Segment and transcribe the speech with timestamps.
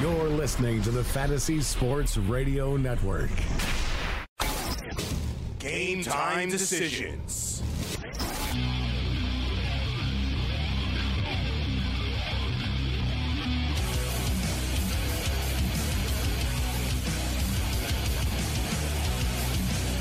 [0.00, 3.30] You're listening to the Fantasy Sports Radio Network.
[5.58, 7.60] Game time decisions.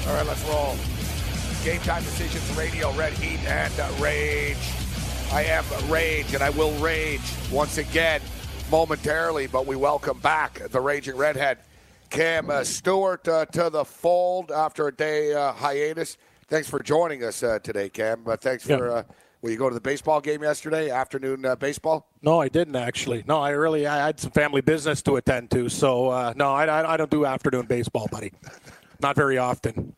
[0.06, 0.76] All right, let's roll.
[1.64, 4.58] Game time decisions, radio, red heat, and rage.
[5.32, 7.20] I am rage, and I will rage
[7.52, 8.22] once again
[8.70, 9.48] momentarily.
[9.48, 11.60] But we welcome back the raging redhead,
[12.10, 16.18] Cam uh, Stewart, uh, to the fold after a day uh, hiatus.
[16.48, 18.24] Thanks for joining us uh, today, Cam.
[18.26, 18.90] Uh, thanks for.
[18.90, 19.04] Uh,
[19.42, 20.90] will you go to the baseball game yesterday?
[20.90, 22.08] Afternoon uh, baseball.
[22.22, 23.24] No, I didn't actually.
[23.28, 25.70] No, I really I had some family business to attend to.
[25.70, 28.32] So uh, no, I, I, I don't do afternoon baseball, buddy.
[29.02, 29.94] Not very often.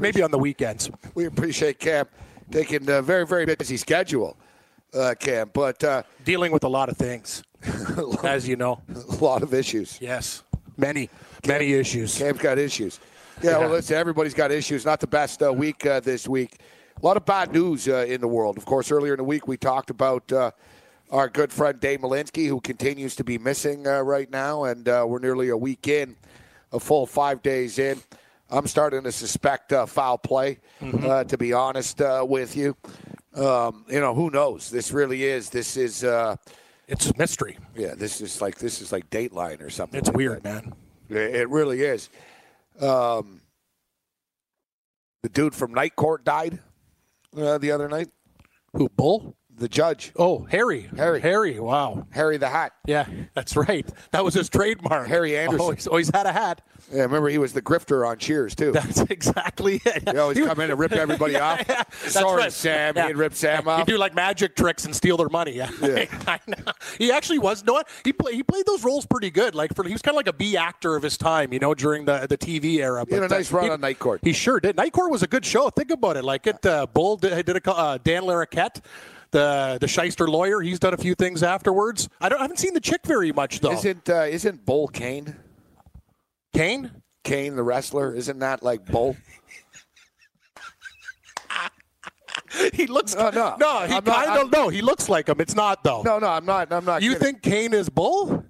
[0.00, 0.90] Maybe on the weekends.
[1.14, 2.06] We appreciate Cam
[2.50, 4.36] taking a very very busy schedule,
[4.94, 7.42] uh, Cam, but uh, Dealing with a lot of things,
[8.24, 8.80] as you know.
[8.88, 9.98] a lot of issues.
[10.00, 10.42] Yes,
[10.76, 11.08] many
[11.46, 12.16] many issues.
[12.18, 13.00] Cam's got issues.
[13.42, 13.66] Yeah, well, Yeah.
[13.68, 14.84] listen, everybody's got issues.
[14.84, 16.58] Not the best uh, week uh, this week.
[17.02, 18.56] A lot of bad news uh, in the world.
[18.56, 20.50] Of course, earlier in the week we talked about uh,
[21.10, 25.04] our good friend Dave Malinsky, who continues to be missing uh, right now, and uh,
[25.06, 26.16] we're nearly a week in,
[26.72, 28.00] a full five days in.
[28.48, 32.76] I'm starting to suspect uh, foul play, uh, to be honest uh, with you.
[33.36, 34.70] Um, you know, who knows?
[34.70, 35.50] This really is.
[35.50, 36.02] This is.
[36.04, 36.36] Uh,
[36.88, 37.58] It's a mystery.
[37.74, 39.98] yeah, this is like this is like Dateline or something.
[39.98, 40.64] It's like weird, that.
[40.64, 40.74] man.
[41.08, 42.08] It really is.
[42.80, 43.40] Um,
[45.22, 46.60] the dude from Night Court died
[47.36, 48.08] uh, the other night.
[48.72, 49.36] Who bull?
[49.58, 50.90] The judge, Oh, Harry.
[50.98, 51.18] Harry.
[51.20, 51.58] Harry.
[51.58, 52.06] Wow.
[52.10, 52.72] Harry the Hat.
[52.84, 53.88] Yeah, that's right.
[54.12, 55.08] That was his trademark.
[55.08, 55.60] Harry Anderson.
[55.60, 56.60] Always, always had a hat.
[56.92, 58.70] Yeah, remember he was the grifter on Cheers too.
[58.72, 60.08] That's exactly it.
[60.10, 61.64] He always come in and rip everybody off.
[61.68, 62.52] Yeah, Sorry, right.
[62.52, 62.94] Sam.
[62.96, 63.06] Yeah.
[63.08, 63.78] He'd rip Sam off.
[63.78, 65.52] He'd do like magic tricks and steal their money.
[65.56, 66.04] Yeah, Yeah.
[66.26, 66.72] I know.
[66.98, 67.62] He actually was.
[67.62, 67.88] You know what?
[68.04, 68.34] He played.
[68.34, 69.54] He played those roles pretty good.
[69.54, 71.52] Like for he was kind of like a B actor of his time.
[71.54, 73.04] You know, during the the TV era.
[73.08, 74.20] He had a But, uh, nice run he- on Night Court.
[74.22, 74.76] He sure did.
[74.76, 75.70] Night Court was a good show.
[75.70, 76.24] Think about it.
[76.24, 76.64] Like it.
[76.64, 78.80] Uh, Bull did, did a uh, Dan Larroquette.
[79.32, 82.08] The the shyster lawyer, he's done a few things afterwards.
[82.20, 83.72] I don't I haven't seen the chick very much though.
[83.72, 85.36] Isn't uh, isn't Bull Kane?
[86.54, 86.90] Kane?
[87.24, 88.14] Kane the wrestler?
[88.14, 89.16] Isn't that like Bull?
[92.72, 93.56] He looks No, no.
[93.58, 93.80] no.
[93.86, 94.68] He kind of no.
[94.68, 95.40] He looks like him.
[95.40, 96.02] It's not though.
[96.02, 96.72] No, no, I'm not.
[96.72, 97.02] I'm not.
[97.02, 97.24] You kidding.
[97.24, 98.44] think Kane is Bull?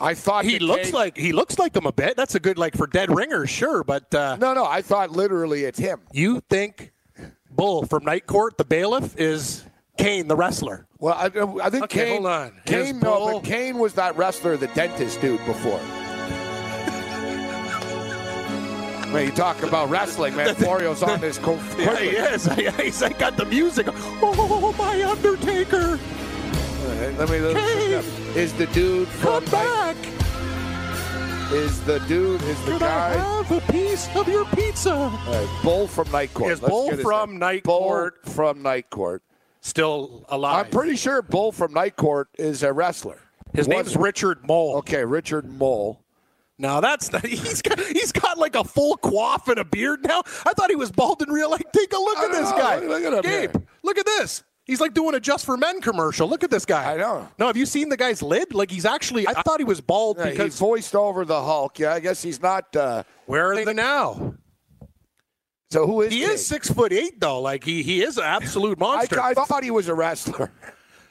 [0.00, 2.16] I thought He looks Kane- like he looks like him a bit.
[2.16, 3.84] That's a good like for dead ringer, sure.
[3.84, 4.64] But uh, No, no.
[4.64, 6.00] I thought literally it's him.
[6.12, 6.92] you think
[7.50, 9.63] Bull from Night Court, the bailiff, is
[9.96, 10.86] Kane, the wrestler?
[10.98, 11.26] Well, I,
[11.62, 12.12] I think Okay, Kane.
[12.22, 12.52] hold on.
[12.66, 15.80] Here's Kane, no, but Kane was that wrestler, the dentist dude before.
[19.12, 20.52] Man, you talk about wrestling, man.
[20.56, 21.38] Florio's on this.
[21.38, 22.46] Co- Yeah, he is.
[22.80, 23.86] He's like got the music.
[23.92, 26.00] Oh, my Undertaker,
[27.16, 27.38] Let me.
[27.38, 28.02] Let me Kane.
[28.36, 29.94] is the dude from come back!
[29.96, 34.92] Night, is the dude is the Could guy I have a piece of your pizza?
[34.92, 36.50] All right, Bull from Night Court.
[36.50, 37.38] Is Bull from name.
[37.38, 39.22] Night Bull Court- from Night Court.
[39.64, 40.66] Still alive.
[40.66, 43.18] I'm pretty sure Bull from Night Court is a wrestler.
[43.54, 44.76] His Was- name's Richard Moll.
[44.76, 46.02] Okay, Richard Moll.
[46.58, 50.22] Now that's not, he's got he's got like a full coif and a beard now.
[50.44, 51.62] I thought he was bald in real life.
[51.74, 52.56] Take a look at this know.
[52.58, 52.78] guy.
[52.80, 53.62] Look at Gabe, here.
[53.82, 54.44] look at this.
[54.66, 56.28] He's like doing a just for men commercial.
[56.28, 56.92] Look at this guy.
[56.92, 57.26] I know.
[57.38, 58.52] No, have you seen the guy's lid?
[58.54, 59.26] Like he's actually.
[59.26, 60.58] I thought he was bald Yeah, he because.
[60.58, 61.78] voiced over the Hulk.
[61.78, 62.74] Yeah, I guess he's not.
[62.76, 64.34] Uh, Where are they now?
[65.74, 66.30] So who is He King?
[66.30, 67.40] is six foot eight though.
[67.40, 69.20] Like he he is an absolute monster.
[69.20, 70.52] I thought he was a wrestler.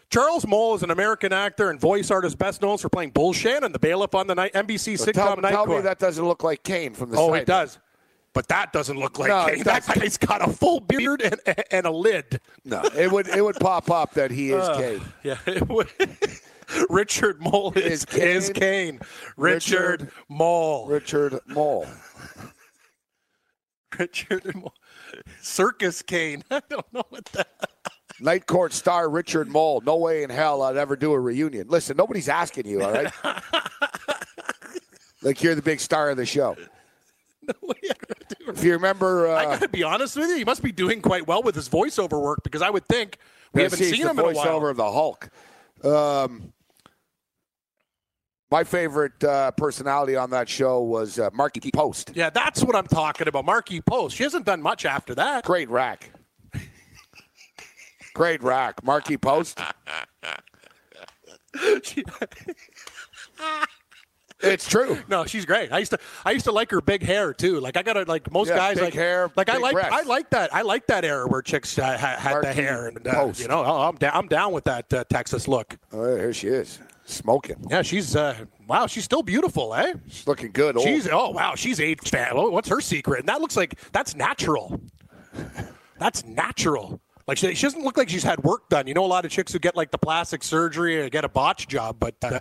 [0.10, 3.74] Charles Moll is an American actor and voice artist best known for playing Bull Shannon,
[3.74, 5.84] the bailiff on the night, NBC So sitcom tell Night tell me Court.
[5.84, 7.42] that doesn't look like Kane from the Oh, side.
[7.42, 7.78] it does.
[8.32, 9.64] But that doesn't look like No, Kane.
[9.64, 12.40] That guy's got a full beard and, and a lid.
[12.64, 15.02] No, it would it would pop up that he is uh, Kane.
[15.24, 15.90] Yeah, it would.
[16.90, 19.00] Richard Moll is, Is Kane- is Kane.
[19.36, 20.88] Richard, Richard- Moll.
[20.88, 21.86] Richard Moll.
[24.00, 24.74] Richard Moll.
[25.42, 26.44] Circus Kane.
[26.52, 27.50] I don't know what that.
[28.20, 29.82] Night Court star Richard Moll.
[29.82, 31.68] No way in hell I'd ever do a reunion.
[31.68, 33.12] Listen, nobody's asking you, all right?
[35.24, 36.56] like you're the big star of the show.
[38.48, 40.38] If you remember, I uh, got to be honest with you.
[40.38, 43.18] He must be doing quite well with his voiceover work because I would think
[43.54, 44.46] we haven't seen the him in a while.
[44.46, 45.30] voiceover of the Hulk.
[45.84, 46.54] Um,
[48.54, 52.12] My favorite uh, personality on that show was uh, Markie Post.
[52.14, 53.46] Yeah, that's what I'm talking about.
[53.46, 54.16] Markie Post.
[54.16, 55.44] She hasn't done much after that.
[55.44, 56.12] Great rack.
[58.14, 58.84] Great rack.
[58.84, 59.60] Markie Post.
[64.44, 65.00] it's true.
[65.08, 65.74] No, she's great.
[65.74, 67.60] I used to I used to like her big hair too.
[67.60, 69.76] Like I got to like most Yeah, guys like hair, Like I like.
[69.78, 70.54] I like that.
[70.54, 73.66] I like that era where chicks uh, ha- had the hair and uh, you know
[73.66, 75.76] oh, I'm down I'm down with that uh, Texas look.
[75.92, 77.66] Oh, here she is, smoking.
[77.70, 79.94] Yeah, she's uh, wow, she's still beautiful, eh?
[80.08, 80.78] She's looking good.
[80.78, 80.86] Old.
[80.86, 82.16] She's oh wow, she's aged.
[82.16, 83.20] Oh, What's her secret?
[83.20, 84.80] And that looks like that's natural.
[86.00, 87.00] That's natural.
[87.28, 88.88] Like she, she doesn't look like she's had work done.
[88.88, 91.30] You know, a lot of chicks who get like the plastic surgery or get a
[91.30, 92.40] botch job, but uh,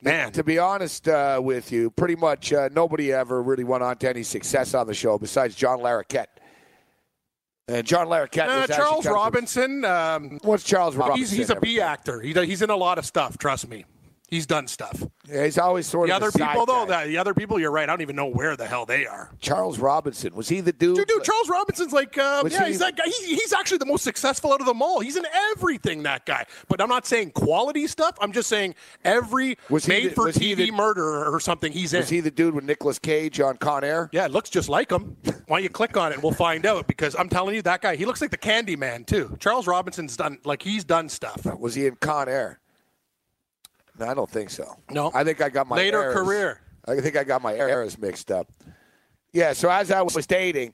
[0.00, 3.98] man, to be honest uh, with you, pretty much uh, nobody ever really went on
[3.98, 6.26] to any success on the show besides John Larroquette.
[7.68, 9.84] And John Larroquette uh, Charles Robinson.
[9.84, 11.18] Um, What's Charles Robinson?
[11.18, 12.20] he's he's a B actor.
[12.20, 13.38] He, he's in a lot of stuff.
[13.38, 13.84] Trust me,
[14.28, 15.02] he's done stuff.
[15.28, 17.04] Yeah, he's always sort The of other a side people, though, guy.
[17.04, 17.84] the, the other people, you're right.
[17.84, 19.30] I don't even know where the hell they are.
[19.40, 20.96] Charles Robinson was he the dude?
[20.96, 23.04] Dude, dude Charles Robinson's like, uh, yeah, he- he's that guy.
[23.06, 25.00] He's, he's actually the most successful out of them all.
[25.00, 26.44] He's in everything, that guy.
[26.68, 28.16] But I'm not saying quality stuff.
[28.20, 28.74] I'm just saying
[29.04, 32.00] every Was he the- made for TV the- murder or something he's in.
[32.00, 34.08] Was he the dude with Nicolas Cage on Con Air?
[34.12, 35.16] yeah, it looks just like him.
[35.46, 36.86] Why don't you click on it and we'll find out?
[36.86, 39.36] Because I'm telling you, that guy, he looks like the Candy Man too.
[39.40, 41.44] Charles Robinson's done like he's done stuff.
[41.58, 42.60] Was he in Con Air?
[43.98, 44.76] No, I don't think so.
[44.90, 45.10] No.
[45.14, 46.60] I think I got my Later eras- career.
[46.86, 48.48] I think I got my eras mixed up.
[49.32, 50.72] Yeah, so as I was dating,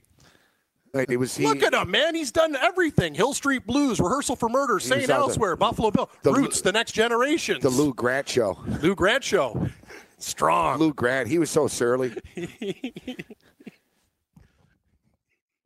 [0.94, 1.46] it was he.
[1.46, 2.14] Look at him, man.
[2.14, 3.14] He's done everything.
[3.14, 5.02] Hill Street Blues, Rehearsal for Murder, St.
[5.02, 8.58] on the- Elsewhere, Buffalo Bill, the- Roots, The Next Generation, the Lou Grant show.
[8.82, 9.68] Lou Grant Show.
[10.18, 10.78] Strong.
[10.78, 12.12] Lou Grant, he was so surly.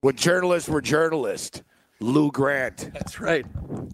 [0.01, 1.63] when journalists were journalists,
[2.01, 2.91] Lou Grant.
[2.93, 3.47] That's right.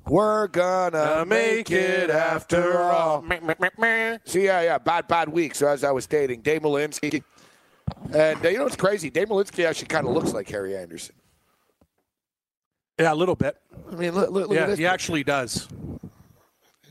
[0.08, 3.24] We're gonna make it after all.
[4.24, 5.54] So yeah, yeah, bad, bad week.
[5.54, 7.22] So as I was dating Dave Malinsky,
[8.12, 9.08] and uh, you know what's crazy?
[9.10, 11.14] Dave Malinsky actually kind of looks like Harry Anderson.
[12.98, 13.56] Yeah, a little bit.
[13.90, 14.78] I mean, look, look, look Yeah, at this.
[14.78, 15.66] he actually does.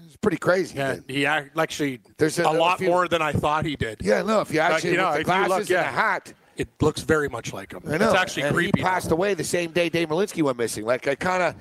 [0.05, 0.77] it's pretty crazy.
[0.77, 4.01] Yeah, he actually There's a, a- lot you- more than I thought he did.
[4.01, 5.83] Yeah, no, if you actually you know, the glasses look, and yeah.
[5.83, 7.81] the hat, It looks very much like him.
[7.87, 8.05] I know.
[8.05, 8.79] It's actually and creepy.
[8.79, 10.85] He passed away the same day Dave Malinsky went missing.
[10.85, 11.55] Like I kind of,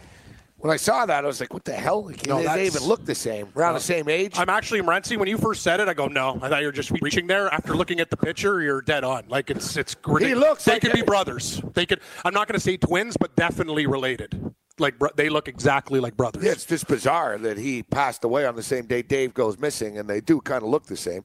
[0.58, 2.05] when I saw that, I was like, "What the hell?
[2.05, 5.17] Like, No, they, even look the same, around the same age." I'm actually Morency.
[5.17, 6.38] When you first said it, I go, no.
[6.43, 7.52] I thought you were just reaching there.
[7.52, 9.25] After looking at the picture, you're dead on.
[9.29, 9.97] Like it's it's.
[10.06, 10.49] ridiculous.
[10.49, 11.62] looks They like could be brothers.
[11.73, 12.00] They could.
[12.25, 14.55] I'm not going to say twins, but definitely related.
[14.79, 16.44] Like they look exactly like brothers.
[16.44, 19.99] Yeah, it's just bizarre that he passed away on the same day Dave goes missing,
[19.99, 21.25] and they do kind of look the same.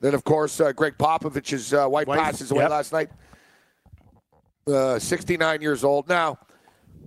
[0.00, 2.70] Then, of course, uh, Gregg Popovich's uh, wife, Wife, passes away yep.
[2.70, 3.10] last night.
[4.66, 6.08] Uh, 69 years old.
[6.08, 6.38] Now,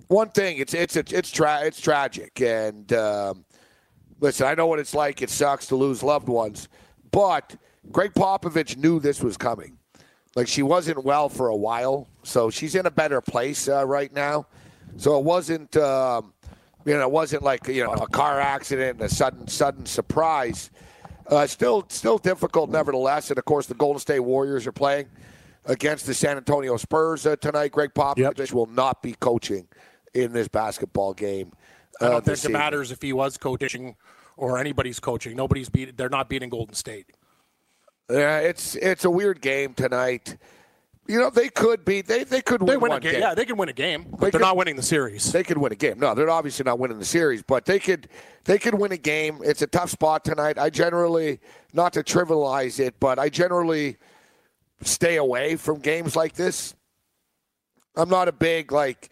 [0.07, 3.45] one thing, it's it's it's tra- it's tragic, and um,
[4.19, 5.21] listen, I know what it's like.
[5.21, 6.67] It sucks to lose loved ones,
[7.11, 7.55] but
[7.91, 9.77] Gregg Popovich knew this was coming.
[10.35, 14.11] Like she wasn't well for a while, so she's in a better place uh, right
[14.13, 14.47] now.
[14.97, 16.33] So it wasn't, um,
[16.85, 20.71] you know, it wasn't like you know a car accident and a sudden sudden surprise.
[21.29, 23.29] Uh, still, still difficult, nevertheless.
[23.29, 25.07] And of course, the Golden State Warriors are playing
[25.65, 27.71] against the San Antonio Spurs uh, tonight.
[27.71, 28.51] Gregg Popovich Yep.
[28.51, 29.67] will not be coaching
[30.13, 31.53] in this basketball game.
[32.01, 33.95] I uh, don't think it matters if he was coaching
[34.37, 35.35] or anybody's coaching.
[35.35, 35.97] Nobody's beat.
[35.97, 37.07] They're not beating Golden State.
[38.09, 40.37] Yeah, it's it's a weird game tonight.
[41.09, 43.13] You know, they could be they they could They win, a game.
[43.13, 43.21] game.
[43.21, 45.31] Yeah, they can win a game, but They they're could- not winning the series.
[45.31, 45.97] They could win a game.
[45.99, 48.07] No, they're obviously not winning the series, but they could
[48.45, 49.39] they could win a game.
[49.43, 50.59] It's a tough spot tonight.
[50.59, 51.39] I generally
[51.73, 53.97] not to trivialize it, but I generally
[54.83, 56.75] stay away from games like this.
[57.95, 59.09] I'm not a big like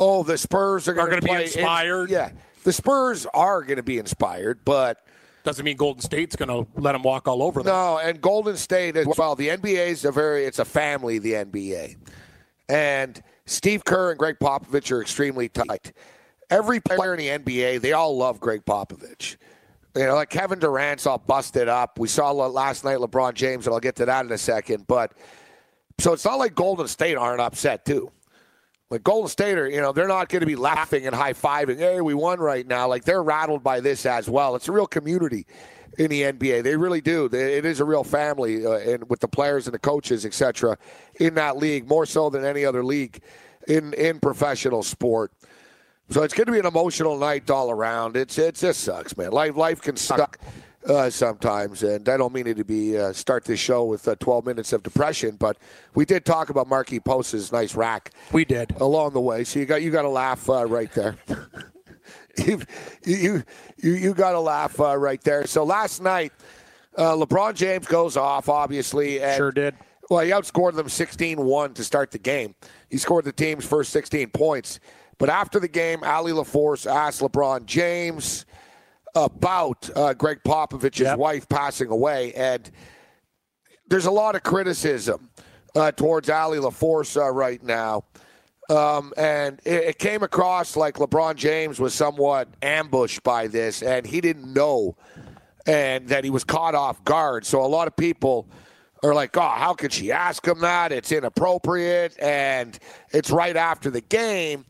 [0.00, 2.10] oh the Spurs are going gonna be inspired.
[2.10, 2.30] yeah,
[2.64, 4.98] the Spurs are going to be inspired, but
[5.48, 7.72] Doesn't mean Golden State's going to let them walk all over them.
[7.72, 9.34] no, and Golden State as well.
[9.34, 11.18] The NBA is a very it's a family.
[11.18, 11.96] The NBA,
[12.68, 15.92] and Steve Kerr and Gregg Popovich are extremely tight.
[16.50, 19.38] Every player in the NBA, they all love Gregg Popovich.
[19.96, 21.98] You know, like Kevin Durant's all busted up.
[21.98, 24.86] We saw last night LeBron James, and I'll get to that in a second.
[24.86, 25.12] But
[25.98, 28.12] so it's not like Golden State aren't upset too.
[28.90, 31.78] Like Golden State are, you know, they're not going to be laughing and high fiving.
[31.78, 32.88] Hey, we won right now.
[32.88, 34.56] Like they're rattled by this as well.
[34.56, 35.46] It's a real community
[35.98, 36.62] in the NBA.
[36.62, 37.26] They really do.
[37.26, 40.78] It is a real family, uh, and with the players and the coaches, etc.
[41.20, 43.20] In that league, more so than any other league
[43.66, 45.32] in in professional sport.
[46.10, 48.16] So it's going to be an emotional night all around.
[48.16, 49.32] It's it just sucks, man.
[49.32, 50.38] Life life can suck
[50.86, 54.14] uh, sometimes, and I don't mean it to be uh, start this show with uh,
[54.20, 55.56] 12 minutes of depression, but
[55.94, 58.72] we did talk about Markie Post's nice rack We did.
[58.80, 59.44] along the way.
[59.44, 61.16] So you got you got to laugh uh, right there.
[62.38, 62.60] you
[63.04, 63.42] you
[63.76, 65.46] you you got to laugh uh, right there.
[65.46, 66.32] So last night,
[66.96, 69.20] Uh, LeBron James goes off, obviously.
[69.22, 69.74] And, Sure did.
[70.10, 72.54] Well, he outscored them 16 1 to start the game.
[72.90, 74.80] He scored the team's first 16 points.
[75.18, 78.46] But after the game, Allie LaForce asked LeBron James
[79.24, 81.18] about uh, Gregg Popovich's Yep.
[81.18, 82.32] wife passing away.
[82.34, 82.70] And
[83.88, 85.30] there's a lot of criticism
[85.74, 88.04] uh, towards Allie LaForce uh, right now.
[88.70, 94.06] Um, and it, it came across like LeBron James was somewhat ambushed by this, and
[94.06, 94.96] he didn't know
[95.66, 97.44] and that he was caught off guard.
[97.46, 98.48] So a lot of people
[99.02, 100.92] are like, oh, how could she ask him that?
[100.92, 102.78] It's inappropriate, and
[103.12, 104.64] it's right after the game.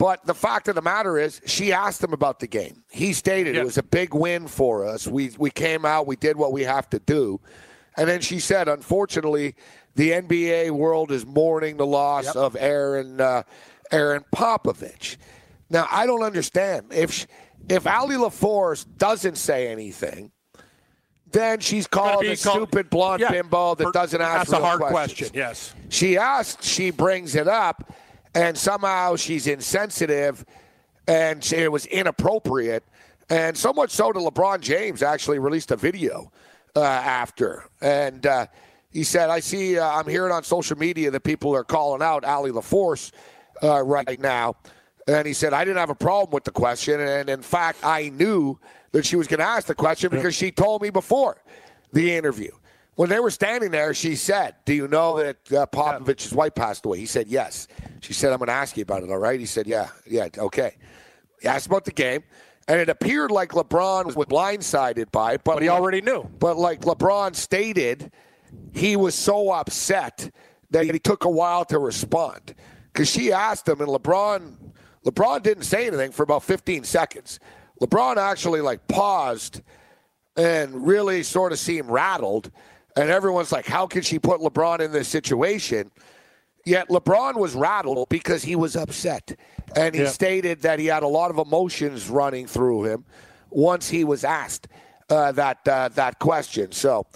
[0.00, 2.84] But the fact of the matter is, she asked him about the game.
[2.90, 3.60] He stated Yeah.
[3.60, 5.06] it was a big win for us.
[5.06, 7.38] We we came out, we did what we have to do,
[7.98, 9.54] and then she said, unfortunately,
[9.96, 12.36] the NBA world is mourning the loss Yep.
[12.36, 13.42] of Erin uh,
[13.90, 15.18] Erin Popovich.
[15.68, 17.26] Now I don't understand if sh
[17.68, 20.32] if Allie LaForce doesn't say anything.
[21.30, 23.32] Then she's called a called- stupid blonde Yeah.
[23.32, 25.30] bimbo that doesn't ask That's a hard questions.
[25.30, 25.36] question.
[25.38, 25.74] Yes.
[25.90, 27.92] She asks, she brings it up,
[28.34, 30.44] and somehow she's insensitive
[31.06, 32.84] and she- it was inappropriate.
[33.28, 36.32] And so much so that LeBron James actually released a video
[36.74, 37.64] uh, after.
[37.80, 38.46] And uh,
[38.90, 42.24] he said, I see, uh, I'm hearing on social media that people are calling out
[42.24, 43.12] Allie LaForce
[43.62, 44.54] uh, right now.
[45.06, 47.00] And he said, I didn't have a problem with the question.
[47.00, 48.58] And in fact, I knew
[48.92, 51.42] that she was going to ask the question because she told me before
[51.92, 52.50] the interview.
[53.00, 56.84] When they were standing there, she said, Do you know that uh, Popovich's wife passed
[56.84, 56.98] away?
[56.98, 57.66] He said, Yes.
[58.00, 59.40] She said, I'm going to ask you about it, all right?
[59.40, 60.76] He said, Yeah, yeah, okay.
[61.40, 62.24] He asked about the game,
[62.68, 66.24] and it appeared like LeBron was blindsided by it, but, But he already knew.
[66.38, 68.12] But like LeBron stated,
[68.74, 70.30] he was so upset
[70.68, 72.54] that he took a while to respond
[72.92, 74.56] because she asked him, and LeBron,
[75.06, 77.40] LeBron didn't say anything for about 15 seconds.
[77.80, 79.62] LeBron actually like paused
[80.36, 82.50] and really sort of seemed rattled,
[82.96, 85.90] and everyone's like, "How can she put LeBron in this situation?"
[86.64, 89.34] Yet LeBron was rattled because he was upset.
[89.76, 90.08] And he Yeah.
[90.08, 93.04] stated that he had a lot of emotions running through him
[93.50, 94.68] once he was asked
[95.08, 96.72] uh, that uh, that question.
[96.72, 97.06] So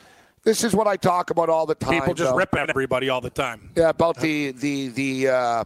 [0.45, 2.01] this is what I talk about all the time.
[2.01, 2.37] People just though.
[2.37, 3.71] rip at everybody all the time.
[3.77, 5.65] Yeah, about the the the uh,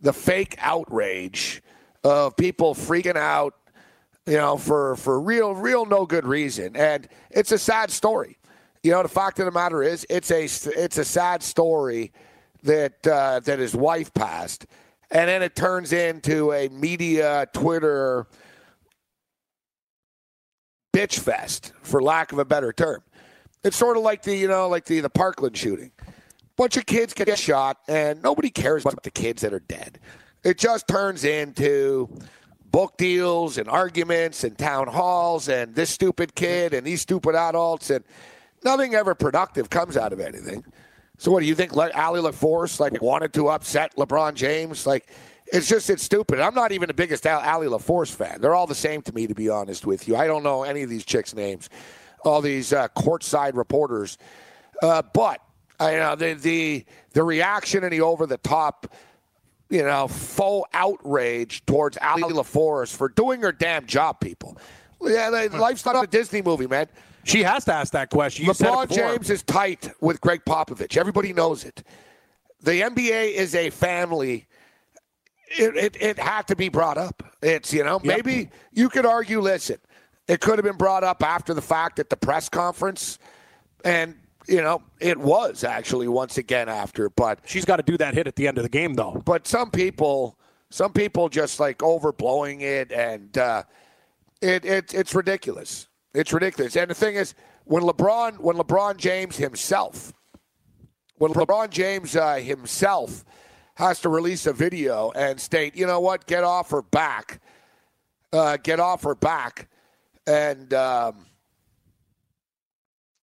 [0.00, 1.62] the fake outrage
[2.04, 3.54] of people freaking out,
[4.26, 8.38] you know, for for real real no good reason, and it's a sad story.
[8.86, 12.12] You know, the fact of the matter is, it's a it's a sad story
[12.62, 14.66] that uh, that his wife passed,
[15.10, 18.28] and then it turns into a media Twitter
[20.94, 23.02] bitch fest, for lack of a better term.
[23.64, 25.90] It's sort of like the you know like the the Parkland shooting
[26.56, 29.98] bunch of kids get shot and nobody cares about the kids that are dead.
[30.42, 32.08] It just turns into
[32.70, 37.90] book deals and arguments and town halls and this stupid kid and these stupid adults
[37.90, 38.04] and
[38.64, 40.64] nothing ever productive comes out of anything.
[41.18, 41.76] So what do you think?
[41.76, 44.86] Allie LaForce like wanted to upset LeBron James?
[44.86, 45.08] Like
[45.46, 46.40] it's just it's stupid.
[46.40, 48.40] I'm not even the biggest Al- Allie LaForce fan.
[48.40, 50.16] They're all the same to me, to be honest with you.
[50.16, 51.68] I don't know any of these chicks' names.
[52.24, 54.18] All these uh, courtside reporters,
[54.82, 55.40] uh, but
[55.78, 58.92] I know the the the reaction and the over the top,
[59.70, 64.18] you know, faux outrage towards Allie LaForce for doing her damn job.
[64.18, 64.58] People,
[65.00, 66.88] yeah, life's not a Disney movie, man.
[67.26, 68.46] She has to ask that question.
[68.46, 68.90] You LeBron.
[68.90, 70.96] James is tight with Gregg Popovich.
[70.96, 71.82] Everybody knows it.
[72.62, 74.46] The NBA is a family.
[75.58, 77.22] It, it, it had to be brought up.
[77.42, 78.16] It's, you know, Yep.
[78.24, 79.78] maybe you could argue, listen,
[80.28, 83.18] it could have been brought up after the fact at the press conference.
[83.84, 84.16] And,
[84.48, 87.10] you know, it was actually once again after.
[87.10, 89.22] But She's got to do that hit at the end of the game, though.
[89.24, 90.38] but some people,
[90.70, 93.62] some people just like overblowing it, and uh,
[94.40, 95.86] it, it it's ridiculous.
[96.14, 96.76] It's ridiculous.
[96.76, 97.34] And the thing is,
[97.64, 100.12] when LeBron, when LeBron James himself,
[101.16, 103.24] when LeBron James uh, himself
[103.74, 107.40] has to release a video and state, you know what, get off her back,
[108.32, 109.68] uh, get off her back,
[110.26, 111.26] and um,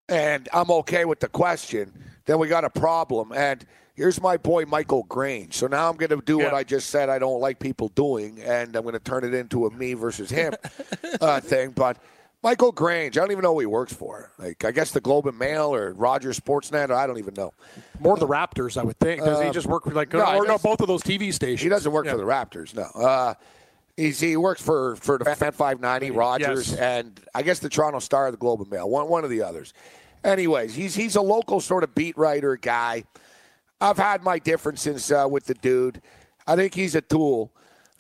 [0.09, 1.93] and I'm okay with the question,
[2.27, 3.33] then we got a problem.
[3.33, 5.55] And here's my boy Michael Grange.
[5.55, 8.41] So now I'm going to do what I just said I don't like people doing,
[8.41, 10.55] and I'm going to turn it into a me versus him
[11.21, 11.71] uh, thing.
[11.71, 11.99] But
[12.43, 14.31] Michael Grange, I don't even know who he works for.
[14.39, 16.89] Like I guess the Globe and Mail or Rogers Sportsnet.
[16.89, 17.53] Or I don't even know.
[17.99, 19.23] More the Raptors, I would think.
[19.23, 21.61] Does he just work for like no, or no both of those TV stations?
[21.63, 22.13] He doesn't work Yeah.
[22.13, 22.75] for the Raptors.
[22.75, 22.83] No.
[22.85, 23.35] Uh,
[23.97, 26.79] he's, he works for for the Fan 590, Rogers, Yes.
[26.79, 29.75] and I guess the Toronto Star, the Globe and Mail, one one of the others.
[30.25, 33.05] Anyways, he's he's a local sort of beat writer guy.
[33.83, 36.01] I've had my differences uh, with the dude.
[36.47, 37.51] I think he's a tool.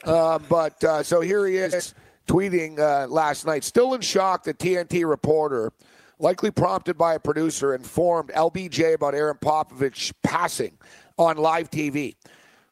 [0.03, 1.95] Uh, but uh, so here he is
[2.31, 5.73] tweeting uh, last night, still in shock that TNT reporter
[6.21, 10.79] likely prompted by a producer, informed LBJ about Erin Popovich passing
[11.19, 12.15] on live TV.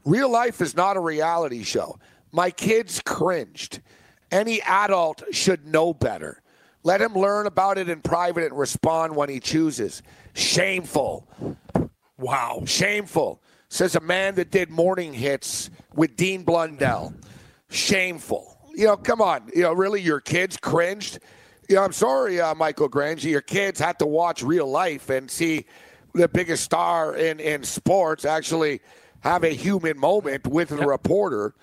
[0.05, 1.99] Real life is not a reality show.
[2.31, 3.81] My kids cringed.
[4.31, 6.41] Any adult should know better.
[6.85, 10.05] Let him learn about it in private and respond when he chooses.
[10.35, 11.27] Shameful.
[12.17, 12.63] Wow.
[12.65, 13.43] Shameful.
[13.71, 17.13] Says a man that did morning hits with Dean Blundell.
[17.71, 18.48] Shameful.
[18.79, 19.51] You know, come on.
[19.53, 21.19] You know, really, your kids cringed?
[21.69, 23.27] You know, I'm sorry, uh, Michael Grange.
[23.27, 25.67] Your kids had to watch real life and see
[26.15, 28.81] the biggest star in, in sports actually
[29.23, 31.55] have a human moment with a reporter.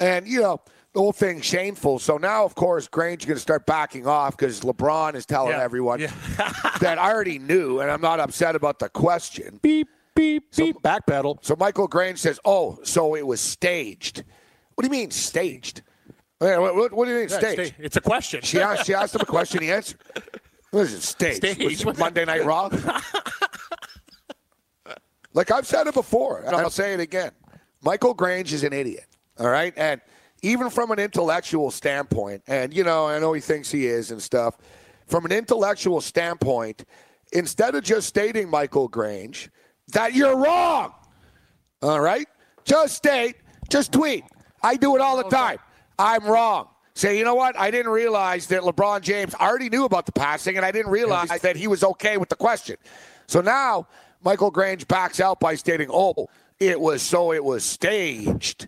[0.00, 0.60] And, you know,
[0.92, 2.00] the whole thing shameful.
[2.00, 5.52] So now, of course, Grange is going to start backing off because LeBron is telling
[5.52, 5.62] Yeah.
[5.62, 6.10] everyone Yeah.
[6.80, 9.60] that I already knew, and I'm not upset about the question.
[9.62, 10.82] Beep, beep, beep.
[10.82, 11.38] Backpedal.
[11.42, 14.24] So Michael Grange says, "Oh, so it was staged."
[14.74, 15.82] What do you mean staged?
[16.38, 17.74] What, what- what do you mean Yeah, staged?
[17.74, 18.40] stay- It's a question.
[18.42, 18.86] She asked.
[18.86, 19.62] She asked him a question.
[19.62, 19.98] He answered.
[20.70, 21.02] What is it?
[21.02, 21.84] Staged.
[21.84, 22.68] Was it Monday Night Raw.
[25.34, 27.30] like I've said it before, and I'll say it again.
[27.82, 29.06] Michael Grange is an idiot.
[29.38, 30.00] All right, and
[30.42, 34.22] even from an intellectual standpoint, and you know, I know he thinks he is and
[34.22, 34.56] stuff.
[35.06, 36.84] From an intellectual standpoint,
[37.32, 39.50] instead of just stating Michael Grange
[39.92, 40.92] that you're wrong,
[41.82, 42.26] all right?
[42.64, 43.36] Just state,
[43.70, 44.24] just tweet.
[44.62, 45.58] I do it all the time.
[45.98, 46.68] I'm wrong.
[46.94, 47.58] Say, you know what?
[47.58, 50.90] I didn't realize that LeBron James I already knew about the passing, and I didn't
[50.90, 52.76] realize that he was okay with the question.
[53.26, 53.86] So now
[54.24, 58.66] Michael Grange backs out by stating, oh, it was so it was staged.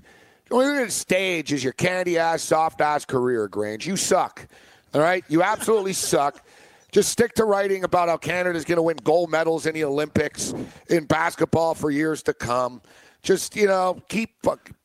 [0.48, 3.86] What you're going to stage is your candy ass, soft ass career, Grange.
[3.86, 4.46] You suck.
[4.94, 5.24] All right?
[5.28, 6.44] You absolutely suck.
[6.90, 10.54] Just stick to writing about how Canada's going to win gold medals in the Olympics
[10.88, 12.80] in basketball for years to come.
[13.22, 14.30] Just, you know, keep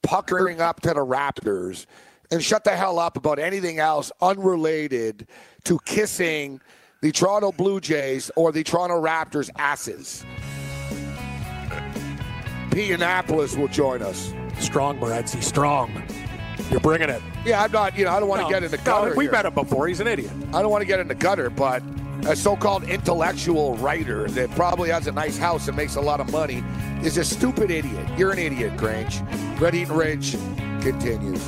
[0.02, 1.86] puckering up to the Raptors
[2.34, 5.28] and shut the hell up about anything else unrelated
[5.63, 6.60] to kissing
[7.02, 10.25] the Toronto Blue Jays or the Toronto Raptors' asses.
[12.72, 14.34] Pete Annapolis will join us.
[14.60, 15.43] Strong, Moretzi.
[15.43, 15.91] Strong.
[16.72, 17.22] You're bringing it.
[17.46, 19.15] Yeah, I'm not, you know, I don't want to No, get in the no, gutter.
[19.15, 19.32] we here.
[19.32, 19.88] met him before.
[19.88, 20.32] He's an idiot.
[20.54, 21.84] I don't want to get in the gutter, but
[22.26, 26.32] a so-called intellectual writer that probably has a nice house and makes a lot of
[26.32, 26.63] money
[27.04, 28.08] is a stupid idiot.
[28.17, 29.22] You're an idiot, Grange.
[29.60, 30.32] Red Eaton Ridge
[30.82, 31.48] continues.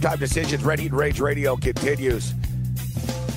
[0.00, 0.64] Time decisions.
[0.64, 2.32] Red Heat Rage Radio continues.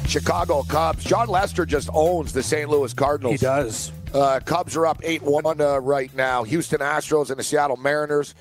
[0.08, 1.04] Chicago Cubs.
[1.04, 2.70] Jon Lester just owns the St.
[2.70, 3.40] Louis Cardinals.
[3.40, 3.92] He does.
[4.14, 6.44] Uh, Cubs are up 8 1 uh, right now.
[6.44, 8.34] Houston Astros and the Seattle Mariners.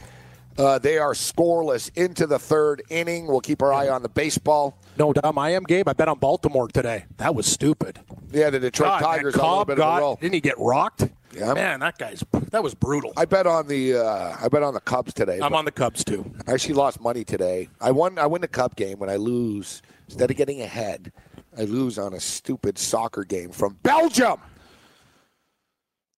[0.56, 3.26] Uh, they are scoreless into the third inning.
[3.26, 4.78] We'll keep our eye on the baseball.
[4.98, 5.88] No dumb I am, Gabe.
[5.88, 7.06] I bet on Baltimore today.
[7.16, 8.00] That was stupid.
[8.30, 10.16] Yeah, the Detroit God, Tigers on a little Cobb bit got, of a roll.
[10.16, 11.08] Didn't he get rocked?
[11.34, 11.54] Yeah.
[11.54, 13.12] Man, that guy's that was brutal.
[13.16, 15.38] I bet on the uh, I bet on the Cubs today.
[15.42, 16.30] I'm on the Cubs too.
[16.46, 17.68] I actually lost money today.
[17.80, 18.18] I won.
[18.18, 19.82] I win the Cup game when I lose.
[20.08, 21.10] Instead of getting ahead,
[21.58, 24.36] I lose on a stupid soccer game from Belgium.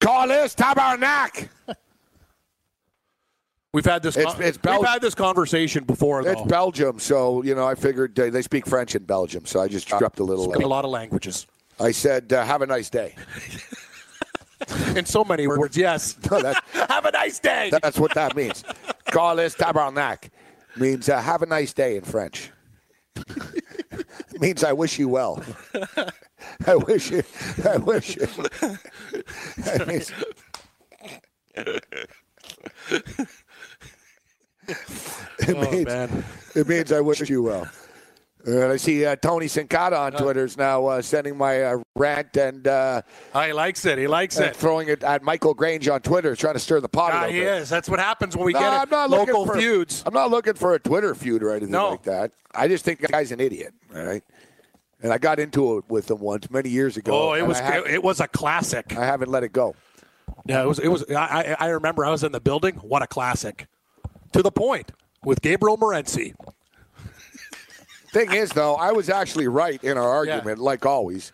[0.00, 1.48] Call this Tabarnak.
[3.72, 4.16] We've had this.
[4.16, 6.30] It's- con- it's Bel- we've had this conversation before, though.
[6.30, 9.68] It's Belgium, so you know I figured uh, they speak French in Belgium, so I
[9.68, 10.48] just dropped a little.
[10.50, 11.46] Got a lot of languages
[11.80, 13.14] I said, uh, "Have a nice day."
[14.96, 15.76] in so many words.
[15.76, 16.16] Yes.
[16.30, 16.52] No,
[16.88, 17.70] Have a nice day.
[17.70, 18.64] that's what that means.
[19.06, 20.30] Call this Tabarnak
[20.76, 22.50] means uh, "Have a nice day" in French.
[23.16, 25.42] it means I wish you well.
[26.66, 27.22] I wish you.
[27.68, 28.26] I wish you.
[29.58, 30.12] That means-
[35.38, 36.24] it oh means man.
[36.54, 37.68] it means I wish you well.
[38.46, 42.36] And I see uh, Tony Sincata on Twitter is now uh, sending my uh, rant
[42.36, 43.00] and, uh,
[43.34, 43.96] Oh, he likes it.
[43.96, 44.54] He likes it.
[44.54, 47.12] throwing it at Michael Grange on Twitter, trying to stir the pot.
[47.14, 47.46] Ah, he bit.
[47.62, 47.70] is.
[47.70, 50.02] That's what happens when we No, get I'm not local for, feuds.
[50.04, 51.90] I'm not looking for a Twitter feud or anything No.
[51.92, 52.32] like that.
[52.54, 53.72] I just think the guy's an idiot.
[53.96, 54.22] All right.
[55.02, 57.30] And I got into it with him once many years ago.
[57.30, 58.96] Oh, it was it was a classic.
[58.96, 59.74] I haven't let it go.
[60.46, 60.78] Yeah, it was.
[60.78, 61.04] It was.
[61.10, 62.76] I, I I remember I was in the building.
[62.76, 63.66] What a classic!
[64.32, 66.34] To the point with Gabriel Morency.
[68.14, 71.32] Thing is, though, I was actually right in our argument, like always.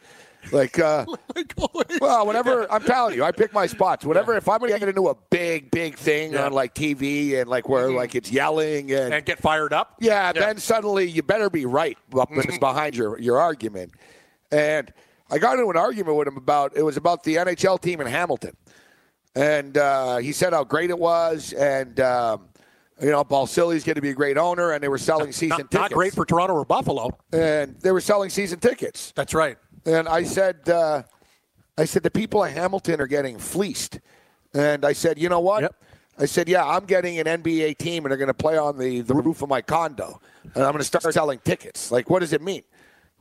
[0.53, 1.05] Like, uh,
[2.01, 4.07] well, whenever I'm telling you, I pick my spots.
[4.07, 6.47] Whenever if I'm going to get into a big, big thing Yeah.
[6.47, 9.97] on like TV and like where like it's yelling and, and get fired up.
[10.01, 13.93] yeah, then suddenly you better be right up behind your your argument.
[14.51, 14.91] And
[15.31, 18.07] I got into an argument with him about it was about the NHL team in
[18.07, 18.57] Hamilton,
[19.35, 22.49] and uh, he said how great it was, and um,
[23.01, 25.57] you know, Balsillie's going to be a great owner, and they were selling season Not,
[25.59, 25.75] tickets.
[25.75, 27.17] not great for Toronto or Buffalo.
[27.33, 29.13] and they were selling season tickets.
[29.17, 29.57] That's right.
[29.87, 31.03] And I said, uh,
[31.79, 34.01] I said the people in Hamilton are getting fleeced.
[34.53, 35.63] And I said, you know what?
[35.63, 35.75] Yep.
[36.19, 39.01] I said, yeah, I'm getting an NBA team, and they're going to play on the,
[39.01, 40.21] the roof of my condo,
[40.55, 41.91] and I'm going to start selling tickets.
[41.91, 42.63] Like, what does it mean?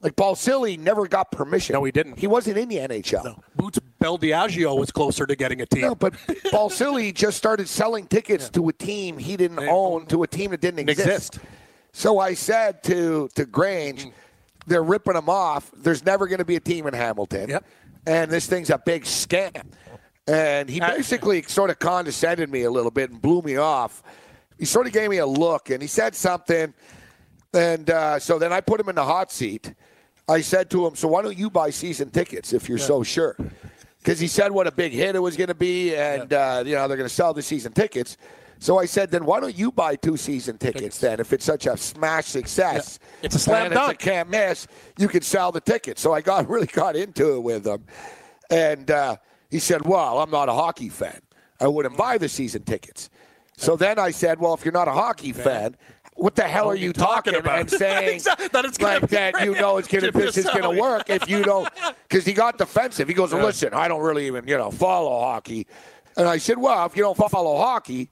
[0.01, 1.73] Like, Balsillie never got permission.
[1.73, 2.17] No, he didn't.
[2.19, 3.25] He wasn't in the NHL.
[3.25, 3.43] No.
[3.55, 5.81] Boots Del Biaggio was closer to getting a team.
[5.81, 6.13] No, but
[6.53, 10.61] Balsillie just started selling tickets to a team he didn't own, to a team that
[10.61, 11.35] didn't exist.
[11.35, 11.39] exist.
[11.91, 14.07] So I said to to Grange,
[14.67, 15.69] they're ripping him off.
[15.75, 17.65] There's never going to be a team in Hamilton, Yep.
[18.05, 19.63] and this thing's a big scam.
[20.27, 24.03] And he basically sort of condescended me a little bit and blew me off.
[24.59, 26.73] He sort of gave me a look, and he said something,
[27.53, 29.73] and uh, so then I put him in the hot seat.
[30.29, 33.35] I said to him, "So why don't you buy season tickets if you're so sure?"
[33.97, 36.75] Because he said what a big hit it was going to be, and uh, you
[36.75, 38.17] know they're going to sell the season tickets.
[38.61, 41.21] So I said, then why don't you buy two season tickets, then?
[41.21, 43.25] If it's such a smash success, Yeah.
[43.25, 43.93] It's a slam dunk.
[43.93, 44.67] It's a can't miss.
[44.97, 46.01] You can sell the tickets.
[46.01, 47.85] So I got really got into it with him,
[48.49, 49.15] and uh,
[49.49, 51.21] he said, "Well, I'm not a hockey fan.
[51.61, 53.09] I wouldn't buy the season tickets."
[53.57, 55.75] So then I said, "Well, if you're not a hockey fan."
[56.19, 57.59] What the hell are you talking, about?
[57.59, 58.49] and saying Exactly.
[58.49, 59.45] That it's gonna like that?
[59.45, 61.67] You know, it's gonna this is gonna work if you don't.
[62.09, 63.07] Because he got defensive.
[63.07, 65.67] He goes, "Listen, I don't really even you know follow hockey,"
[66.17, 68.09] and I said, "Well, if you don't follow hockey,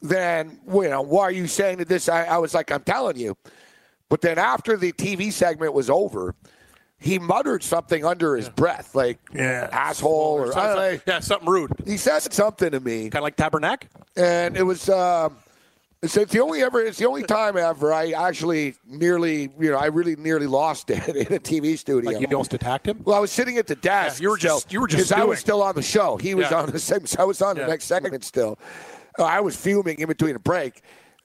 [0.00, 3.16] then you know why are you saying that this?" I, I was like, "I'm telling
[3.16, 3.36] you."
[4.08, 6.36] But then after the TV segment was over,
[7.00, 11.72] he muttered something under his breath, like asshole or I don't yeah, something rude.
[11.84, 13.82] He said something to me, Kind of like Tabernac.
[14.16, 14.88] and it was.
[14.88, 15.36] Um,
[16.02, 16.80] it's, it's the only ever.
[16.80, 21.06] It's the only time ever I actually nearly, you know, I really nearly lost it
[21.16, 22.10] in a TV studio.
[22.10, 23.00] Like you almost attacked him.
[23.04, 24.18] Well, I was sitting at the desk.
[24.20, 26.16] Yeah, you were just- so- you were just 'cause I was still on the show.
[26.16, 26.60] He was Yeah.
[26.62, 27.04] on the same.
[27.18, 27.64] I was on Yeah.
[27.64, 28.58] the next segment still.
[29.18, 30.82] Uh, I was fuming in between a break,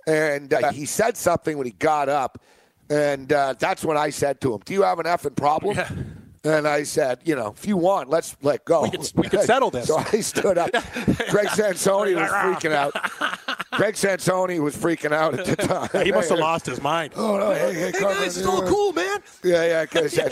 [0.07, 2.41] and uh, he said something when he got up,
[2.89, 5.77] and uh, that's when I said to him, "Do you have an effing problem?"
[6.45, 6.57] Yeah.
[6.57, 8.83] And I said, "You know, if you want, let's let go.
[8.83, 10.71] We can- we can settle this." So I stood up.
[11.29, 12.93] Greg Sansone was freaking out.
[13.71, 15.55] Greg Sansone was freaking out at the
[15.91, 16.05] time.
[16.05, 17.13] He must have lost his mind.
[17.15, 17.51] Oh no!
[17.51, 19.19] Hey, hey, Carmen, it's so uh, cool, man.
[19.43, 19.85] yeah, yeah.
[19.85, 20.29] 'cause, uh,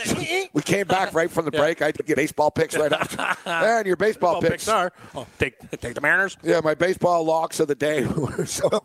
[0.53, 1.81] we came back right from the break.
[1.81, 3.49] I had to get baseball picks right after.
[3.49, 4.65] and your baseball Well, picks.
[4.65, 4.91] Pixar.
[5.15, 6.37] Oh, take take the Mariners.
[6.43, 8.07] Yeah, my baseball locks of the day
[8.45, 8.83] so.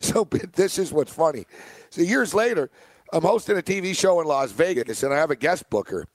[0.00, 1.46] So this is what's funny.
[1.90, 2.70] So years later,
[3.12, 6.06] I'm hosting a TV show in Las Vegas, and I have a guest booker,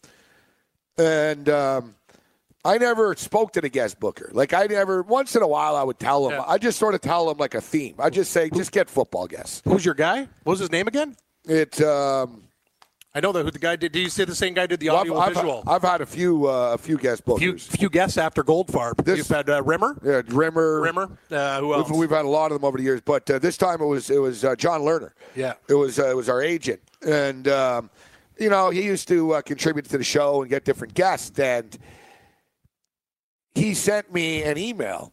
[0.97, 1.95] and um,
[2.65, 4.29] I never spoke to the guest booker.
[4.33, 5.03] Like I never.
[5.03, 6.33] Once in a while, I would tell him.
[6.33, 6.45] Yeah.
[6.47, 7.95] I just sort of tell him like a theme.
[7.99, 9.62] I just say, just get football guests.
[9.65, 10.21] Who's your guy?
[10.43, 11.15] What was his name again?
[11.45, 11.81] It.
[11.81, 12.46] Um,
[13.17, 13.93] I know that who the guy did.
[13.93, 15.63] Did you say the same guy did the Well, audio I've, visual?
[15.65, 17.39] I've, I've had a few uh, a few guest bookers.
[17.39, 19.03] few few guests after Goldfarb.
[19.03, 19.97] This- You've had uh, Rimmer.
[20.06, 20.82] yeah, Rimmer.
[20.82, 21.17] Rimmer.
[21.32, 21.89] Uh, who else?
[21.89, 23.88] We've, we've had a lot of them over the years, but uh, this time it
[23.88, 25.13] was it was uh, John Lerner.
[25.36, 25.53] Yeah.
[25.67, 27.89] it was uh, it was our agent, and um,
[28.39, 31.75] you know he used to uh, contribute to the show and get different guests, and
[33.56, 35.12] he sent me an email.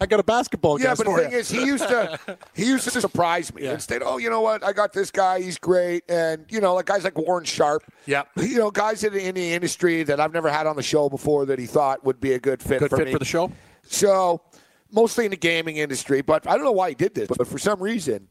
[0.00, 1.38] I got a basketball Yeah, but the thing you.
[1.38, 2.18] is, he used to
[2.54, 3.62] he used to surprise me.
[3.62, 3.74] Yeah.
[3.74, 4.64] Instead, oh, you know what?
[4.64, 5.40] I got this guy.
[5.40, 7.82] He's great, and you know, like guys like Warren Sharp.
[8.06, 8.22] Yeah.
[8.36, 11.08] you know, guys in the, in the industry that I've never had on the show
[11.08, 13.12] before that he thought would be a good fit Good for fit me.
[13.12, 13.52] for the show.
[13.86, 14.42] So,
[14.90, 17.58] mostly in the gaming industry, but I don't know why he did this, but for
[17.58, 18.28] some reason.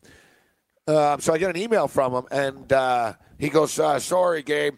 [0.87, 4.75] Um, so I get an email from him, and uh, he goes, uh, "Sorry, Gabe."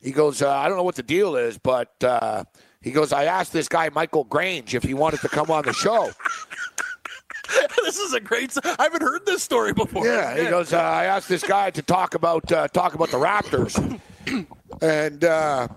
[0.00, 2.44] He goes, uh, "I don't know what the deal is, but uh,
[2.80, 5.72] he goes, I asked this guy Michael Grange if he wanted to come on the
[5.72, 6.10] show."
[7.84, 8.54] this is a great.
[8.64, 10.06] I haven't heard this story before.
[10.06, 10.72] Yeah, he goes.
[10.72, 14.00] Uh, I asked this guy to talk about uh, talk about the Raptors,
[14.82, 15.68] and uh,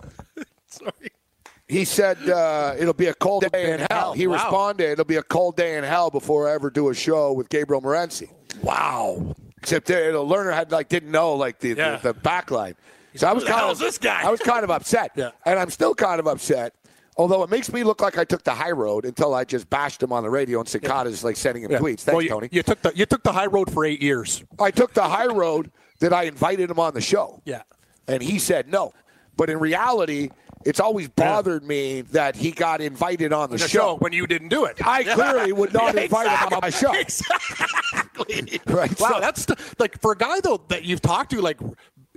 [1.68, 4.14] he said uh, it'll be a cold day in hell.
[4.14, 4.34] He Wow.
[4.36, 7.50] responded, "It'll be a cold day in hell before I ever do a show with
[7.50, 8.30] Gabriel Morency."
[8.62, 9.36] Wow.
[9.58, 11.98] Except the, the learner had like didn't know like the Yeah.
[11.98, 12.76] the, the back line.
[13.16, 14.24] So I was kind of this guy?
[14.26, 15.32] I was kind of upset, Yeah.
[15.46, 16.74] and I'm still kind of upset.
[17.18, 20.02] Although it makes me look like I took the high road until I just bashed
[20.02, 21.80] him on the radio and Cicada's like sending him Yeah.
[21.80, 22.00] tweets.
[22.02, 22.50] Thanks, well, you, Tony.
[22.52, 24.44] you took the you took the high road for eight years.
[24.60, 27.42] I took the high road that I invited him on the show.
[27.46, 27.64] Yeah.
[28.08, 28.94] And he said no.
[29.38, 30.30] But in reality,
[30.66, 33.80] it's always bothered me that he got invited on the, The show.
[33.80, 34.78] show when you didn't do it.
[34.86, 36.94] I clearly would not Yeah, invite him on my show.
[38.24, 38.60] Exactly.
[38.68, 41.60] Right, Wow, so- that's the, like for a guy though that you've talked to like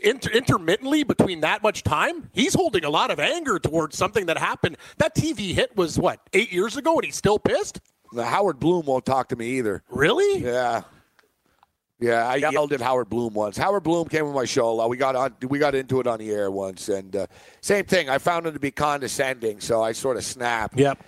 [0.05, 4.39] inter- intermittently between that much time, he's holding a lot of anger towards something that
[4.39, 4.77] happened.
[4.99, 7.81] That TV hit was what eight years ago, and he's still pissed.
[8.13, 9.83] The Howard Bloom won't talk to me either.
[9.89, 10.39] Really?
[10.41, 10.83] Yeah.
[12.01, 13.57] Yeah, I yelled at Howard Bloom once.
[13.57, 14.87] Howard Bloom came on my show.
[14.89, 17.27] We got on, we got into it on the air once, and uh,
[17.61, 18.11] same thing.
[18.11, 20.79] I found him to be condescending, so I sort of snapped.
[20.79, 21.03] Yep.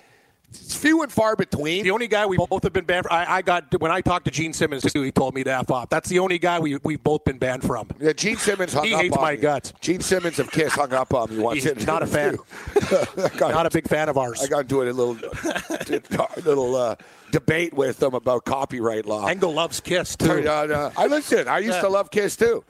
[0.50, 1.84] It's few and far between.
[1.84, 3.06] The only guy we both have been banned.
[3.06, 5.02] From, I, I got when I talked to Gene Simmons too.
[5.02, 5.88] He told me to f off.
[5.90, 7.88] That's the only guy we we've both been banned from.
[8.00, 9.72] Yeah, Gene Simmons hung He up hates on my guts.
[9.80, 11.62] Gene Simmons of Kiss hung up on me once.
[11.64, 12.38] He's not a fan.
[12.76, 14.42] I got, Not a big fan of ours.
[14.42, 15.14] I got into a little
[16.44, 16.96] little uh,
[17.32, 19.26] debate with them about copyright law.
[19.26, 20.48] Engel loves Kiss too.
[20.48, 21.48] uh, I listen.
[21.48, 21.80] I used Yeah.
[21.82, 22.64] to love Kiss too.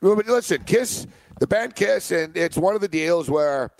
[0.00, 1.06] But listen, Kiss,
[1.40, 3.70] the band Kiss, and it's one of the deals where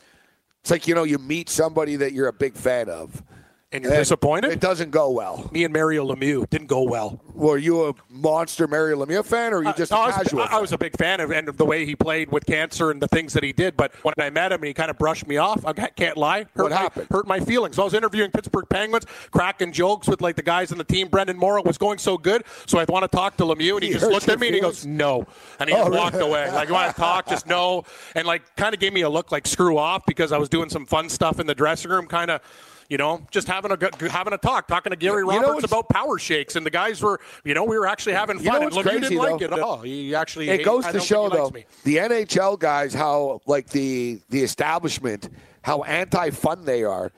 [0.60, 3.22] it's like you know you meet somebody that you're a big fan of,
[3.70, 4.50] And you're disappointed?
[4.50, 5.50] It doesn't go well.
[5.52, 7.20] Me and Mario Lemieux didn't go well.
[7.34, 10.16] Were you a monster Mario Lemieux fan, or are you just Uh, No, I, was,
[10.16, 10.40] casual?
[10.50, 13.02] I- was a big fan of and of the way he played with cancer and
[13.02, 13.76] the things that he did.
[13.76, 16.46] But when I met him and he kind of brushed me off, I can't lie.
[16.56, 17.08] Hurt What my, happened?
[17.10, 17.76] Hurt my feelings.
[17.76, 21.08] So I was interviewing Pittsburgh Penguins, cracking jokes with like the guys on the team.
[21.10, 23.88] Brenden Morrow was going so good, so I want to talk to Lemieux, and he,
[23.88, 25.26] He just looked at me and he goes, "No,"
[25.60, 25.98] and he Oh, just really?
[26.00, 26.50] walked away.
[26.50, 27.28] Like, you want to talk?
[27.28, 30.38] Just no, and like kind of gave me a look like screw off because I
[30.38, 32.40] was doing some fun stuff in the dressing room, kind of.
[32.88, 35.90] You know, just having a having a talk, talking to Gary You know Roberts about
[35.90, 38.60] power shakes, and the guys were, you know, we were actually having You fun.
[38.62, 39.44] know and crazy, didn't like though?
[39.44, 39.78] it at all.
[39.82, 41.64] He actually it hate- goes to show think he likes though me.
[41.84, 45.28] the NHL guys how like the the establishment
[45.60, 47.12] how anti fun they are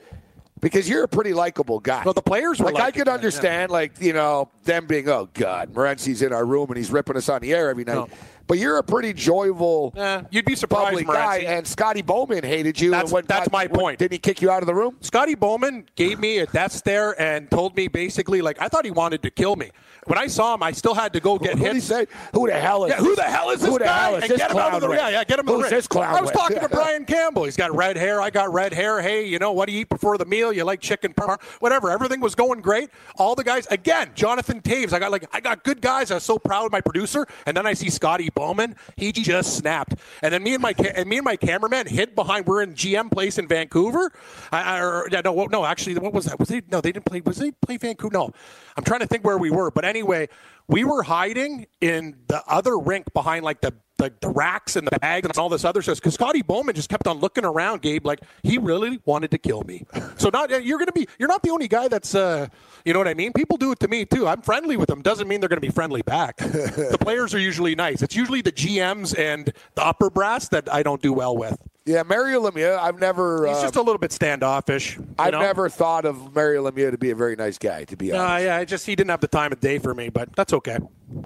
[0.59, 2.03] because you're a pretty likable guy.
[2.03, 3.13] Well, the players were like I could it, yeah.
[3.13, 7.17] understand like you know them being oh god Morency's in our room and he's ripping
[7.17, 7.95] us on the air every night.
[7.95, 8.07] No.
[8.47, 9.93] But you're a pretty joyful.
[9.95, 12.91] Eh, you'd be surprised, guy, and Scotty Bowman hated you.
[12.91, 13.99] That's- when- that's my when- point.
[13.99, 14.97] Didn't he kick you out of the room?
[14.99, 18.91] Scotty Bowman gave me a death stare and told me basically like I thought he
[18.91, 19.71] wanted to kill me.
[20.07, 21.83] When I saw him, I still had to go get What did he hit.
[21.83, 22.07] say?
[22.33, 22.89] Who the hell is?
[22.89, 23.99] Yeah, who the hell is this who the guy?
[24.09, 25.45] Hell is and this get him out of the clown yeah, yeah, get him in
[25.45, 25.69] the Who's ring.
[25.69, 27.43] this clown I was talking to Brian Campbell.
[27.43, 28.19] He's got red hair.
[28.19, 28.99] I got red hair.
[29.01, 30.51] Hey, you know what do you eat before the meal?
[30.51, 31.91] You like chicken parm, whatever.
[31.91, 32.89] Everything was going great.
[33.17, 34.09] All the guys again.
[34.15, 34.91] Jonathan Toews.
[34.91, 36.11] I got like I got good guys.
[36.11, 37.25] I was so proud of my producer.
[37.45, 38.75] And then I see Scotty Bowman.
[38.97, 39.95] He just snapped.
[40.21, 42.45] And then me and my ca- and me and my cameraman hid behind.
[42.45, 44.11] We're in GM Place in Vancouver.
[44.51, 45.63] I, I or, yeah, no, no.
[45.65, 46.39] Actually, what was that?
[46.39, 46.81] Was they no?
[46.81, 47.21] They didn't play.
[47.21, 48.13] Was they play Vancouver?
[48.13, 48.31] No.
[48.75, 49.71] I'm trying to think where we were.
[49.71, 50.27] But anyway,
[50.71, 54.97] we were hiding in the other rink behind like the the, the racks and the
[54.99, 58.03] bags and all this other stuff because Scotty Bowman just kept on looking around, Gabe,
[58.03, 59.85] like he really wanted to kill me.
[60.17, 62.47] So not you're gonna be you're not the only guy that's uh
[62.83, 63.31] you know what I mean.
[63.33, 64.27] People do it to me too.
[64.27, 65.03] I'm friendly with them.
[65.03, 66.37] Doesn't mean they're gonna be friendly back.
[66.37, 68.01] the players are usually nice.
[68.01, 71.59] It's usually the GMs and the upper brass that I don't do well with.
[71.85, 72.77] Yeah, Mario Lemieux.
[72.77, 73.47] I've never.
[73.47, 74.99] He's uh, just a little bit standoffish.
[75.17, 75.39] I've know?
[75.39, 77.85] never thought of Mario Lemieux to be a very nice guy.
[77.85, 78.45] To be Uh, honest.
[78.45, 80.77] yeah, I just he didn't have the time of day for me, but that's okay.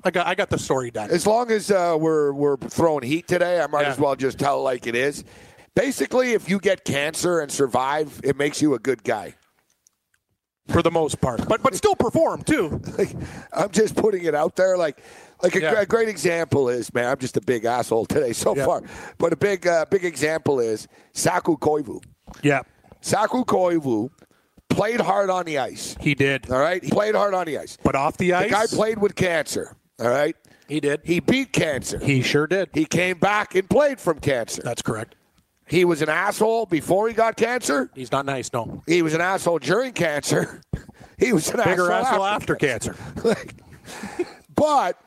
[0.05, 1.11] I got I got the story done.
[1.11, 3.89] As long as uh, we're we're throwing heat today, I might Yeah.
[3.91, 5.25] as well just tell it like it is.
[5.75, 9.35] Basically, if you get cancer and survive, it makes you a good guy.
[10.69, 12.81] for the most part, but but still perform too.
[12.97, 13.09] Like,
[13.53, 14.77] I'm just putting it out there.
[14.77, 14.97] Like,
[15.43, 15.81] like a, Yeah.
[15.81, 18.65] a great example is, man, I'm just a big asshole today so Yeah.
[18.65, 18.83] far.
[19.17, 22.01] But a big, uh, big example is Saku Koivu.
[22.41, 22.61] Yeah,
[23.01, 24.09] Saku Koivu
[24.69, 25.95] played hard on the ice.
[25.99, 26.49] he did.
[26.51, 27.77] All right, he played hard on the ice.
[27.83, 29.75] But off the ice, The guy played with cancer.
[29.99, 30.35] All right,
[30.67, 31.01] He did.
[31.03, 31.99] he beat cancer.
[31.99, 32.69] He sure did.
[32.73, 34.61] He came back and played from cancer.
[34.63, 35.15] That's correct.
[35.67, 37.89] He was an asshole before he got cancer.
[37.95, 38.51] He's not nice.
[38.53, 40.61] No, He was an asshole during cancer.
[41.17, 42.95] He was an bigger asshole, asshole after cancer.
[43.23, 43.53] Like,
[44.53, 44.99] but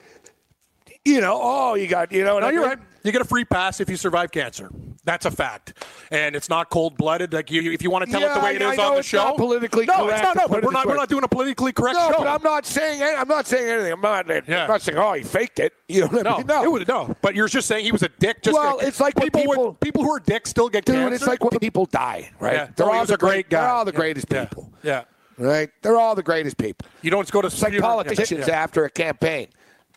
[1.15, 2.39] you know, oh, you got you know.
[2.39, 2.79] No, you're right.
[3.05, 4.69] You get a free pass if you survive cancer.
[5.05, 5.73] That's a fact,
[6.11, 7.33] and it's not cold blooded.
[7.33, 8.85] Like you, if you want to tell it the Yeah, way it I is know
[8.89, 10.37] on the it's show, not politically no, correct it's not.
[10.37, 10.87] No, put but it we're not.
[10.87, 12.19] We're not doing a politically correct No, show.
[12.19, 13.01] but I'm not saying.
[13.01, 13.93] any- I'm not saying anything.
[13.93, 14.29] I'm not.
[14.47, 14.65] Yeah.
[14.65, 14.99] I'm not saying.
[14.99, 15.73] Oh, he faked it.
[15.89, 16.47] You know what I no, mean?
[16.49, 16.65] No.
[16.65, 17.17] it would, no.
[17.23, 18.43] But you're just saying he was a dick.
[18.43, 21.15] Just Well, it's like people people- with- people who are dicks still get Dude, cancer.
[21.15, 22.53] it's like when people die, right?
[22.55, 22.69] Yeah.
[22.77, 23.61] They're No, he all the great guy.
[23.63, 23.97] They're all the Yeah.
[23.97, 24.45] greatest Yeah.
[24.45, 25.05] people, Yeah.
[25.39, 25.71] right?
[25.81, 26.87] They're all the greatest people.
[27.01, 29.47] You don't go to It's like politicians after a campaign.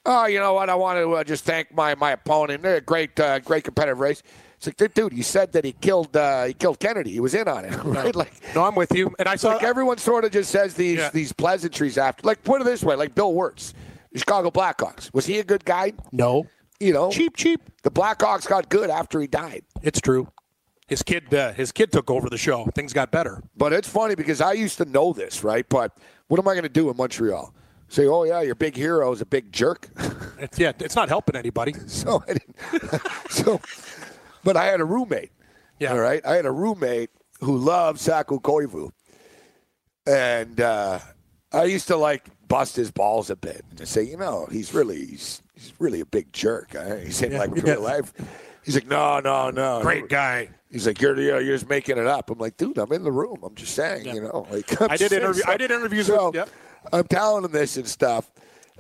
[0.06, 0.70] Oh, you know what?
[0.70, 2.64] I want to uh, just thank my, my opponent.
[2.64, 4.24] They're a great, uh, great competitive race.
[4.58, 7.12] It's like, dude, you said that he killed uh, he killed Kennedy.
[7.12, 8.16] He was in on it, right?
[8.16, 9.14] Like, No, I'm with you.
[9.20, 11.10] And I saw like everyone sort of just says these Yeah.
[11.12, 12.26] these pleasantries after.
[12.28, 13.74] Like, put it this way, like Bill Wirtz.
[14.16, 15.12] Chicago Blackhawks.
[15.14, 15.94] Was he a good guy?
[16.12, 16.46] No.
[16.80, 17.62] You know, Cheap, cheap.
[17.84, 19.64] the Blackhawks got good after he died.
[19.84, 20.28] It's true.
[20.88, 22.66] His kid, uh, his kid took over the show.
[22.76, 23.42] Things got better.
[23.56, 25.66] But it's funny because I used to know this, right?
[25.70, 25.96] But
[26.28, 27.54] what am I going to do in Montreal?
[27.92, 29.88] Say, oh yeah, your big hero is a big jerk.
[30.42, 31.74] It's, yeah, it's not helping anybody.
[31.86, 32.56] so I didn't.
[33.30, 33.62] so,
[34.44, 35.30] but I had a roommate.
[35.80, 35.92] Yeah.
[35.92, 36.26] All right.
[36.26, 38.90] I had a roommate who loved Saku Koivu,
[40.08, 40.98] and uh,
[41.54, 45.06] I used to like bust his balls a bit and say, you know, he's really
[45.06, 46.76] he's, he's really a big jerk.
[47.04, 47.74] He's in like Yeah.
[47.74, 48.12] real life.
[48.64, 49.82] He's like, no, no, no.
[49.84, 50.50] Great guy.
[50.72, 52.32] He's like, you're you're just making it up.
[52.32, 53.38] I'm like, dude, I'm in the room.
[53.44, 54.48] I'm just saying, you know.
[54.50, 56.50] Like, I'm I did interview- I did interviews So, with- yep.
[56.92, 58.32] I'm telling him this and stuff.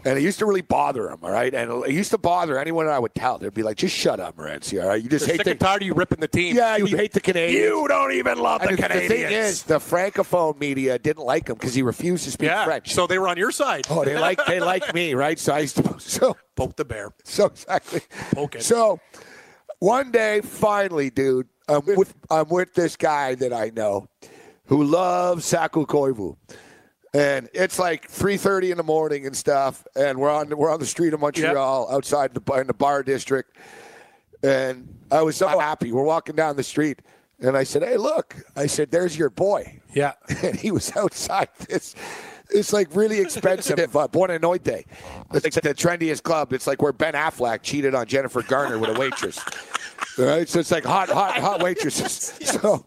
[0.03, 1.53] And it used to really bother him, all right?
[1.53, 3.37] And it used to bother anyone I would tell.
[3.37, 5.01] They'd be like, just shut up, Morency, all right?
[5.01, 6.55] You just They're hate sick the, and tired of you ripping the team.
[6.55, 7.51] Yeah, you hate the Canadiens.
[7.51, 9.07] You don't even love the and the, the Canadiens.
[9.07, 12.65] thing is, the francophone media didn't like him because he refused to speak yeah.
[12.65, 12.95] French.
[12.95, 13.85] So they were on your side.
[13.91, 15.37] oh, they like they like me, right?
[15.37, 17.11] So I used to so Poke the bear.
[17.23, 18.01] so exactly.
[18.33, 18.63] Poke it.
[18.63, 18.99] So
[19.77, 24.07] one day, finally, dude, I'm with I'm with this guy that I know
[24.65, 26.37] who loves Saku Koivu.
[27.13, 30.85] And it's like 3:30 in the morning and stuff, and we're on we're on the
[30.85, 33.57] street of Montreal outside the in the bar district,
[34.43, 35.91] and I was so happy.
[35.91, 37.01] We're walking down the street,
[37.41, 40.13] and I said, "Hey, look!" I said, "There's your boy." Yeah.
[40.43, 41.95] and he was outside this.
[42.49, 44.85] It's like really expensive uh, Buonanotte.
[45.33, 46.53] It's like the trendiest club.
[46.53, 49.39] It's like where Ben Affleck cheated on Jennifer Garner with a waitress.
[50.17, 52.33] Right, so it's like hot, hot, hot waitresses.
[52.45, 52.85] So,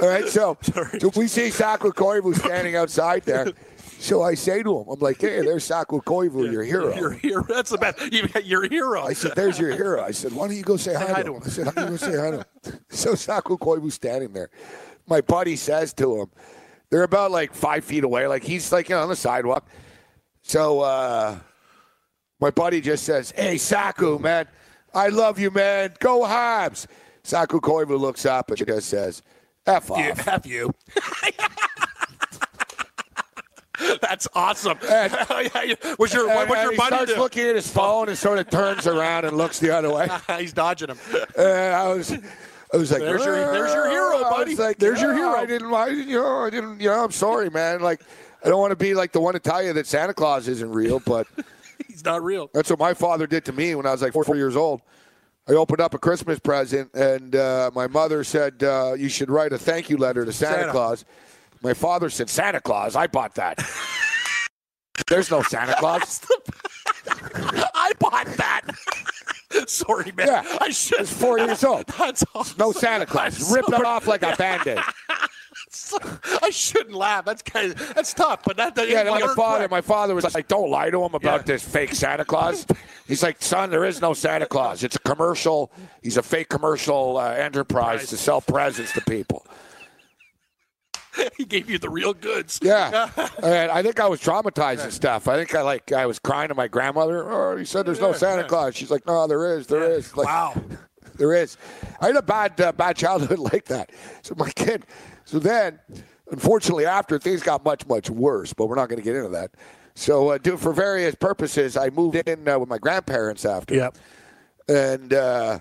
[0.00, 0.56] all right, so,
[0.98, 3.52] so we see Saku Koivu standing outside there.
[4.00, 6.94] So I say to him, I'm like, hey, there's Saku Koivu, your hero.
[6.96, 7.44] Your hero.
[7.46, 8.00] That's the best.
[8.10, 9.02] You got your hero.
[9.02, 11.34] I said, "There's your hero." I said, "Why don't you go say hi, hi to
[11.34, 11.42] him?" him.
[11.44, 14.48] I said, "How do you go say hi to him?" So Saku Koivu's standing there.
[15.06, 16.30] My buddy says to him,
[16.88, 18.26] "They're about like five feet away.
[18.26, 19.68] Like he's like you know, on the sidewalk."
[20.42, 21.38] So uh,
[22.40, 24.48] my buddy just says, "Hey, Saku, man,
[24.94, 25.92] I love you, man.
[26.00, 26.86] Go Habs."
[27.22, 29.22] Saku Koivu looks up and just says,
[29.66, 30.72] "F off." Yeah, F you.
[34.02, 34.78] That's awesome.
[34.90, 37.18] And- oh, was your And- what was and your he buddy starts do?
[37.18, 40.08] looking at his phone and sort of turns around and looks the other way.
[40.38, 40.98] He's dodging him.
[41.36, 44.50] And I was, I was like, There's your- there's your hero, "Oh," I buddy.
[44.50, 46.88] was like, There's your "Oh, hero." I didn't, I didn't, you know, I didn't, you
[46.88, 47.80] know, I'm sorry, man.
[47.80, 48.02] Like,
[48.44, 50.70] I don't want to be like the one to tell you that Santa Claus isn't
[50.70, 51.26] real, but
[51.88, 52.50] He's not real.
[52.52, 54.82] that's what my father did to me when I was like four, four years old.
[55.50, 59.52] I opened up a Christmas present, and uh, my mother said, uh, "You should write
[59.52, 60.70] a thank you letter to Santa, Santa.
[60.70, 61.04] Claus."
[61.60, 63.58] My father said, "Santa Claus, I bought that."
[65.08, 66.20] There's no Santa Claus.
[67.74, 68.62] I bought that.
[69.66, 70.28] Sorry, man.
[70.28, 70.58] Yeah.
[70.60, 71.00] I should.
[71.00, 71.84] It's four years old.
[71.98, 72.56] That's awesome.
[72.56, 73.48] No Santa Claus.
[73.48, 74.36] I'm Rip it off like a
[75.70, 76.38] band-aid.
[76.42, 77.24] I shouldn't laugh.
[77.24, 79.68] That's kind of that's tough, but that, that Yeah, my father.
[79.68, 81.44] My father was like, "Don't lie to him about Yeah.
[81.44, 82.66] this fake Santa Claus."
[83.06, 84.82] He's like, "Son, there is no Santa Claus.
[84.82, 85.70] It's a commercial.
[86.02, 89.46] He's a fake commercial uh, enterprise to sell presents to people."
[91.36, 92.60] he gave you the real goods.
[92.62, 93.10] Yeah,
[93.42, 95.26] and I think I was traumatized and stuff.
[95.28, 97.30] I think I like I was crying to my grandmother.
[97.30, 98.76] Oh, he said there's no Santa Claus.
[98.76, 99.66] She's like, "No, there is.
[99.66, 100.54] There is." Like, Wow.
[101.16, 101.56] there is.
[102.00, 103.90] I had a bad uh, bad childhood like that.
[104.22, 104.84] So my kid.
[105.30, 105.78] So then,
[106.30, 109.52] unfortunately, after things got much much worse, but we're not going to get into that.
[109.94, 113.96] So, uh, do for various purposes, I moved in uh, with my grandparents after, Yep.
[114.68, 115.60] and uh,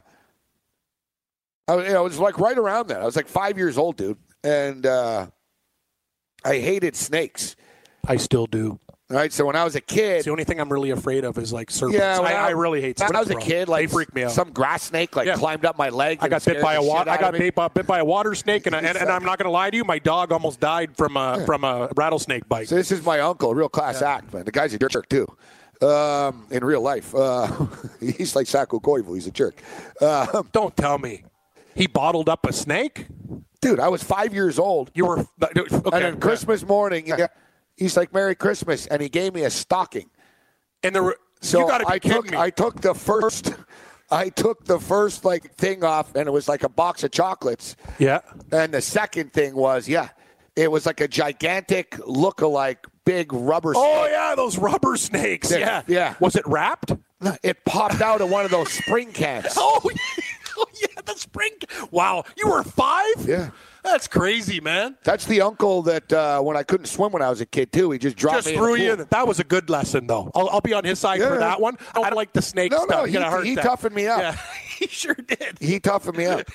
[1.68, 3.02] I, was- you know, it was like right around that.
[3.02, 5.28] I was like five years old, dude, and uh,
[6.44, 7.56] I hated snakes.
[8.08, 8.80] I still do.
[9.12, 9.34] Right.
[9.34, 11.52] So when I was a kid, It's the only thing I'm really afraid of is
[11.52, 11.98] like serpents.
[12.00, 13.16] yeah, I, when I really hate When.
[13.16, 13.42] I was a bro.
[13.42, 14.32] kid, like they freak me out.
[14.32, 15.36] Some grass snake like Yeah.
[15.36, 16.20] climbed up my leg.
[16.22, 17.10] I got bit by a water.
[17.10, 19.48] I got bit by, bit by a water snake, and, and, and I'm not going
[19.48, 19.84] to lie to you.
[19.84, 22.68] My dog almost died from a from a rattlesnake bite.
[22.70, 24.46] So this is my uncle, real class act, man.
[24.46, 25.26] The guy's a jerk too.
[25.82, 27.48] Um, in real life, uh,
[28.00, 29.16] he's like Saku Koivu.
[29.16, 29.60] He's a jerk.
[30.00, 31.24] Uh, Don't tell me
[31.74, 33.08] he bottled up a snake.
[33.62, 35.52] dude, I was five years old, You were okay.
[35.66, 37.28] and then Christmas morning, yeah,
[37.80, 40.10] he's like, "Merry Christmas," and he gave me a stocking.
[40.84, 41.18] and there were.
[41.42, 42.38] So you got to be I kidding took me.
[42.38, 43.54] I took the first
[44.12, 47.76] I took the first like thing off and it was like a box of chocolates.
[47.98, 48.20] yeah.
[48.52, 50.10] And the second thing was, yeah,
[50.58, 54.12] it was like a gigantic look-alike big rubber Oh snake.
[54.14, 55.50] yeah, those rubber snakes.
[55.52, 55.82] Yeah, Yeah.
[55.88, 56.16] yeah.
[56.20, 56.92] Was it wrapped?
[57.44, 59.46] It popped out of one of those spring cans.
[59.58, 59.80] Oh,
[60.58, 61.52] oh yeah, the spring.
[61.92, 63.16] Wow, you were five.
[63.26, 63.52] Yeah.
[63.84, 64.98] That's crazy, man.
[65.04, 67.92] That's the uncle that uh, when I couldn't swim when I was a kid too,
[67.92, 69.08] he just dropped Just me threw in you in.
[69.10, 70.30] That was a good lesson, though.
[70.36, 71.30] I'll, I'll be on his side Yeah.
[71.30, 71.78] for that one.
[71.96, 73.06] I don't like the snake No, no, stuff.
[73.06, 74.20] he- Get a heart he toughened me up.
[74.20, 74.38] Yeah,
[74.78, 75.58] he sure did.
[75.60, 76.48] He toughened me up.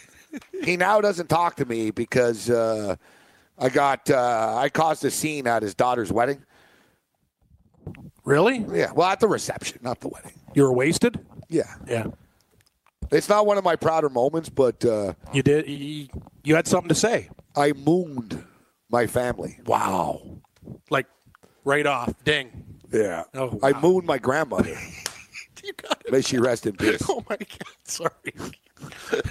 [0.62, 2.96] he now doesn't talk to me because uh,
[3.58, 6.42] I got uh, I caused a scene at his daughter's wedding.
[8.24, 8.64] Really?
[8.72, 10.32] Yeah, well, at the reception, not the wedding.
[10.54, 11.18] You were wasted?
[11.48, 12.06] Yeah, Yeah.
[13.10, 15.68] it's not one of my prouder moments, but uh, You did.
[15.68, 16.08] You,
[16.44, 17.28] you had something to say.
[17.56, 18.44] I mooned
[18.90, 19.58] my family.
[19.66, 20.22] Wow.
[20.90, 21.06] Like
[21.64, 22.12] right off.
[22.24, 22.64] Ding.
[22.92, 24.76] Yeah, Oh, I mooned my grandmother.
[25.64, 26.12] You got it.
[26.12, 27.02] May she rest in peace.
[27.08, 27.48] Oh my god.
[27.84, 28.10] Sorry.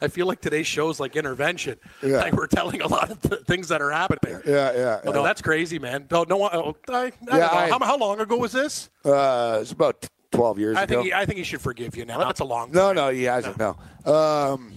[0.00, 1.78] I feel like today's show's like intervention.
[2.02, 2.18] Yeah.
[2.18, 4.40] Like we're telling a lot of th- things that are happening.
[4.46, 5.00] Yeah, yeah.
[5.04, 5.22] No, yeah.
[5.22, 6.06] that's crazy, man.
[6.10, 7.48] No, no, I, oh, I, I Yeah.
[7.52, 8.88] I- how, how long ago was this?
[9.04, 10.94] Uh, it's about twelve years I ago.
[10.94, 12.18] think he, I think he should forgive you now.
[12.18, 12.70] That's a long.
[12.72, 12.96] no, time.
[12.96, 13.58] no, he hasn't.
[13.58, 13.76] No.
[14.10, 14.72] Um,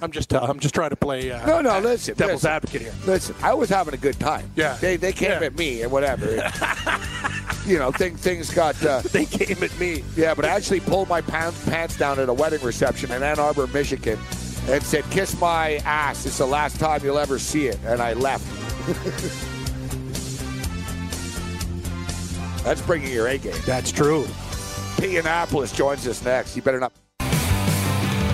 [0.00, 1.30] I'm just uh, I'm just trying to play.
[1.30, 1.78] Uh, no, no.
[1.80, 2.92] Listen, devil's listen, advocate here.
[3.06, 4.50] Listen, I was having a good time.
[4.56, 4.76] Yeah.
[4.80, 5.46] They they came Yeah.
[5.46, 6.26] at me and whatever.
[7.66, 8.82] you know, things things got.
[8.84, 10.02] Uh, They came at me.
[10.16, 13.38] yeah, but I actually pulled my pants pants down at a wedding reception in Ann
[13.38, 14.18] Arbor, Michigan,
[14.68, 16.26] and said, "Kiss my ass.
[16.26, 18.44] It's the last time you'll ever see it." And I left.
[22.64, 23.54] That's bringing your A game.
[23.66, 24.22] That's true.
[24.98, 25.14] P.
[25.14, 26.54] Yiannopoulos joins us next.
[26.54, 26.92] You better not.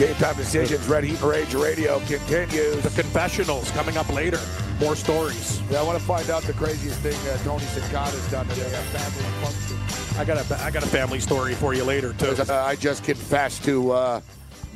[0.00, 0.88] Game time decisions.
[0.88, 2.82] Red Heat Rage Radio continues.
[2.82, 4.40] The confessionals coming up later.
[4.80, 5.60] More stories.
[5.70, 8.62] Yeah, I want to find out the craziest thing uh, Tony has done today.
[8.62, 10.18] A family function.
[10.18, 12.28] I got a I got a family story for you later too.
[12.28, 14.20] Uh, I just confessed to uh,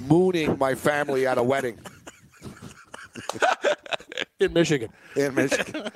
[0.06, 1.78] mooning my family at a wedding
[4.40, 4.90] In Michigan.
[5.16, 5.90] in Michigan.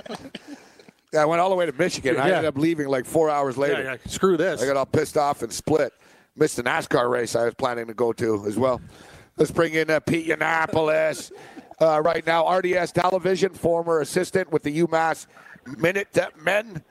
[1.12, 2.16] yeah, I went all the way to Michigan.
[2.16, 3.82] I ended up leaving like four hours later.
[3.82, 4.10] Yeah, yeah.
[4.10, 4.62] Screw this.
[4.62, 5.92] I got all pissed off and split.
[6.34, 8.80] Missed the NASCAR race I was planning to go to as well.
[9.38, 11.30] Let's bring in uh, Pete Yiannopoulos.
[11.80, 15.28] Uh, right now, RDS Television, former assistant with the UMass
[15.76, 16.08] Minute
[16.42, 16.82] Men.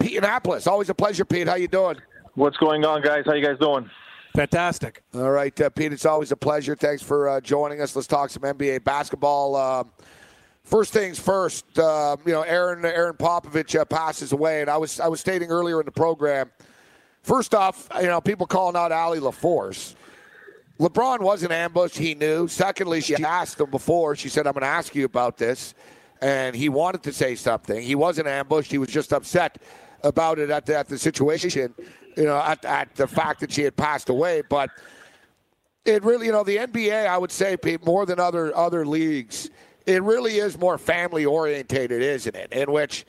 [0.00, 0.66] Pete Yiannopoulos.
[0.66, 1.46] Always a pleasure, Pete.
[1.46, 1.98] How you doing?
[2.36, 3.24] What's going on, guys?
[3.26, 3.90] How you guys doing?
[4.34, 5.02] Fantastic.
[5.14, 6.74] All right, uh, Pete, it's always a pleasure.
[6.74, 7.94] Thanks for uh, joining us.
[7.94, 9.54] Let's talk some NBA basketball.
[9.54, 9.92] Um,
[10.64, 15.00] first things first, uh, you know, Erin Erin Popovich uh, passes away, and I was
[15.00, 16.50] I was stating earlier in the program.
[17.22, 19.96] First off, you know, people calling out Allie LaForce.
[20.82, 21.96] LeBron wasn't ambushed.
[21.96, 22.48] He knew.
[22.48, 24.16] Secondly, she asked him before.
[24.16, 25.74] She said, "I'm going to ask you about this,"
[26.20, 27.80] and he wanted to say something.
[27.80, 28.72] He wasn't ambushed.
[28.72, 29.58] He was just upset
[30.02, 31.72] about it at the, at the situation.
[32.16, 34.70] You know, at, at the fact that she had passed away, but
[35.84, 39.50] it really, you know, the NBA, I would say, Pete, more than other other leagues,
[39.86, 42.52] it really is more family orientated, isn't it?
[42.52, 43.06] In which,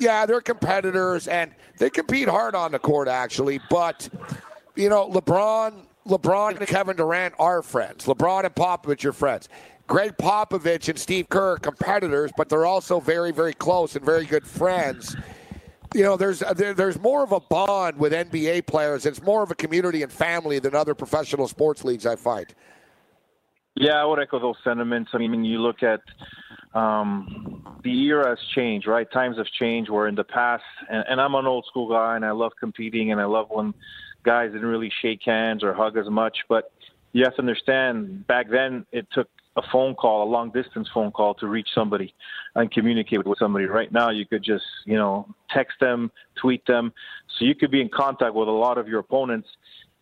[0.00, 3.60] yeah, they're competitors and they compete hard on the court, actually.
[3.68, 4.08] But
[4.74, 8.04] you know, LeBron, LeBron and Kevin Durant are friends.
[8.06, 9.48] LeBron and Popovich are friends.
[9.86, 14.24] Gregg Popovich and Steve Kerr are competitors, but they're also very, very close and very
[14.24, 15.16] good friends
[15.94, 19.06] you know, there's there, there's more of a bond with NBA players.
[19.06, 22.04] It's more of a community and family than other professional sports leagues.
[22.04, 22.52] I find.
[23.76, 25.12] Yeah, I would echo those sentiments.
[25.14, 26.00] I mean, you look at
[26.74, 29.10] um, the era has changed, right?
[29.10, 29.88] Times have changed.
[29.88, 33.12] Where in the past, and, and I'm an old school guy, and I love competing,
[33.12, 33.72] and I love when
[34.24, 36.38] guys didn't really shake hands or hug as much.
[36.48, 36.72] But
[37.12, 41.12] you have to understand, back then it took a phone call, a long distance phone
[41.12, 42.12] call, to reach somebody
[42.56, 43.66] and communicate with somebody.
[43.66, 46.92] Right now, you could just, you know, text them, tweet them,
[47.38, 49.48] so you could be in contact with a lot of your opponents,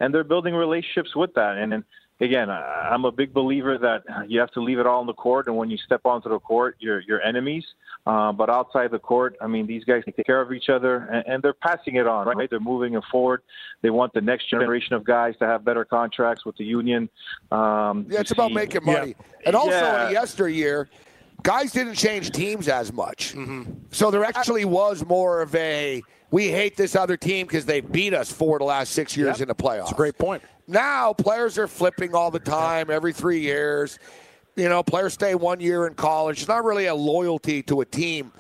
[0.01, 1.59] and they're building relationships with that.
[1.59, 1.85] And, and
[2.23, 5.13] again, I- I'm a big believer that you have to leave it all on the
[5.15, 7.65] court, and when you step onto the court, you're you're enemies.
[8.07, 11.25] Uh, but outside the court, I mean, these guys take care of each other, and,
[11.27, 12.51] and they're passing it on, right?
[12.51, 13.43] They're moving it forward.
[13.83, 17.09] They want the next generation of guys to have better contracts with the union.
[17.53, 19.15] Um, Yeah, it's you about see- making money,
[19.47, 20.07] and also Yeah.
[20.09, 20.89] in yesteryear,
[21.45, 23.35] guys didn't change teams as much.
[23.91, 26.03] So there actually was more of a
[26.33, 29.43] we hate this other team because they beat us four of the last six years
[29.43, 29.81] in the playoffs.
[29.81, 30.43] That's a great point.
[30.67, 33.99] Now players are flipping all the time, every three years.
[34.57, 36.41] You know, players stay one year in college.
[36.41, 38.33] It's not really a loyalty to a team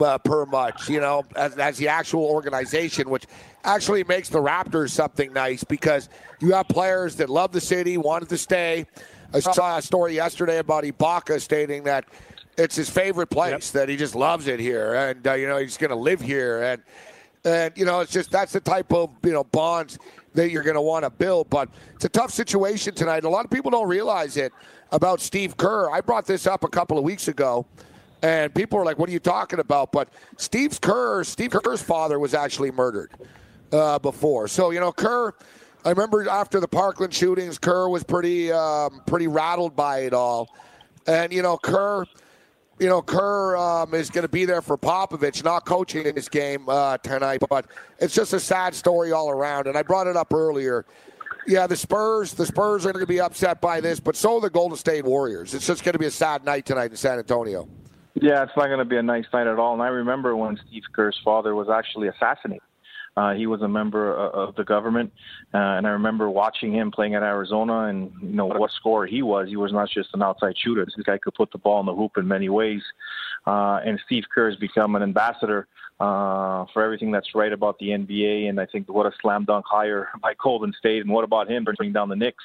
[0.00, 3.24] uh, per much, you know, as, as the actual organization, which
[3.64, 6.08] actually makes the Raptors something nice because
[6.40, 8.86] you have players that love the city, wanted to stay.
[9.34, 12.04] I saw a story yesterday about Ibaka stating that
[12.56, 15.76] it's his favorite place, that he just loves it here, and uh, you know he's
[15.76, 16.82] going to live here, and
[17.44, 19.98] And you know, it's just that's the type of you know bonds
[20.36, 21.50] that you're going to want to build.
[21.50, 23.24] But it's a tough situation tonight.
[23.24, 24.52] A lot of people don't realize it
[24.92, 25.90] about Steve Kerr.
[25.90, 27.66] I brought this up a couple of weeks ago,
[28.22, 32.18] and people were like, "What are you talking about?" But Steve Kerr, Steve Kerr's father
[32.18, 33.12] was actually murdered
[33.72, 34.48] uh, before.
[34.48, 35.34] So you know, Kerr.
[35.84, 40.52] I remember after the Parkland shootings, Kerr was pretty um, pretty rattled by it all,
[41.06, 42.04] and you know, Kerr
[42.78, 46.28] you know, Kerr um, is going to be there for Popovich, not coaching in this
[46.28, 47.40] game uh, tonight.
[47.48, 47.66] But
[47.98, 49.66] it's just a sad story all around.
[49.66, 50.84] And I brought it up earlier.
[51.46, 54.40] Yeah, the Spurs, the Spurs are going to be upset by this, but so are
[54.40, 55.54] the Golden State Warriors.
[55.54, 57.68] It's just going to be a sad night tonight in San Antonio.
[58.14, 59.74] Yeah, it's not going to be a nice night at all.
[59.74, 62.62] And I remember when Steve Kerr's father was actually assassinated.
[63.16, 65.10] Uh, he was a member of the government,
[65.54, 69.22] uh, and I remember watching him playing at Arizona, and you know what scorer he
[69.22, 69.48] was.
[69.48, 70.84] He was not just an outside shooter.
[70.84, 72.82] This guy could put the ball in the hoop in many ways.
[73.46, 75.66] Uh, and Steve Kerr has become an ambassador
[75.98, 78.48] uh, for everything that's right about the NBA.
[78.48, 81.02] And I think what a slam dunk hire by Golden State.
[81.02, 82.44] And what about him bringing down the Knicks?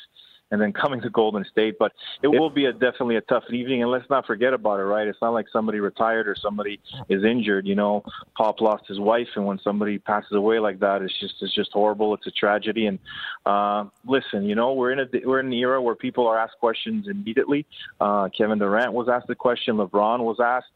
[0.51, 1.77] And then coming to Golden State.
[1.79, 4.83] But it will be a definitely a tough evening, and let's not forget about it,
[4.83, 5.07] right?
[5.07, 6.79] It's not like somebody retired or somebody
[7.09, 7.65] is injured.
[7.65, 8.03] You know,
[8.35, 11.71] Pop lost his wife, and when somebody passes away like that, it's just it's just
[11.71, 12.13] horrible.
[12.13, 12.87] It's a tragedy.
[12.87, 12.99] And
[13.45, 16.57] uh, listen, you know, we're in a we're in an era where people are asked
[16.59, 17.65] questions immediately.
[17.99, 19.77] Uh, Kevin Durant was asked the question.
[19.77, 20.67] LeBron was asked.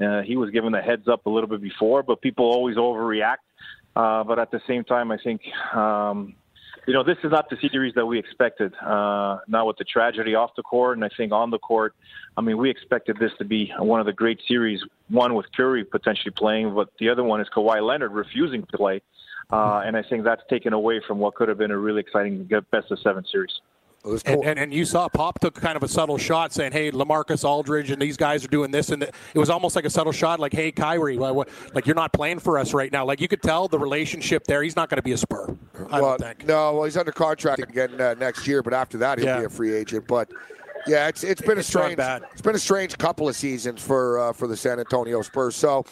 [0.00, 3.38] Uh, he was given the heads up a little bit before, but people always overreact.
[3.96, 5.40] Uh, but at the same time, I think
[5.74, 6.34] um,
[6.88, 8.74] you know, this is not the series that we expected.
[8.76, 11.94] Uh, now with the tragedy off the court, and I think on the court,
[12.34, 14.82] I mean, we expected this to be one of the great series.
[15.10, 19.02] One with Curry potentially playing, but the other one is Kawhi Leonard refusing to play,
[19.52, 22.48] uh, and I think that's taken away from what could have been a really exciting
[22.70, 23.60] best of seven series.
[24.02, 24.20] Cool.
[24.24, 27.44] And, and, and, you saw Pop took kind of a subtle shot saying, hey, Lamarcus
[27.44, 28.90] Aldridge and these guys are doing this.
[28.90, 32.38] And it was almost like a subtle shot like, hey, Kyrie, like you're not playing
[32.38, 33.04] for us right now.
[33.04, 34.62] Like you could tell the relationship there.
[34.62, 35.56] He's not going to be a Spur.
[35.90, 39.26] I well, No, well, he's under contract again uh, next year, but after that, he'll
[39.26, 39.40] yeah.
[39.40, 40.06] be a free agent.
[40.06, 40.30] But
[40.86, 44.20] yeah, it's it's been it's a strange it's been a strange couple of seasons for
[44.20, 45.56] uh, for the San Antonio Spurs.
[45.56, 45.84] So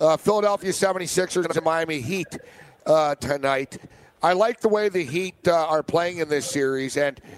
[0.00, 2.36] uh, Philadelphia 76ers and Miami Heat
[2.84, 3.78] uh, tonight.
[4.24, 7.20] I like the way the Heat uh, are playing in this series and–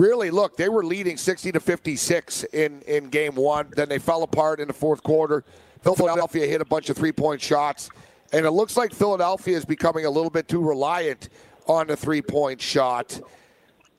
[0.00, 4.22] really look they were leading 60 to 56 in in game one then they fell
[4.22, 5.44] apart in the fourth quarter
[5.82, 7.90] philadelphia hit a bunch of three point shots
[8.32, 11.28] and it looks like philadelphia is becoming a little bit too reliant
[11.66, 13.20] on the three point shot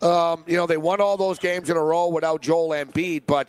[0.01, 3.47] um, you know they won all those games in a row without joel Embiid, but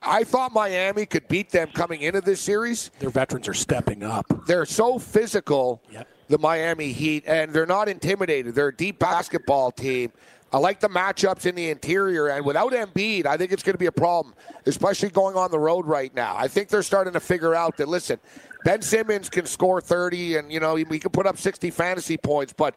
[0.00, 2.90] I thought Miami could beat them coming into this series.
[3.00, 4.26] Their veterans are stepping up.
[4.46, 6.08] They're so physical, yep.
[6.28, 8.54] the Miami Heat, and they're not intimidated.
[8.54, 10.12] They're a deep basketball team.
[10.50, 13.78] I like the matchups in the interior, and without Embiid, I think it's going to
[13.78, 14.34] be a problem,
[14.64, 16.34] especially going on the road right now.
[16.36, 18.18] I think they're starting to figure out that listen,
[18.64, 22.54] Ben Simmons can score 30, and you know he, can put up 60 fantasy points,
[22.54, 22.74] but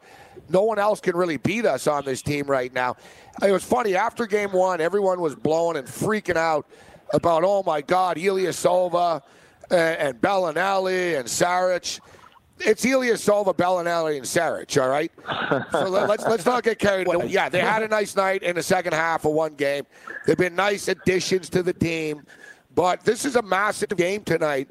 [0.50, 2.96] no one else can really beat us on this team right now.
[3.42, 6.66] It was funny after Game One, everyone was blowing and freaking out
[7.14, 9.22] about, oh my God, Ilyasova
[9.70, 12.00] and, and Belinelli and Saric
[12.60, 15.12] it's Ilyasova, Belinelli, and Saric, all right?
[15.72, 17.26] so let, us let's not get carried away.
[17.26, 19.84] Yeah, they had a nice night in the second half of one game.
[20.26, 22.24] They've been nice additions to the team,
[22.74, 24.68] but this is a massive game tonight.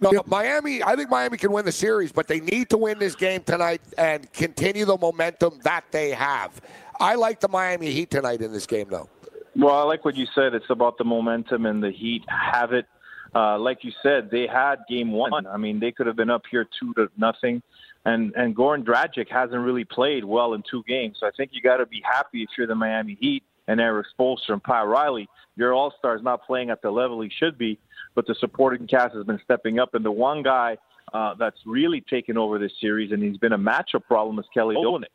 [0.00, 3.14] No, Miami, I think Miami can win the series, but they need to win this
[3.14, 6.60] game tonight and continue the momentum that they have.
[7.00, 9.08] I like the Miami Heat tonight in this game, though.
[9.54, 10.54] Well, I like what you said.
[10.54, 12.86] It's about the momentum, and the Heat have it
[13.36, 15.46] uh, like you said, they had game one.
[15.46, 17.62] I mean, they could have been up here two to nothing.
[18.06, 21.18] And and Goran Dragic hasn't really played well in two games.
[21.20, 24.06] So I think you got to be happy if you're the Miami Heat and Erik
[24.18, 25.28] Spoelstra and Pat Riley.
[25.56, 27.78] Your All Star is not playing at the level he should be,
[28.14, 29.94] but the supporting cast has been stepping up.
[29.94, 30.78] And the one guy
[31.12, 34.76] uh, that's really taken over this series, and he's been a matchup problem, is Kelly
[34.76, 35.06] Olynyk.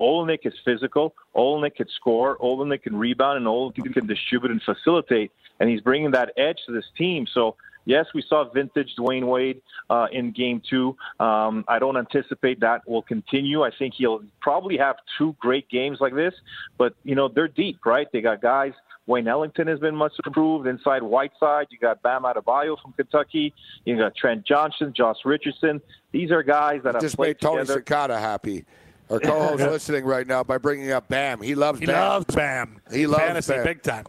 [0.00, 1.14] Olynyk is physical.
[1.34, 2.38] Olynyk can score.
[2.38, 5.32] Olynyk can rebound, and Olynyk can distribute and facilitate.
[5.60, 7.26] And he's bringing that edge to this team.
[7.32, 10.96] So yes, we saw vintage Dwyane Wade uh, in Game Two.
[11.20, 13.62] Um, I don't anticipate that will continue.
[13.62, 16.34] I think he'll probably have two great games like this.
[16.78, 18.08] But you know they're deep, right?
[18.12, 18.72] They got guys.
[19.06, 21.66] Wayne Ellington has been much improved inside Whiteside.
[21.70, 23.52] You got Bam Adebayo from Kentucky.
[23.84, 25.82] You got Trent Johnson, Josh Richardson.
[26.10, 28.64] These are guys that just made Tony Cicada happy.
[29.10, 31.40] Our co-host listening right now by bringing up Bam.
[31.40, 31.88] He loves Bam.
[31.88, 32.08] he Bam.
[32.08, 32.80] loves Bam.
[32.92, 33.64] He loves Fantasy Bam.
[33.64, 34.06] big time.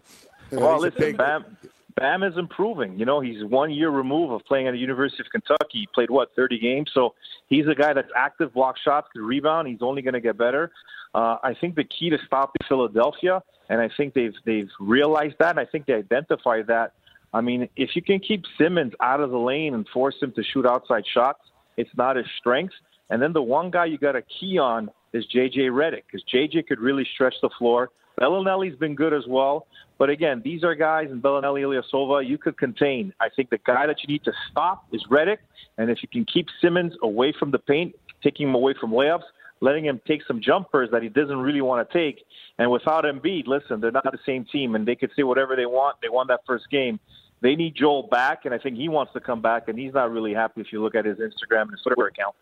[0.52, 1.18] Well, listen, big...
[1.18, 1.58] Bam.
[1.96, 3.00] Bam is improving.
[3.00, 5.80] You know, he's one year removed of playing at the University of Kentucky.
[5.80, 7.14] He played what 30 games, so
[7.48, 9.70] he's a guy that's active, block shots, can rebound.
[9.70, 10.72] He's only going to get better.
[11.14, 15.52] Uh, I think the key to stopping Philadelphia, and I think they've they've realized that.
[15.52, 16.92] And I think they identified that.
[17.34, 20.44] I mean, if you can keep Simmons out of the lane and force him to
[20.44, 21.40] shoot outside shots,
[21.78, 22.74] it's not his strength.
[23.10, 26.68] And then the one guy you got to key on is JJ Redick because JJ
[26.68, 27.90] could really stretch the floor.
[28.20, 29.68] Belinelli's been good as well.
[29.98, 33.14] But again, these are guys in Belinelli, Ilyasova, you could contain.
[33.20, 35.38] I think the guy that you need to stop is Redick.
[35.78, 39.24] And if you can keep Simmons away from the paint, taking him away from layups,
[39.62, 42.26] letting him take some jumpers that he doesn't really want to take.
[42.58, 45.66] And without Embiid, listen, they're not the same team, and they could say whatever they
[45.66, 45.98] want.
[46.02, 47.00] They won that first game.
[47.42, 50.12] They need Joel back, and I think he wants to come back, and he's not
[50.12, 52.36] really happy if you look at his Instagram and his Twitter account.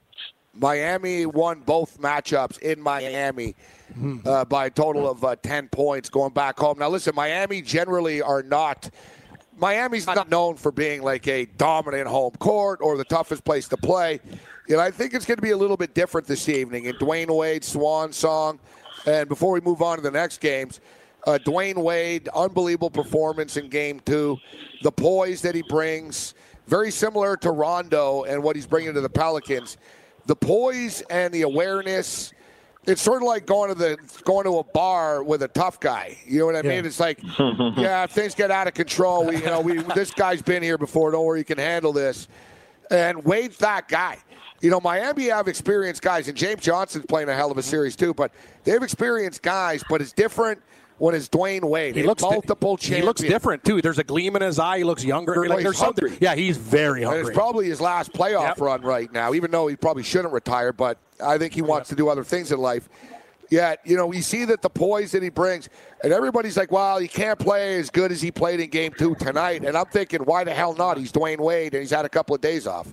[0.54, 3.56] Miami won both matchups in Miami
[4.26, 6.80] uh, by a total of uh, 10 points going back home.
[6.80, 8.90] Now, listen, Miami generally are not.
[9.58, 13.78] Miami's not known for being like a dominant home court or the toughest place to
[13.78, 14.20] play.
[14.70, 17.36] And I think it's going to be a little bit different this evening in Dwyane
[17.36, 18.60] Wade's swan song.
[19.06, 20.80] And before we move on to the next games,
[21.28, 24.38] uh, Dwyane Wade, unbelievable performance in game two.
[24.82, 26.34] The poise that he brings,
[26.68, 29.78] very similar to Rondo and what he's bringing to the Pelicans.
[30.26, 32.34] The poise and the awareness.
[32.86, 36.18] It's sort of like going to the going to a bar with a tough guy.
[36.26, 36.86] You know what I mean?
[36.86, 40.42] It's like, yeah, if things get out of control, we, you know, we this guy's
[40.42, 41.12] been here before.
[41.12, 42.28] Don't worry, you can handle this.
[42.92, 44.18] And Wade's that guy.
[44.60, 47.96] You know, Miami have experienced guys, and James Johnson's playing a hell of a series
[47.96, 48.14] too.
[48.14, 48.32] But
[48.64, 50.62] they have experienced guys, but it's different
[50.98, 51.96] when it's Dwyane Wade.
[51.96, 53.82] He looks multiple He looks different too.
[53.82, 54.80] There's a gleam in his eye.
[54.80, 55.40] He looks younger.
[55.42, 56.16] Well, Like, something.
[56.22, 57.28] Yeah, he's very And hungry.
[57.32, 58.62] it's probably his last playoff Yep.
[58.62, 61.96] run right now, even though he probably shouldn't retire, but I think he wants to
[61.96, 62.88] do other things in life.
[63.50, 65.70] Yet, you know, we see that the poise that he brings,
[66.04, 69.14] and everybody's like, well, he can't play as good as he played in game two
[69.16, 69.64] tonight.
[69.64, 70.98] And I'm thinking, why the hell not?
[70.98, 72.88] He's Dwyane Wade, and he's had a couple of days off.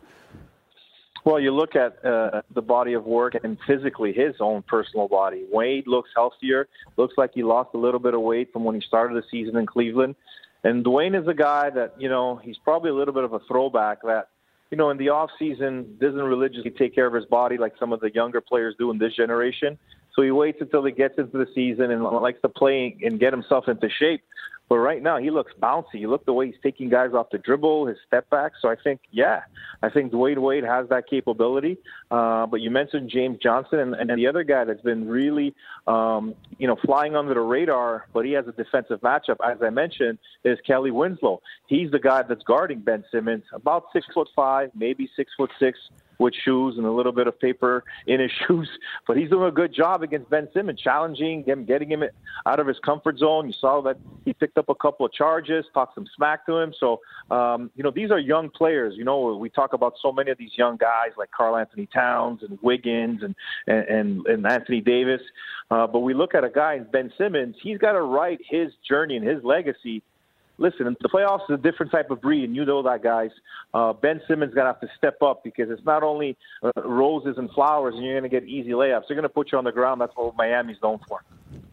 [1.24, 5.44] Well, you look at uh, the body of work and physically his own personal body.
[5.50, 6.68] Wade looks healthier.
[6.96, 9.56] Looks like he lost a little bit of weight from when he started the season
[9.56, 10.16] in Cleveland.
[10.64, 13.40] And Dwyane is a guy that you know he's probably a little bit of a
[13.40, 14.28] throwback that
[14.70, 17.92] you know in the off season doesn't religiously take care of his body like some
[17.92, 19.78] of the younger players do in this generation.
[20.14, 23.32] So he waits until he gets into the season and likes to play and get
[23.32, 24.22] himself into shape.
[24.70, 25.94] But right now, he looks bouncy.
[25.94, 28.52] You look the way he's taking guys off the dribble, his step back.
[28.62, 29.40] So I think, yeah,
[29.82, 31.76] I think Dwyane Wade has that capability.
[32.08, 35.56] Uh, but you mentioned James Johnson, and, and the other guy that's been really,
[35.88, 39.70] um, you know, flying under the radar, but he has a defensive matchup, as I
[39.70, 41.42] mentioned, is Kelly Winslow.
[41.66, 45.80] He's the guy that's guarding Ben Simmons, about six foot five, maybe six foot six
[46.20, 48.68] with shoes and a little bit of paper in his shoes.
[49.06, 52.04] But he's doing a good job against Ben Simmons, challenging him, getting him
[52.46, 53.48] out of his comfort zone.
[53.48, 56.72] You saw that he picked up a couple of charges, talked some smack to him.
[56.78, 57.00] So,
[57.30, 58.94] um, you know, these are young players.
[58.96, 62.58] You know, we talk about so many of these young guys like Karl-Anthony Towns and
[62.62, 63.34] Wiggins and
[63.66, 65.20] and and, Anthony Davis.
[65.70, 67.56] Uh, but we look at a guy Ben Simmons.
[67.62, 70.02] He's got to write his journey and his legacy
[70.60, 73.30] listen, the playoffs is a different type of breed, and you know that, guys.
[73.74, 77.50] Uh, ben Simmons gonna have to step up because it's not only uh, roses and
[77.50, 79.02] flowers, and you're gonna get easy layups.
[79.08, 80.00] They're gonna put you on the ground.
[80.00, 81.22] That's what Miami's known for.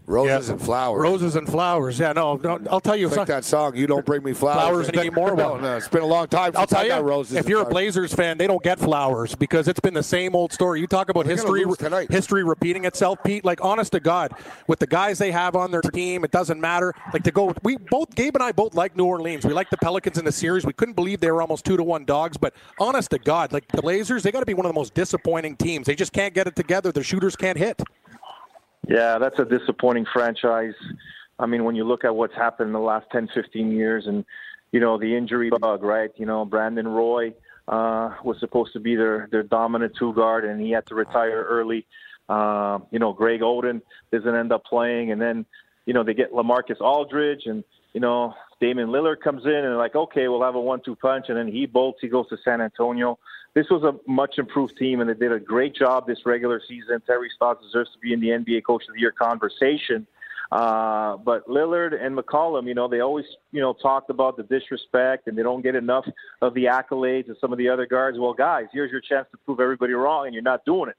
[0.07, 1.01] Roses and flowers.
[1.01, 1.99] Roses and flowers.
[1.99, 3.07] Yeah, no, no I'll tell you.
[3.07, 4.87] It's like that song, You Don't Bring Me Flowers.
[4.87, 5.27] Flowers anymore.
[5.37, 7.35] Well, no, it's been a long time since I'll tell I you, roses.
[7.35, 7.65] if you're a.
[7.65, 10.79] Blazers fan, they don't get flowers because it's been the same old story.
[10.79, 11.65] You talk about They're history,
[12.09, 13.43] history repeating itself, Pete.
[13.43, 14.31] Like, honest to God,
[14.67, 16.93] with the guys they have on their team, it doesn't matter.
[17.13, 19.45] Like to go, we both, Gabe and I both like New Orleans.
[19.45, 20.65] We like the Pelicans in the series.
[20.65, 22.37] We couldn't believe they were almost two to one dogs.
[22.37, 24.93] But honest to God, like the Blazers, they got to be one of the most
[24.93, 25.85] disappointing teams.
[25.85, 26.91] They just can't get it together.
[26.91, 27.81] Their shooters can't hit.
[28.87, 30.75] Yeah, that's a disappointing franchise.
[31.39, 34.25] I mean, when you look at what's happened in the last 10, 15 years and,
[34.71, 36.11] you know, the injury bug, right?
[36.15, 37.33] You know, Brandon Roy
[37.67, 41.45] uh, was supposed to be their, their dominant two guard, and he had to retire
[41.47, 41.85] early.
[42.29, 43.81] Uh, you know, Greg Oden
[44.11, 45.11] doesn't end up playing.
[45.11, 45.45] And then,
[45.85, 47.63] you know, they get Lamarcus Aldridge, and,
[47.93, 51.25] you know, Damian Lillard comes in, and like, okay, we'll have a one two punch.
[51.27, 53.19] And then he bolts, he goes to San Antonio.
[53.57, 57.01] This was a much improved team, and they did a great job this regular season.
[57.07, 60.05] Terry Stotts deserves to be in the NBA Coach of the Year conversation.
[60.51, 65.27] Uh, but Lillard and McCollum, you know, they always, you know, talked about the disrespect
[65.27, 66.05] and they don't get enough
[66.43, 68.19] of the accolades of some of the other guards.
[68.19, 70.97] Well, guys, here's your chance to prove everybody wrong, and you're not doing it.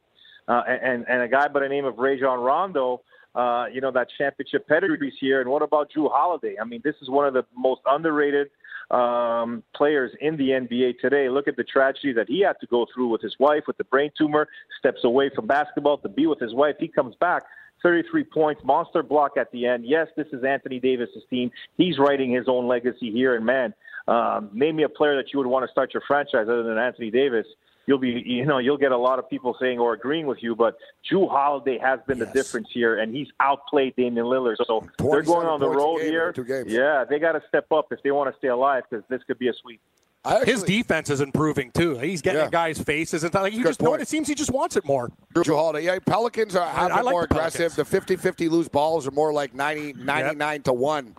[0.49, 3.03] Uh, and and a guy by the name of Rajon Rondo,
[3.37, 5.41] uh, you know, that championship pedigree's here.
[5.41, 6.57] And what about Jrue Holiday?
[6.61, 8.49] I mean, this is one of the most underrated
[8.91, 11.29] um, players in the NBA today.
[11.29, 13.85] Look at the tragedy that he had to go through with his wife with the
[13.85, 14.49] brain tumor.
[14.79, 16.77] Steps away from basketball to be with his wife.
[16.79, 17.43] He comes back.
[17.83, 19.85] 33 points, monster block at the end.
[19.87, 21.51] Yes, this is Anthony Davis's team.
[21.77, 23.37] He's writing his own legacy here.
[23.37, 23.73] And man,
[24.09, 26.79] um, name me a player that you would want to start your franchise other than
[26.79, 27.47] Anthony Davis.
[27.89, 30.55] You'll be, you know, you'll get a lot of people saying or agreeing with you,
[30.55, 30.77] but
[31.11, 34.57] Jrue Holiday has been the difference here, and he's outplayed Damian Lillard.
[34.67, 36.31] So they're going on the road game here.
[36.35, 36.71] two games.
[36.71, 39.39] Yeah, they got to step up if they want to stay alive because this could
[39.39, 39.81] be a sweep.
[40.23, 41.97] Actually, His defense is improving too.
[41.97, 42.51] He's getting Yeah.
[42.51, 44.03] guys' faces and like he Good just know what point.
[44.03, 45.11] it seems he just wants it more.
[45.35, 45.87] Jrue Holiday.
[45.87, 47.75] Yeah, Pelicans are have I been like more the aggressive.
[47.75, 51.15] The 50-50 loose balls are more like 90, 99 to 1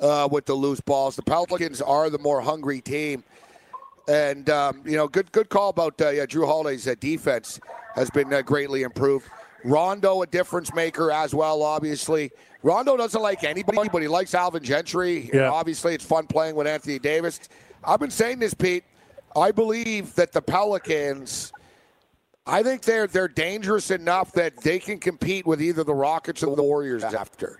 [0.00, 1.16] uh, with the loose balls.
[1.16, 3.24] The Pelicans are the more hungry team.
[4.08, 7.58] And, um, you know, good good call about uh, yeah, Jrue Holiday's uh, defense
[7.94, 9.26] has been uh, greatly improved.
[9.64, 12.30] Rondo, a difference maker as well, obviously.
[12.62, 15.30] Rondo doesn't like anybody, but he likes Alvin Gentry.
[15.32, 15.48] Yeah.
[15.50, 17.40] obviously, it's fun playing with Anthony Davis.
[17.82, 18.84] I've been saying this, Pete.
[19.34, 21.52] I believe that the Pelicans–
[22.46, 26.54] I think they're they're dangerous enough that they can compete with either the Rockets or
[26.56, 27.58] the Warriors after.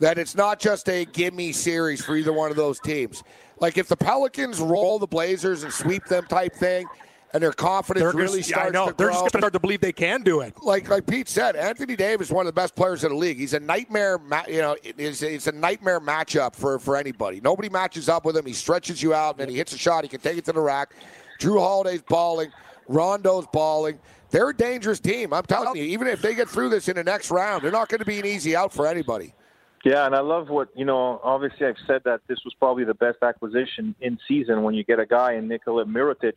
[0.00, 3.22] That it's not just a gimme series for either one of those teams.
[3.60, 6.86] Like if the Pelicans roll the Blazers and sweep them type thing,
[7.34, 8.84] and their confidence They're really just, yeah, I starts know.
[8.86, 9.14] They're grow.
[9.14, 10.54] just going to start to believe they can do it.
[10.62, 13.38] like like Pete said, Anthony Davis is one of the best players in the league.
[13.38, 14.18] He's a nightmare.
[14.18, 17.40] Ma- you know, it is it's a nightmare matchup for for anybody.
[17.40, 18.46] Nobody matches up with him.
[18.46, 20.04] He stretches you out, and then he hits a shot.
[20.04, 20.94] He can take it to the rack.
[21.40, 22.52] Jrue Holiday's balling.
[22.86, 23.98] Rondo's balling.
[24.30, 25.32] They're a dangerous team.
[25.32, 25.82] I'm telling you.
[25.84, 28.20] Even if they get through this in the next round, they're not going to be
[28.20, 29.34] an easy out for anybody.
[29.84, 31.20] Yeah, and I love what you know.
[31.22, 34.98] Obviously, I've said that this was probably the best acquisition in season when you get
[34.98, 36.32] a guy in Nikola Mirotic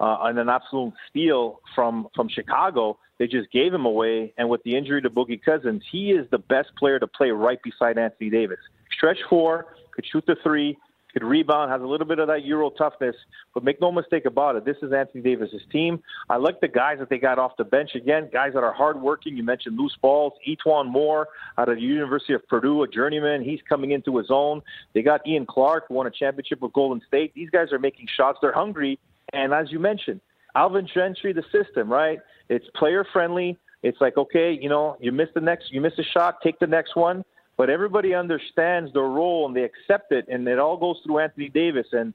[0.00, 2.98] uh, and an absolute steal from from Chicago.
[3.20, 6.38] They just gave him away, and with the injury to Boogie Cousins, he is the
[6.38, 8.58] best player to play right beside Anthony Davis.
[8.90, 10.76] Stretch four, could shoot the three,
[11.12, 13.16] could rebound, has a little bit of that Euro toughness.
[13.54, 16.02] But make no mistake about it, this is Anthony Davis's team.
[16.28, 19.36] I like the guys that they got off the bench again, guys that are hardworking.
[19.36, 20.32] You mentioned loose balls.
[20.46, 23.42] E'Twaun Moore out of the University of Purdue, a journeyman.
[23.42, 24.62] He's coming into his own.
[24.94, 27.32] They got Ian Clark, who won a championship with Golden State.
[27.34, 28.38] These guys are making shots.
[28.40, 28.98] They're hungry.
[29.32, 30.20] And as you mentioned,
[30.54, 32.18] Alvin Gentry, the system, right?
[32.48, 33.58] It's player friendly.
[33.82, 36.66] It's like, okay, you know, you miss the next, you miss a shot, take the
[36.66, 37.24] next one
[37.60, 41.50] but everybody understands their role and they accept it, and it all goes through Anthony
[41.50, 41.86] Davis.
[41.92, 42.14] And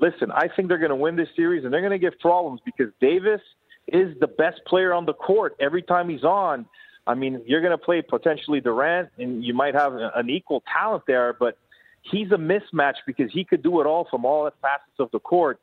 [0.00, 2.60] listen, I think they're going to win this series, and they're going to give problems
[2.64, 3.40] because Davis
[3.86, 6.66] is the best player on the court every time he's on.
[7.06, 11.04] I mean, you're going to play potentially Durant, and you might have an equal talent
[11.06, 11.56] there, but
[12.02, 15.60] he's a mismatch because he could do it all from all facets of the court.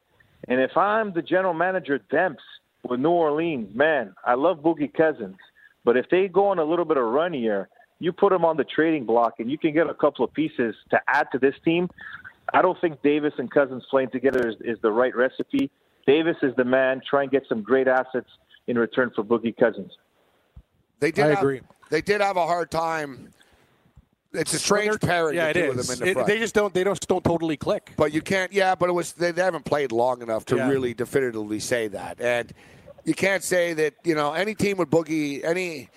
[0.47, 2.38] And if I'm the general manager, Demps,
[2.88, 5.36] with New Orleans, man, I love Boogie Cousins.
[5.84, 7.67] But if they go on a little bit of run here,
[8.00, 10.76] you put them on the trading block and you can get a couple of pieces
[10.91, 11.89] to add to this team.
[12.54, 15.70] I don't think Davis and Cousins playing together is, is the right recipe.
[16.06, 17.02] Davis is the man.
[17.10, 18.30] Try and get some great assets
[18.68, 19.91] in return for Boogie Cousins.
[21.00, 21.62] They did I have, agree.
[21.89, 23.34] They did have a hard time.
[24.34, 25.36] It's a strange pairing.
[25.36, 25.88] Yeah, the it two of is.
[25.88, 26.74] them in the It- they just don't.
[26.74, 27.93] They don't don't totally click.
[27.98, 28.52] But you can't.
[28.52, 30.70] Yeah, but it was they, they haven't played long enough to Yeah.
[30.70, 32.20] really definitively say that.
[32.20, 32.54] And
[33.04, 35.89] you can't say that you know any team with Boogie, any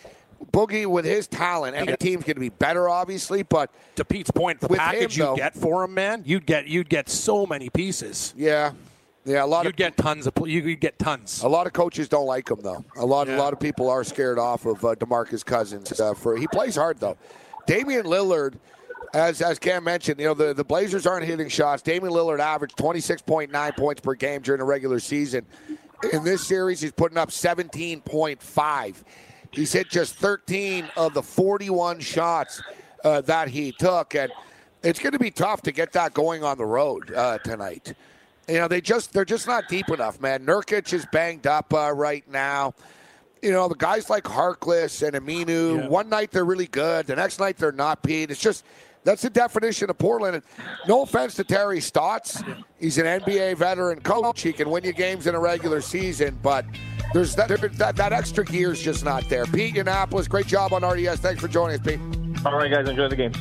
[0.53, 3.43] Boogie with his talent, any team's going to be better, obviously.
[3.43, 6.66] But To Pete's point, the package him, though- you get for him, man, you'd get
[6.66, 8.32] you'd get so many pieces.
[8.36, 8.72] yeah,
[9.26, 10.32] yeah, a lot You'd of get tons of.
[10.47, 11.43] You would get tons.
[11.43, 12.82] a lot of coaches don't like him though.
[12.97, 16.01] A lot, a lot of people are scared off of uh, Demarcus Cousins.
[16.01, 17.18] Uh, for he plays hard though.
[17.66, 18.55] Damian Lillard,
[19.12, 21.82] as as Cam mentioned, you know the, the Blazers aren't hitting shots.
[21.82, 25.45] Damian Lillard averaged twenty six point nine points per game during the regular season.
[26.14, 29.05] In this series, he's putting up seventeen point five.
[29.53, 32.63] He's hit just thirteen of the forty one shots
[33.05, 34.31] uh, that he took, and
[34.83, 37.95] it's going to be tough to get that going on the road uh, tonight.
[38.49, 40.45] You know, they just they're just not deep enough, man.
[40.47, 42.75] Nurkic is banged up uh, right now.
[43.43, 45.89] You know, the guys like Harkless and Aminu, Yeah.
[45.89, 48.31] one night they're really good, the next night they're not, Pete.
[48.31, 48.65] It's just
[49.05, 50.37] that's the definition of Portland.
[50.37, 50.45] And
[50.87, 52.43] no offense to Terry Stotts.
[52.79, 54.43] He's an NBA veteran coach.
[54.43, 56.65] He can win you games in a regular season, but
[57.13, 59.47] there's that that, that extra gear's just not there.
[59.47, 61.21] Pete Yiannopoulos, great job on RDS.
[61.21, 62.01] Thanks for joining us, Pete.
[62.45, 63.37] All right, guys, enjoy the games.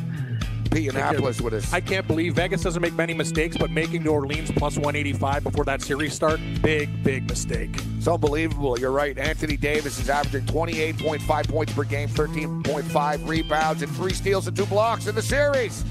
[0.70, 1.74] Pete Yiannopoulos with us.
[1.74, 5.66] I can't believe Vegas doesn't make many mistakes, but making New Orleans plus 185 before
[5.66, 7.70] that series start, big, big mistake.
[7.98, 8.80] It's unbelievable.
[8.80, 9.18] You're right.
[9.18, 14.66] Anthony Davis is averaging 28.5 points per game, 13.5 rebounds, and three steals and two
[14.66, 15.84] blocks in the series.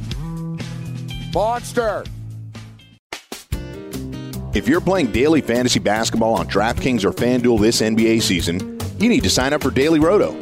[1.34, 2.04] Monster.
[4.54, 9.22] If you're playing daily fantasy basketball on DraftKings or FanDuel this NBA season, you need
[9.22, 10.32] to sign up for Daily Roto.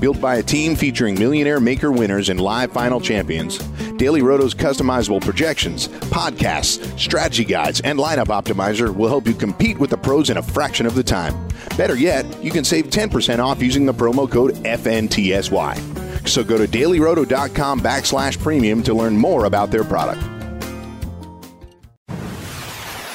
[0.00, 3.58] Built by a team featuring millionaire maker winners and live final champions,
[3.98, 9.90] Daily Roto's customizable projections, podcasts, strategy guides, and lineup optimizer will help you compete with
[9.90, 11.46] the pros in a fraction of the time.
[11.76, 16.26] Better yet, you can save 10% off using the promo code FNTSY.
[16.26, 20.22] So go to dailyroto.com backslash premium to learn more about their product.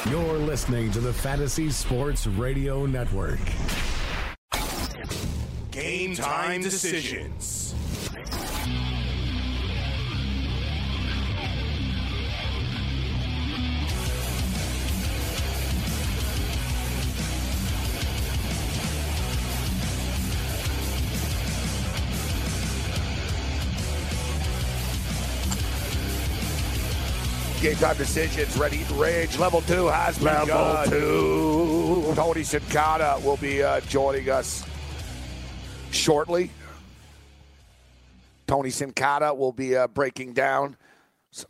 [0.07, 3.39] You're listening to the Fantasy Sports Radio Network.
[6.15, 7.75] Game-time decisions.
[27.61, 28.57] Game time decisions.
[28.57, 29.37] Ready Rage.
[29.37, 30.89] Level two has level begun.
[30.89, 32.13] two.
[32.15, 34.63] Tony Sincata will be uh, joining us
[35.95, 36.51] shortly.
[38.47, 40.77] Tony Sincata will be uh, breaking down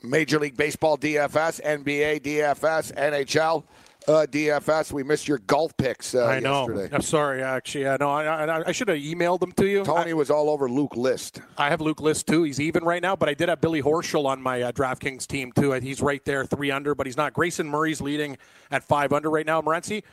[0.01, 3.63] Major League Baseball DFS, NBA DFS, NHL
[4.07, 4.91] uh, DFS.
[4.91, 6.67] We missed your golf picks uh, I know.
[6.67, 6.95] yesterday.
[6.95, 7.87] I'm sorry, actually.
[7.87, 8.09] I know.
[8.09, 9.83] I, I, I should have emailed them to you.
[9.83, 11.41] Tony was all over Luke List.
[11.57, 12.43] I have Luke List too.
[12.43, 15.51] He's even right now, but I did have Billy Horschel on my uh, DraftKings team
[15.51, 15.71] too.
[15.73, 17.33] He's right there, three under, but he's not.
[17.33, 18.37] Grayson Murray's leading
[18.71, 19.61] at five under right now.
[19.61, 20.03] Morency,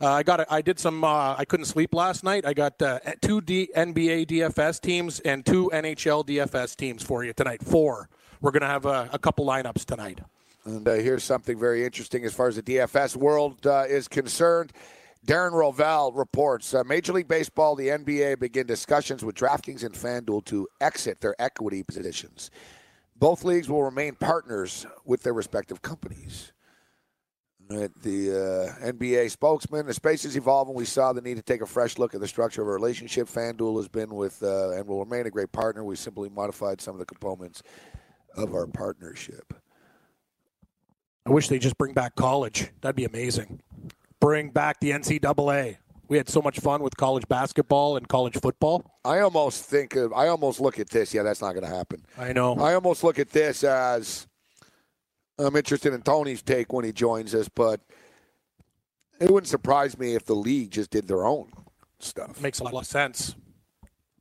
[0.00, 0.40] I got.
[0.40, 1.04] A, I did some.
[1.04, 2.46] Uh, I couldn't sleep last night.
[2.46, 7.32] I got uh, two D, NBA DFS teams and two NHL DFS teams for you
[7.32, 7.62] tonight.
[7.62, 8.08] Four.
[8.40, 10.20] We're gonna have a, a couple lineups tonight.
[10.64, 14.72] And uh, here's something very interesting as far as the DFS world uh, is concerned.
[15.26, 20.44] Darren Rovell reports uh, Major League Baseball, the NBA begin discussions with DraftKings and FanDuel
[20.46, 22.50] to exit their equity positions.
[23.16, 26.52] Both leagues will remain partners with their respective companies.
[27.70, 30.74] The uh, NBA spokesman, the space is evolving.
[30.74, 33.28] We saw the need to take a fresh look at the structure of our relationship.
[33.28, 35.84] FanDuel has been with uh, and will remain a great partner.
[35.84, 37.62] We simply modified some of the components
[38.36, 39.54] of our partnership.
[41.24, 42.70] I wish they just bring back college.
[42.80, 43.60] That'd be amazing.
[44.18, 45.76] Bring back the NCAA.
[46.08, 48.98] We had so much fun with college basketball and college football.
[49.04, 51.14] I almost think of, I almost look at this.
[51.14, 52.04] Yeah, that's not going to happen.
[52.18, 52.54] I know.
[52.56, 54.26] I almost look at this as
[55.46, 57.80] I'm interested in Tony's take when he joins us, but
[59.20, 61.50] it wouldn't surprise me if the league just did their own
[61.98, 62.40] stuff.
[62.40, 63.34] Makes a lot of sense.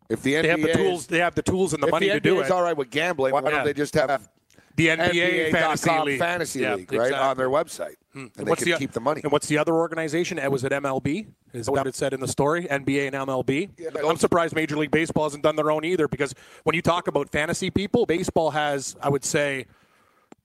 [0.10, 1.08] If the NBA They have the is- tools.
[1.08, 2.52] They have the tools and the money the to do NBA is it.
[2.52, 3.50] all right with gambling, why Yeah.
[3.52, 4.28] don't they just have
[4.76, 6.20] The NBA fantasy NBA.com league.
[6.20, 8.20] fantasy Yeah, league right on their website, Hmm.
[8.20, 9.22] and they what's can the, keep the money.
[9.24, 10.40] And what's the other organization?
[10.40, 11.28] Uh, Was it MLB?
[11.54, 12.66] Is that what it said in the story?
[12.70, 13.70] NBA and MLB.
[13.94, 17.08] but- I'm surprised Major League Baseball hasn't done their own either, because when you talk
[17.08, 19.66] about fantasy people, baseball has, I would say,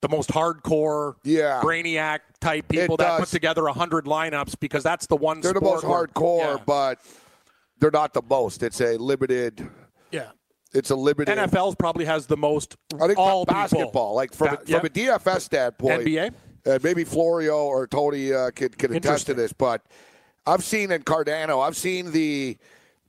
[0.04, 1.60] the most hardcore, Yeah.
[1.64, 3.30] brainiac type people It that put does.
[3.30, 5.40] together hundred lineups because that's the one.
[5.40, 6.98] They're the most where- hardcore, but
[7.80, 8.62] they're not the most.
[8.62, 9.66] It's a limited.
[10.10, 10.28] Yeah.
[10.74, 11.38] It's a limited.
[11.38, 12.76] NFL's probably has the most.
[13.00, 14.14] I think all basketball, people.
[14.14, 14.76] like from, Ba- a, yeah.
[14.82, 16.30] a DFS standpoint, NBA?
[16.66, 19.52] uh, maybe Florio or Tony uh, could could attest to this.
[19.54, 19.82] But
[20.46, 22.58] I've seen in Cardano, I've seen the,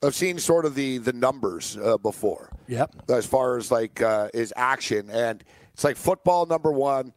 [0.03, 2.51] I've seen sort of the the numbers uh, before.
[2.67, 3.09] Yep.
[3.09, 5.43] As far as like uh, is action, and
[5.75, 7.11] it's like football number one,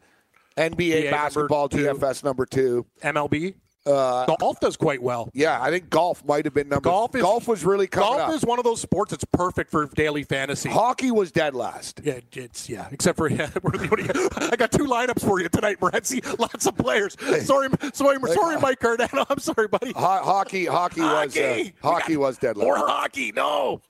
[0.57, 1.95] NBA NBA basketball number.
[1.95, 2.85] DFS number two.
[3.05, 3.55] MLB.
[3.87, 5.31] Uh, Golf does quite well.
[5.33, 6.91] yeah, I think golf might have been number.
[6.91, 8.35] Golf is golf was really coming golf up.
[8.35, 10.69] is one of those sports that's perfect for daily fantasy.
[10.69, 12.01] Hockey was dead last.
[12.05, 12.89] Yeah, it's yeah.
[12.91, 15.49] Except for yeah, what do you- what do you- I got two lineups for you
[15.49, 16.21] tonight, Morency.
[16.39, 17.17] Lots of players.
[17.47, 19.25] Sorry, sorry, sorry, Mike Cardano.
[19.31, 19.93] I'm sorry, buddy.
[19.93, 21.73] Ho- hockey, hockey, was uh, Hockey!
[21.83, 22.67] hockey was dead last.
[22.67, 23.81] More hockey, no.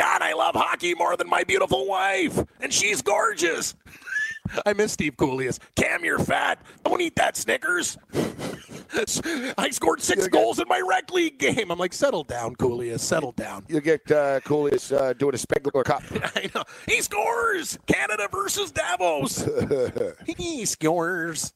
[0.00, 3.74] God, I love hockey more than my beautiful wife, and she's gorgeous.
[4.66, 5.58] I miss Steve Coolius.
[5.76, 6.58] Cam, you're fat.
[6.84, 7.98] Don't eat that Snickers.
[9.58, 11.70] I scored six goals in my rec league game.
[11.70, 13.00] I'm like, settle down, Coolius.
[13.00, 13.66] Settle down.
[13.68, 16.02] You get uh, Coolius uh, doing a Spengler Cup.
[16.34, 16.64] I know.
[16.88, 17.78] He scores.
[17.86, 19.46] Canada versus Davos.
[20.38, 21.52] he scores.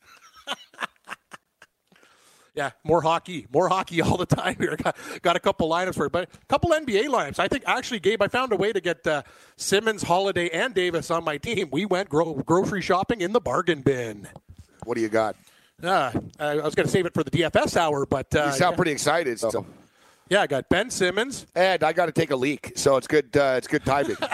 [2.54, 4.76] Yeah, more hockey, more hockey all the time here.
[4.76, 7.38] Got, got a couple lineups for it, but a couple NBA lineups.
[7.38, 9.22] I think actually, Gabe, I found a way to get uh,
[9.56, 11.68] Simmons, Holiday, and Davis on my team.
[11.72, 14.28] We went gro- grocery shopping in the bargain bin.
[14.84, 15.36] What do you got?
[15.82, 18.72] Uh, I was going to save it for the DFS hour, but uh, You sound
[18.72, 18.76] yeah.
[18.76, 19.40] pretty excited.
[19.40, 19.66] So.
[20.30, 21.46] yeah, I got Ben Simmons.
[21.54, 23.36] And I got to take a leak, so it's good.
[23.36, 24.16] Uh, it's good timing.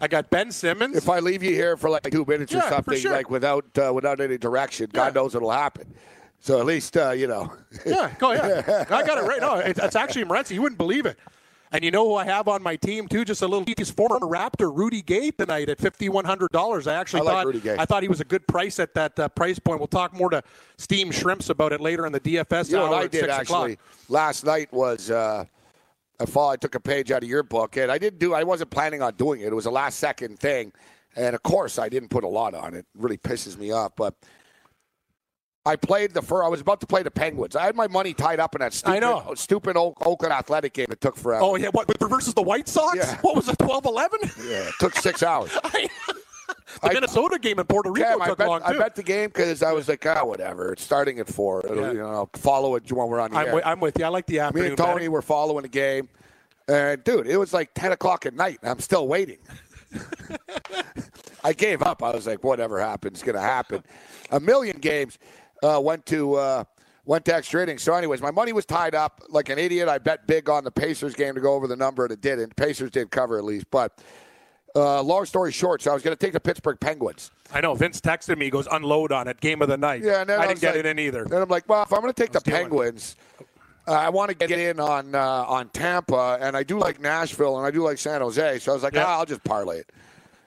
[0.00, 0.96] I got Ben Simmons.
[0.96, 3.12] if I leave you here for like two minutes or Yeah, for something, sure.
[3.12, 5.92] like without uh, without any direction, God knows it'll happen.
[6.40, 7.52] So at least uh, you know.
[7.84, 8.84] Yeah, go yeah.
[8.90, 9.40] I got it right.
[9.40, 10.52] No, it, it's actually Morency.
[10.52, 11.18] You wouldn't believe it.
[11.70, 13.26] And you know who I have on my team too?
[13.26, 13.62] Just a little.
[13.76, 16.86] He's former Raptor Rudy Gay tonight at fifty one hundred dollars.
[16.86, 17.76] I actually I like thought Rudy Gay.
[17.78, 19.78] I thought he was a good price at that uh, price point.
[19.78, 20.42] We'll talk more to
[20.78, 23.78] Steam Shrimps about it later in the DFS You know what I did actually o'clock.
[24.08, 25.44] last night was uh,
[26.20, 26.50] I fall.
[26.50, 28.34] I took a page out of your book, and I didn't do.
[28.34, 29.46] I wasn't planning on doing it.
[29.46, 30.72] It was a last second thing,
[31.16, 32.78] and of course I didn't put a lot on it.
[32.78, 34.14] it really pisses me off, but.
[35.66, 36.42] I played the fur.
[36.42, 37.54] I was about to play the Penguins.
[37.54, 39.34] I had my money tied up in that stupid, I know.
[39.34, 40.86] stupid Oak- Oakland Athletic game.
[40.88, 41.44] It took forever.
[41.44, 42.96] Oh yeah, what The versus the White Sox?
[42.96, 43.18] Yeah.
[43.20, 43.58] What was it?
[43.58, 44.48] 12-11?
[44.48, 45.50] Yeah, it took six hours.
[46.82, 49.02] the I- Minnesota game in Puerto Rico Cam, I took bet, long I bet the
[49.02, 50.72] game because I was like, ah, whatever.
[50.72, 51.64] It's starting at four.
[51.64, 51.92] It'll, Yeah.
[51.92, 53.54] You know, follow it when we're on the I'm air.
[53.54, 54.04] with, I'm with you.
[54.04, 54.64] I like the afternoon.
[54.64, 55.10] Me and Tony betting.
[55.12, 56.08] were following the game,
[56.68, 58.58] and dude, it was like ten o'clock at night.
[58.62, 59.38] And I'm still waiting.
[61.44, 62.02] I gave up.
[62.02, 63.82] I was like, whatever happens, going to happen.
[64.30, 65.18] A million games
[65.62, 66.64] uh, went to uh,
[67.04, 67.82] went to extra innings.
[67.82, 69.88] So, anyways, my money was tied up like an idiot.
[69.88, 72.54] I bet big on the Pacers game to go over the number, and it didn't.
[72.56, 73.98] Pacers did cover at least, but
[74.76, 77.30] Uh, long story short, so I was going to take the Pittsburgh Penguins.
[77.52, 77.74] I know.
[77.74, 78.44] Vince texted me.
[78.46, 79.40] He goes, unload on it.
[79.40, 80.02] Game of the night.
[80.02, 81.24] Yeah, and then I, I didn't get like- it in either.
[81.24, 82.62] Then I'm like, well, if I'm going to take the dealing.
[82.62, 83.16] Penguins,
[83.86, 87.56] uh, I want to get in on uh, on Tampa, and I do like Nashville,
[87.56, 88.58] and I do like San Jose.
[88.58, 89.06] So I was like, Yeah.
[89.06, 89.90] ah, I'll just parlay it.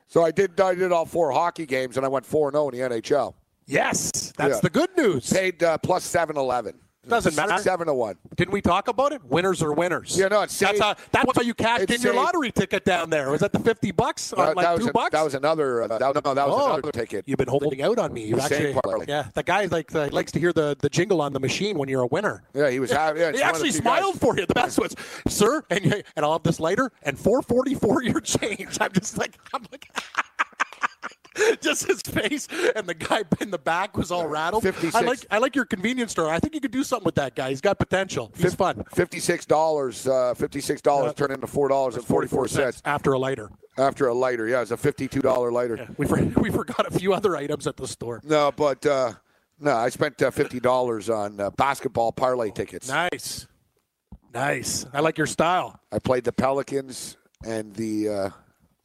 [0.07, 0.59] So I did.
[0.61, 3.33] I did all four hockey games, and I went four zero in the NHL.
[3.65, 4.59] Yes, that's Yeah.
[4.61, 5.31] the good news.
[5.33, 6.75] Paid uh, plus seven eleven.
[7.07, 7.57] Doesn't matter.
[7.61, 8.15] Seven to one.
[8.35, 9.23] Didn't we talk about it?
[9.25, 10.17] Winners are winners.
[10.17, 12.85] Yeah, no, it's that's saved- how that's how you cashed it's in your lottery ticket
[12.85, 13.31] down there.
[13.31, 15.11] Was that the fifty bucks on That, like two a- bucks?
[15.13, 15.81] that was another.
[15.83, 17.23] Uh, that, no, that was Oh, another ticket.
[17.27, 18.25] You've been holding out on me.
[18.25, 19.05] You actually, parlay.
[19.07, 19.27] yeah.
[19.33, 22.01] The guy like uh, likes to hear the, the jingle on the machine when you're
[22.03, 22.43] a winner.
[22.53, 22.91] Yeah, he was.
[22.91, 23.19] happy.
[23.19, 24.21] Yeah, he actually smiled guys.
[24.21, 24.45] for you.
[24.45, 24.95] The best was,
[25.27, 28.77] sir, and and I'll have this later and four forty four your change.
[28.79, 29.89] I'm just like I'm like.
[31.61, 34.63] Just his face, and the guy in the back was all rattled.
[34.63, 34.93] 56.
[34.95, 36.29] I like I like your convenience store.
[36.29, 37.49] I think you could do something with that guy.
[37.49, 38.31] He's got potential.
[38.35, 38.83] He's fun.
[38.93, 40.07] Fifty-six dollars.
[40.07, 43.49] Uh, Fifty-six dollars turned into four dollars and forty-four cents after a lighter.
[43.77, 44.47] after a lighter.
[44.47, 45.87] Yeah, it's a fifty-two dollar lighter.
[45.97, 48.19] We for, we forgot a few other items at the store.
[48.25, 49.13] No, but uh,
[49.59, 52.89] no, I spent uh, fifty dollars on uh, basketball parlay tickets.
[52.89, 53.47] Nice,
[54.33, 54.85] nice.
[54.93, 55.79] I like your style.
[55.93, 57.15] I played the Pelicans
[57.45, 58.29] and the uh,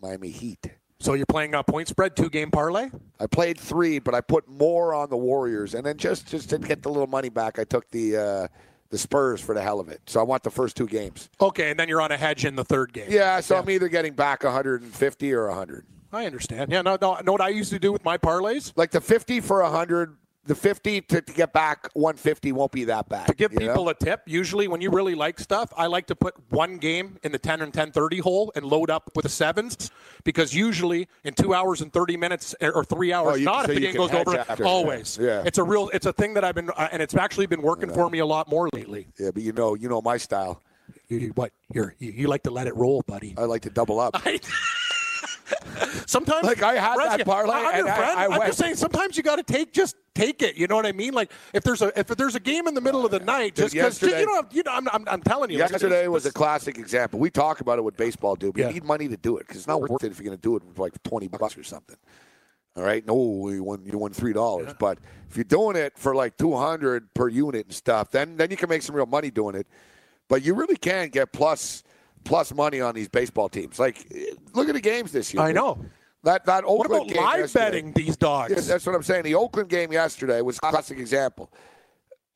[0.01, 0.69] Miami Heat.
[0.99, 2.89] So you're playing a point spread, two game parlay.
[3.21, 6.59] I played three, but I put more on the Warriors, and then just just to
[6.59, 8.49] get the little money back, I took the uh,
[8.89, 10.01] the Spurs for the hell of it.
[10.07, 11.29] So I want the first two games.
[11.41, 13.07] Okay, and then you're on a hedge in the third game.
[13.11, 15.87] Yeah, so I'm either getting back 150 or 100.
[16.13, 16.73] I understand.
[16.73, 17.19] Yeah, no, no.
[17.21, 18.73] Know what I used to do with my parlays?
[18.77, 20.17] Like the 50 for 100,
[20.47, 23.27] the 50 to, to get back 150 won't be that bad.
[23.27, 23.67] To give you know?
[23.69, 27.19] people a tip, usually when you really like stuff, I like to put one game
[27.23, 29.91] in the 10 and 10:30 hole and load up with the sevens
[30.25, 33.75] because usually in two hours and 30 minutes or three hours, Oh, you- not if
[33.75, 34.65] the game goes over, after.
[34.65, 35.19] always.
[35.21, 35.43] Yeah.
[35.45, 37.93] it's a real, it's a thing that I've been, uh, and it's actually been working
[37.93, 39.07] for me a lot more lately.
[39.19, 40.63] Yeah, but you know, you know my style.
[41.09, 41.53] You, what?
[41.73, 43.35] You're, you, you like to let it roll, buddy.
[43.37, 44.17] I like to double up.
[46.07, 48.19] Sometimes, Like, I had that parlay, I'm your and I- friend.
[48.19, 48.77] I I'm just saying.
[48.77, 50.57] Sometimes you got to take just take it.
[50.57, 51.15] You know what I mean?
[51.15, 53.55] Like if there's a if there's a game in the middle of the oh, night,
[53.55, 55.59] just because you know, you know, I'm, I'm, I'm telling you.
[55.59, 57.21] Yesterday was a classic example.
[57.21, 58.55] We talk about it with baseball, dude.
[58.55, 58.69] But Yeah.
[58.69, 60.43] You need money to do it because it's not worth it if you're going to
[60.43, 61.97] do it for like 20 bucks or something.
[62.77, 64.99] All right, no, you won you won three dollars, but
[65.31, 68.69] if you're doing it for like 200 per unit and stuff, then then you can
[68.69, 69.67] make some real money doing it.
[70.29, 71.85] But you really can get plus
[72.27, 73.79] plus money on these baseball teams.
[73.79, 74.13] Like,
[74.53, 75.43] look at the games this year.
[75.43, 75.83] I know.
[76.25, 78.53] that that Oakland What about game live yesterday- betting these dogs?
[78.55, 79.23] Yes, that's what I'm saying.
[79.25, 81.51] The Oakland game yesterday was a classic example.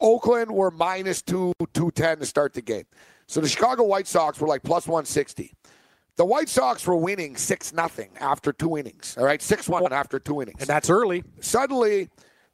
[0.00, 2.84] Oakland were minus two two ten to start the game.
[3.26, 5.52] So the Chicago White Sox were like plus one sixty.
[6.16, 9.16] The White Sox were winning six nothing after two innings.
[9.18, 10.60] All right, six one after two innings.
[10.60, 11.22] and that's early.
[11.40, 12.08] Suddenly,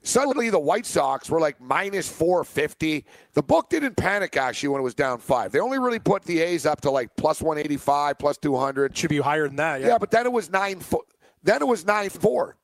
[0.07, 3.05] suddenly the White Sox were like minus four fifty.
[3.35, 5.53] The book didn't panic actually when it was down five.
[5.53, 8.57] They only really put the A's up to like plus one eighty five, plus two
[8.57, 8.97] hundred.
[8.97, 9.81] Should be higher than that.
[9.81, 9.89] Yeah.
[9.89, 10.81] Yeah, but then it was nine.
[10.81, 11.05] Fo-
[11.43, 12.57] then it was nine four.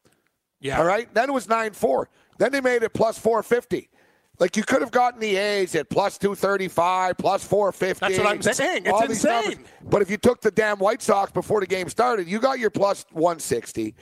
[0.61, 0.78] Yeah.
[0.78, 1.12] All right.
[1.12, 2.09] Then it was nine four.
[2.38, 3.88] Then they made it plus four fifty.
[4.38, 8.01] Like you could have gotten the A's at plus two thirty five, plus four fifty.
[8.07, 8.82] That's what I'm saying.
[8.86, 9.30] It's insane.
[9.45, 9.59] numbers.
[9.84, 12.70] But if you took the damn White Sox before the game started, you got your
[12.70, 13.95] plus one sixty.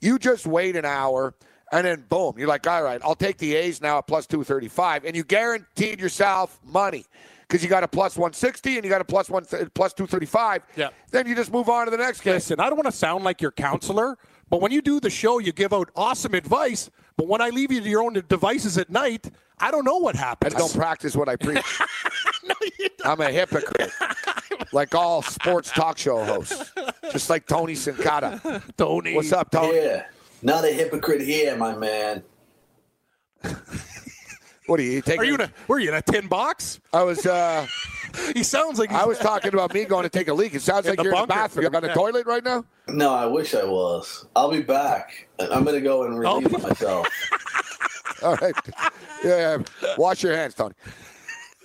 [0.00, 1.34] You just wait an hour.
[1.72, 5.04] And then boom, you're like, all right, I'll take the A's now at plus 235.
[5.04, 7.04] And you guaranteed yourself money
[7.48, 10.62] because you got a plus 160 and you got a plus, one, plus 235.
[10.76, 10.90] Yeah.
[11.10, 12.34] Then you just move on to the next game.
[12.34, 14.18] Listen, I don't want to sound like your counselor,
[14.50, 16.90] but when you do the show, you give out awesome advice.
[17.16, 20.16] But when I leave you to your own devices at night, I don't know what
[20.16, 20.54] happens.
[20.54, 21.64] I don't practice what I preach.
[22.44, 22.54] no,
[23.04, 23.90] I'm a hypocrite,
[24.72, 26.72] like all sports talk show hosts,
[27.12, 28.62] just like Tony Sincata.
[28.76, 29.14] Tony.
[29.14, 29.76] What's up, Tony?
[29.76, 30.06] Yeah,
[30.44, 32.22] not a hypocrite here, my man.
[34.66, 35.20] What are you, you taking?
[35.20, 35.50] Are you in a?
[35.68, 36.80] Were you in a tin box?
[36.92, 37.26] I was.
[37.26, 37.66] Uh,
[38.34, 40.54] He sounds like I was talking about me going to take a leak.
[40.54, 41.64] It sounds In like you're in the bathroom.
[41.64, 41.94] You're on the Yeah.
[41.94, 42.64] toilet right now.
[42.88, 44.26] No, I wish I was.
[44.34, 45.28] I'll be back.
[45.38, 46.58] I'm gonna go and relieve Oh.
[46.66, 47.06] myself.
[48.22, 48.54] All right.
[49.22, 49.58] Yeah.
[49.82, 49.94] yeah.
[49.98, 50.74] Wash your hands, Tony.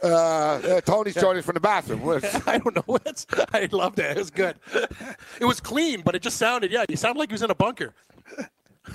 [0.03, 2.01] Uh, uh, Tony's joining from the bathroom.
[2.01, 2.97] What- I don't know.
[3.05, 4.17] It's, I loved it.
[4.17, 4.55] It was good.
[5.39, 6.69] It was clean, but it just sounded.
[6.71, 7.93] Yeah, you sound like he was in a bunker,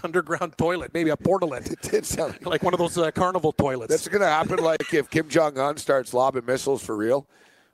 [0.02, 3.52] underground toilet, maybe a portalet, It did sound like like one of those uh, carnival
[3.52, 3.90] toilets.
[3.90, 4.58] That's going to happen.
[4.58, 7.26] Like if Kim Jong Un starts lobbing missiles for real,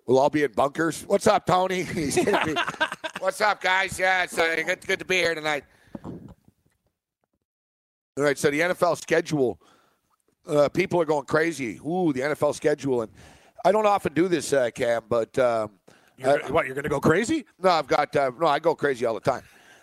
[0.06, 1.04] we'll all be in bunkers.
[1.06, 1.82] What's up, Tony?
[1.84, 2.54] He's gonna be,
[3.20, 3.98] What's up, guys?
[3.98, 5.64] Yeah, it's uh, good, good to be here tonight.
[6.04, 6.12] All
[8.24, 9.60] right, so the NFL schedule,
[10.46, 11.80] uh, people are going crazy.
[11.86, 13.12] Ooh, the NFL schedule, and
[13.64, 15.70] I don't often do this, uh, Cam, but um,
[16.16, 16.66] You're what?
[16.66, 17.44] You're going to go crazy?
[17.62, 19.42] no, I've got uh, no, I go crazy all the time.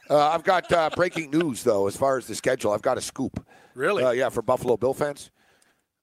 [0.10, 2.72] Uh, I've got uh, breaking news though, as far as the schedule.
[2.72, 3.46] I've got a scoop.
[3.76, 4.04] Really?
[4.04, 5.32] Uh, yeah, for Buffalo Bill fans.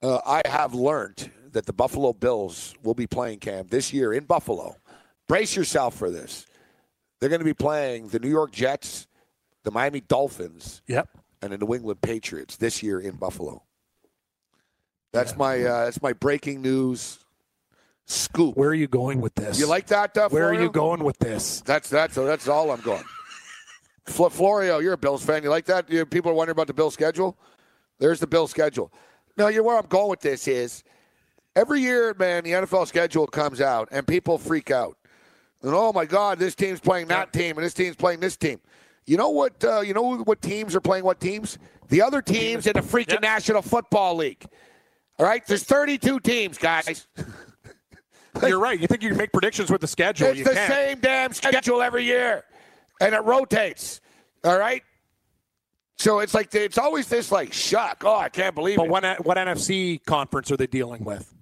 [0.03, 4.25] Uh, I have learned that the Buffalo Bills will be playing Cam this year in
[4.25, 4.77] Buffalo.
[5.29, 6.45] Brace yourself for this.
[7.21, 9.07] They're going to be playing the New York Jets,
[9.63, 11.09] the Miami Dolphins, Yep.
[11.41, 13.63] and the New England Patriots this year in Buffalo.
[15.13, 17.21] That's my uh, that's my breaking news
[18.07, 18.57] scoop.
[18.57, 19.59] Where are you going with this?
[19.61, 20.19] You like that?
[20.19, 21.61] Uh, Where are you going with this?
[21.63, 23.05] That's that's that's all I'm going.
[24.07, 25.43] Fl- Florio, you're a Bills fan.
[25.43, 25.91] You like that?
[25.91, 27.37] You, people are wondering about the Bill schedule.
[27.99, 28.93] There's the Bill schedule.
[29.37, 30.85] No, you know where I'm going with this is
[31.57, 34.97] every year, man, the NFL schedule comes out and people freak out.
[35.63, 38.61] And oh my God, this team's playing that team and this team's playing this team.
[39.07, 39.63] You know what?
[39.65, 41.59] Uh, you know what teams are playing what teams?
[41.89, 44.45] The other teams in the freaking National Football League.
[45.19, 47.07] All right, there's 32 teams, guys.
[48.43, 48.81] You're right.
[48.81, 50.29] You think you can make predictions with the schedule?
[50.29, 50.73] It's you the can't.
[50.73, 52.45] same damn schedule every year,
[53.05, 54.01] and it rotates.
[54.45, 54.83] All right.
[55.97, 58.03] So it's like it's always this like shock.
[58.05, 58.91] Oh, I can't believe But it.
[58.91, 61.33] what what NFC conference are they dealing with?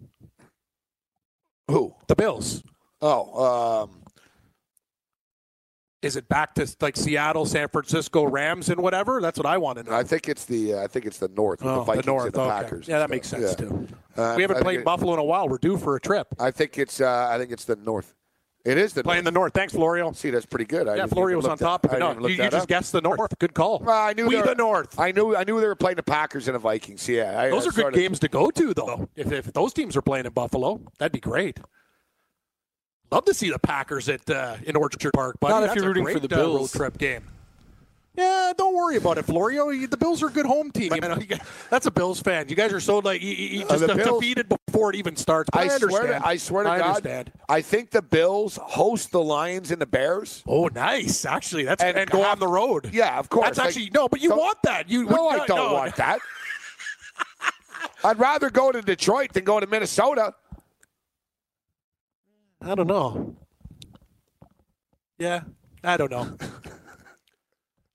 [1.69, 1.95] Who?
[2.09, 2.63] The Bills.
[3.01, 4.03] Oh, um,
[6.03, 9.21] Is it back to like Seattle, San Francisco, Rams, and whatever?
[9.21, 9.97] That's what I want to know.
[9.97, 12.25] I think it's the uh, I think it's the North with Oh, the Vikings North.
[12.27, 12.51] and the okay.
[12.51, 12.89] Packers.
[12.89, 13.67] Yeah, that makes sense Yeah.
[13.67, 13.89] too.
[14.17, 15.49] Uh, we haven't I played Buffalo in a while.
[15.49, 16.27] We're due for a trip.
[16.39, 18.15] I think it's uh, I think it's the North.
[18.65, 19.55] It is the Playing the North.
[19.55, 20.13] Thanks, Florio.
[20.13, 20.87] See, that's pretty good.
[20.87, 21.99] I yeah, Florio was look on that- top of it.
[21.99, 22.69] No, you, you just up.
[22.69, 23.37] guessed the North.
[23.41, 23.81] Good call.
[23.81, 25.01] Well, I knew we they were- the North.
[25.01, 27.09] I knew I knew they were playing the Packers and the Vikings.
[27.09, 29.09] Yeah, I, Those I are good sorta- games to go to, though.
[29.17, 31.59] If, if those teams are playing in Buffalo, that'd be great.
[33.11, 35.53] Love to see the Packers at uh, in Orchard Park, buddy.
[35.55, 36.73] Not if you're rooting great, for the uh, Bills.
[36.75, 37.25] road trip game.
[38.15, 39.73] Yeah, don't worry about it, Florio.
[39.87, 40.93] The Bills are a good home team.
[40.95, 41.41] You know, you got-
[41.71, 42.47] that's a Bills fan.
[42.51, 45.49] You guys are so like you, you Uh, just Bills- defeated before it even starts.
[45.55, 47.33] I, I swear, to, I swear to I God, understand.
[47.49, 50.43] I think the Bills host the Lions and the Bears.
[50.47, 51.25] Oh, nice.
[51.25, 52.91] Actually, that's And and, go on the road.
[52.93, 53.47] Yeah, of course.
[53.47, 54.91] That's Like, actually no, but you want that.
[54.91, 55.73] You No, I don't no.
[55.73, 56.19] want that.
[58.05, 60.35] I'd rather go to Detroit than go to Minnesota.
[62.61, 63.37] I don't know.
[65.19, 65.45] Yeah,
[65.83, 66.37] I don't know.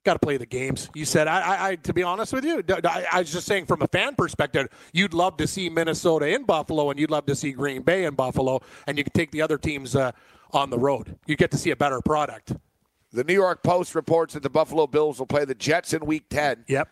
[0.08, 0.90] Got to play the games.
[0.96, 1.76] You said I, I, I.
[1.76, 5.14] To be honest with you, I, I was just saying from a fan perspective, you'd
[5.14, 8.62] love to see Minnesota in Buffalo, and you'd love to see Green Bay in Buffalo,
[8.88, 10.14] and you can take the other teams uh,
[10.54, 11.18] on the road.
[11.26, 12.54] You get to see a better product.
[13.12, 16.24] The New York Post reports that the Buffalo Bills will play the Jets in Week
[16.30, 16.64] 10.
[16.70, 16.88] Yep.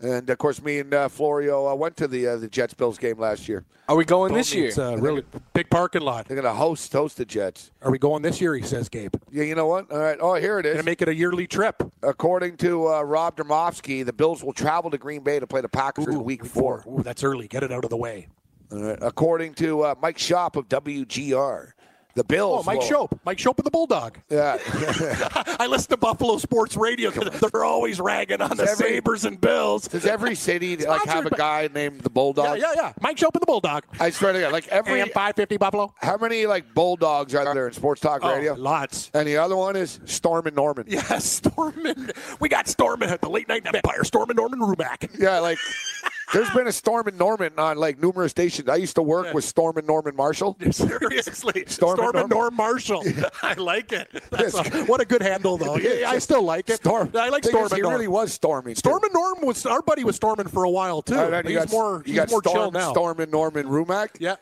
[0.00, 2.98] And of course, me and uh, Florio uh, went to the uh, the Jets Bills
[2.98, 3.64] game last year.
[3.88, 4.68] Are we going Told this year?
[4.68, 5.24] It's a really
[5.54, 6.26] big parking lot.
[6.26, 7.70] They're going to host host the Jets.
[7.80, 8.54] Are we going this year?
[8.54, 9.14] He says, Gabe.
[9.30, 9.90] Yeah, you know what?
[9.90, 10.18] All right.
[10.20, 10.74] Oh, here it is.
[10.74, 11.82] Gonna make it a yearly trip.
[12.02, 15.68] According to uh, Rob Dermovsky, the Bills will travel to Green Bay to play the
[15.68, 16.84] Packers in Week Four.
[16.86, 17.48] Ooh, that's early.
[17.48, 18.28] Get it out of the way.
[18.72, 18.98] All right.
[19.00, 21.70] According to uh, Mike Schopp of WGR,
[22.16, 22.60] the Bills.
[22.66, 23.16] Oh, Mike Schopp.
[23.24, 24.18] Mike Schopp and the Bulldog.
[24.28, 24.58] Yeah.
[25.60, 29.40] I listen to Buffalo Sports Radio because they're always ragging on the every- Sabres and
[29.40, 29.86] Bills.
[29.86, 32.58] Does every city like have a guy named the Bulldog?
[32.58, 32.92] Yeah, yeah, yeah.
[33.00, 33.84] Mike Schopp and the Bulldog.
[34.00, 35.94] I swear to God, like every AM 550 Buffalo.
[35.98, 38.54] how many like bulldogs are there in sports talk Oh, radio?
[38.54, 39.10] lots.
[39.14, 40.86] And the other one is Stormin Norman.
[40.88, 42.10] Yeah, Stormin.
[42.40, 44.02] We got Stormin at the late night Empire.
[44.04, 45.18] Stormin Norman Rumack.
[45.18, 45.58] Yeah, like
[46.32, 48.68] there's been a Stormin Norman on like numerous stations.
[48.68, 50.56] I used to work with Stormin Norman Marshall.
[50.70, 53.04] Seriously, Storm Storm, and Norm Marshall.
[53.42, 54.08] I like it.
[54.32, 54.54] Yes.
[54.54, 55.76] a- what a good handle, though.
[55.76, 56.76] Yeah, I still like it.
[56.76, 57.10] Storm.
[57.14, 57.94] I like Storm He Norm.
[57.94, 58.74] really was storming.
[58.74, 61.14] Storm and Norm was our buddy was storming for a while too.
[61.14, 62.92] Uh, then you he's got, more he's more Storm, chill now.
[62.92, 64.08] Stormin Norman Rumack.
[64.18, 64.36] Yeah,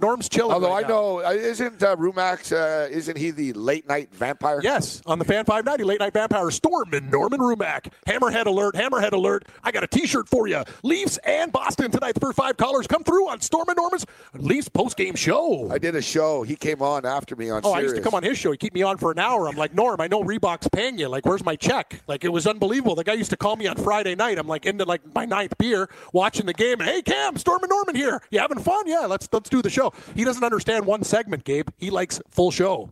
[0.00, 0.52] Norm's chilling.
[0.52, 0.94] Although right I now.
[0.94, 2.52] know, uh, isn't uh, Rumax?
[2.52, 4.60] Uh, isn't he the late night vampire?
[4.62, 7.90] Yes, on the Fan 590 Late Night Vampire Stormin Norman Rumack.
[8.06, 9.46] Hammerhead alert, Hammerhead alert.
[9.62, 10.62] I got a t-shirt for you.
[10.82, 12.14] Leafs and Boston tonight.
[12.14, 14.04] The first five callers come through on Stormin Norman's
[14.34, 15.70] Leafs post-game show.
[15.70, 16.42] I did a show.
[16.42, 17.62] He came on after me on.
[17.64, 18.50] Oh, I used to come on his show.
[18.52, 19.48] He keep me on for an hour.
[19.48, 21.08] I'm like, Norm, I know Reebok's paying you.
[21.08, 22.00] Like, where's my check?
[22.06, 22.94] Like, it was unbelievable.
[22.94, 24.38] The guy used to call me on Friday night.
[24.38, 26.80] I'm like into like my ninth beer, watching the game.
[26.80, 28.20] Hey, Cam, Stormin Norman here.
[28.30, 28.86] You having fun?
[28.86, 29.92] Yeah, let's let's do the show.
[30.14, 31.68] He doesn't understand one segment, Gabe.
[31.78, 32.90] He likes full show.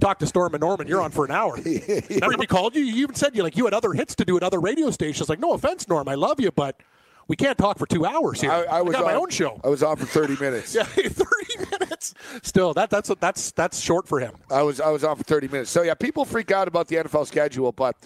[0.00, 0.86] Talk to Stormin Norman.
[0.86, 1.56] You're on for an hour.
[2.10, 2.82] Remember called you?
[2.82, 5.28] You even said you like you had other hits to do at other radio stations.
[5.28, 6.76] Like, no offense, Norm, I love you, but
[7.28, 8.50] we can't talk for two hours here.
[8.50, 9.60] I, I was got my own show.
[9.62, 10.74] I was on for thirty minutes.
[10.74, 12.14] Yeah, 30 minutes.
[12.42, 14.34] Still, that that's that's that's short for him.
[14.50, 15.70] I was I was on for 30 minutes.
[15.70, 17.96] So yeah, people freak out about the NFL schedule, but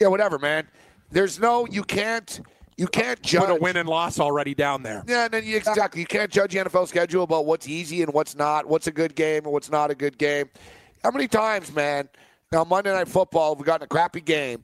[0.00, 0.66] yeah, whatever, man.
[1.10, 2.40] There's no you can't
[2.76, 5.04] you can't judge Put a win and loss already down there.
[5.06, 8.12] Yeah, and then you exactly you can't judge the NFL schedule about what's easy and
[8.12, 10.50] what's not, what's a good game and what's not a good game.
[11.02, 12.08] How many times, man?
[12.50, 14.62] Now Monday Night Football, we've gotten a crappy game.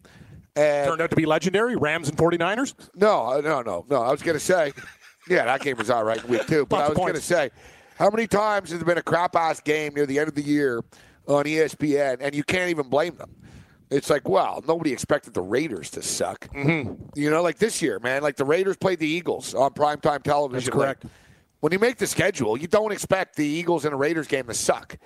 [0.56, 1.76] And Turned out to be legendary.
[1.76, 2.74] Rams and 49ers.
[2.96, 4.02] no, uh, no, no, no.
[4.02, 4.72] I was going to say,
[5.28, 6.66] yeah, that game was all right in week two.
[6.66, 7.50] But Lots I was going to say,
[7.96, 10.42] how many times has there been a crap ass game near the end of the
[10.42, 10.82] year
[11.28, 13.30] on ESPN, and you can't even blame them?
[13.90, 16.48] It's like, well, nobody expected the Raiders to suck.
[16.54, 17.02] Mm-hmm.
[17.16, 18.22] You know, like this year, man.
[18.22, 20.70] Like the Raiders played the Eagles on primetime television.
[20.70, 21.04] That's correct.
[21.04, 21.12] Like,
[21.60, 24.54] when you make the schedule, you don't expect the Eagles and the Raiders game to
[24.54, 24.96] suck.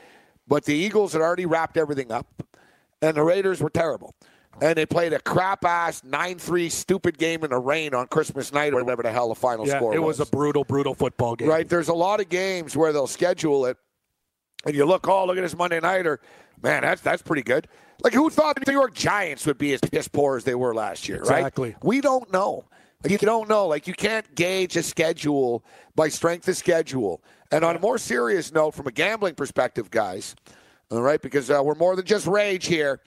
[0.47, 2.27] But the Eagles had already wrapped everything up.
[3.03, 4.15] and the Raiders were terrible.
[4.63, 8.53] And they played a crap ass 9 3 stupid game in the rain on Christmas
[8.53, 9.97] night or whatever the hell the final Yeah, score was.
[9.97, 11.49] it was a brutal, brutal football game.
[11.49, 11.69] Right?
[11.69, 13.77] There's a lot of games where they'll schedule it,
[14.67, 16.21] and you look, oh, look at this Monday Nighter.
[16.63, 17.69] Man, that's that's pretty good.
[18.03, 20.75] Like, who thought the New York Giants would be as piss poor as they were
[20.75, 21.39] last year, right?
[21.39, 21.77] Exactly.
[21.83, 22.65] We don't know.
[23.03, 23.67] Like, you don't know.
[23.67, 25.65] Like, you can't gauge a schedule
[25.95, 27.23] by strength of schedule.
[27.53, 30.35] And on a more serious note, from a gambling perspective, guys,
[30.91, 33.01] all right, because uh, we're more than just rage here.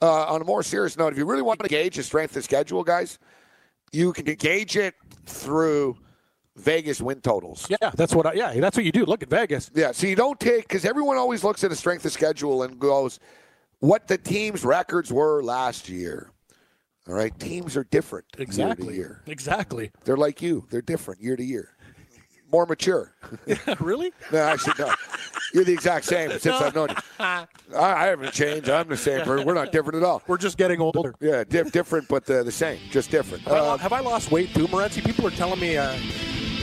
[0.00, 2.42] Uh, on a more serious note, if you really want to gauge the strength of
[2.42, 3.20] schedule, guys,
[3.92, 4.94] you can gauge it
[5.26, 5.96] through
[6.56, 7.66] Vegas win totals.
[7.70, 8.26] Yeah, that's what.
[8.26, 9.04] I, yeah, that's what you do.
[9.06, 9.70] Look at Vegas.
[9.74, 12.78] Yeah, so you don't take because everyone always looks at the strength of schedule and
[12.78, 13.18] goes,
[13.80, 16.30] "What the team's records were last year."
[17.08, 18.94] All right, teams are different Exactly.
[18.94, 19.22] year year.
[19.26, 19.90] Exactly.
[20.04, 21.70] They're like you; they're different year to year.
[22.52, 23.14] More mature.
[23.80, 24.12] really?
[24.30, 24.92] No, actually, no.
[25.54, 26.96] You're the exact same since I've known you.
[27.18, 28.68] I, I haven't changed.
[28.68, 29.26] I'm the same.
[29.26, 30.22] We're not different at all.
[30.26, 31.14] We're just getting older.
[31.18, 32.78] Yeah, di- different, but uh, the same.
[32.90, 33.42] Just different.
[33.44, 35.02] Have, I, lo- have I lost weight too, Morency?
[35.02, 35.78] People are telling me.
[35.78, 35.96] Uh,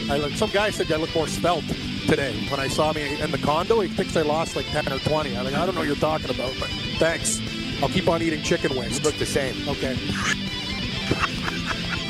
[0.10, 1.68] I, look- some guy said I look more svelte
[2.07, 3.80] today when I saw me in the condo.
[3.81, 5.38] He thinks I lost like ten or twenty.
[5.38, 7.40] I'm like, I don't know what you're talking about, but thanks.
[7.81, 9.02] I'll keep on eating chicken wings.
[9.03, 9.56] look the same.
[9.69, 9.95] Okay.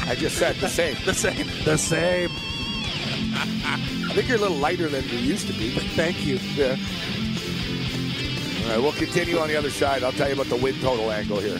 [0.09, 0.95] I just said the same.
[1.05, 1.47] The same.
[1.65, 2.29] The same.
[3.31, 5.73] I think you're a little lighter than you used to be.
[5.73, 6.37] But thank you.
[6.55, 6.75] Yeah.
[8.63, 10.03] All right, we'll continue on the other side.
[10.03, 11.59] I'll tell you about the win total angle here.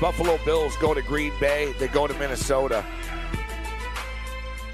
[0.00, 1.72] Buffalo Bills go to Green Bay.
[1.78, 2.84] They go to Minnesota.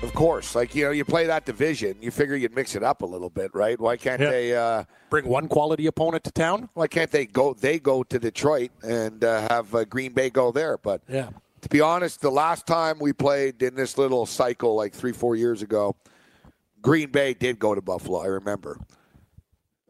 [0.03, 1.97] Of course, like you know, you play that division.
[2.01, 3.81] You figure you'd mix it up a little bit, right?
[3.81, 4.31] Why can't Yeah.
[4.31, 6.69] they uh, Bring one quality opponent to town.
[6.75, 7.55] Why can't they go?
[7.55, 10.77] They go to Detroit and uh, have uh, Green Bay go there.
[10.79, 11.31] But Yeah.
[11.63, 15.35] to be honest, the last time we played in this little cycle, like three, four
[15.35, 15.97] years ago,
[16.83, 18.21] Green Bay did go to Buffalo.
[18.23, 18.79] I remember.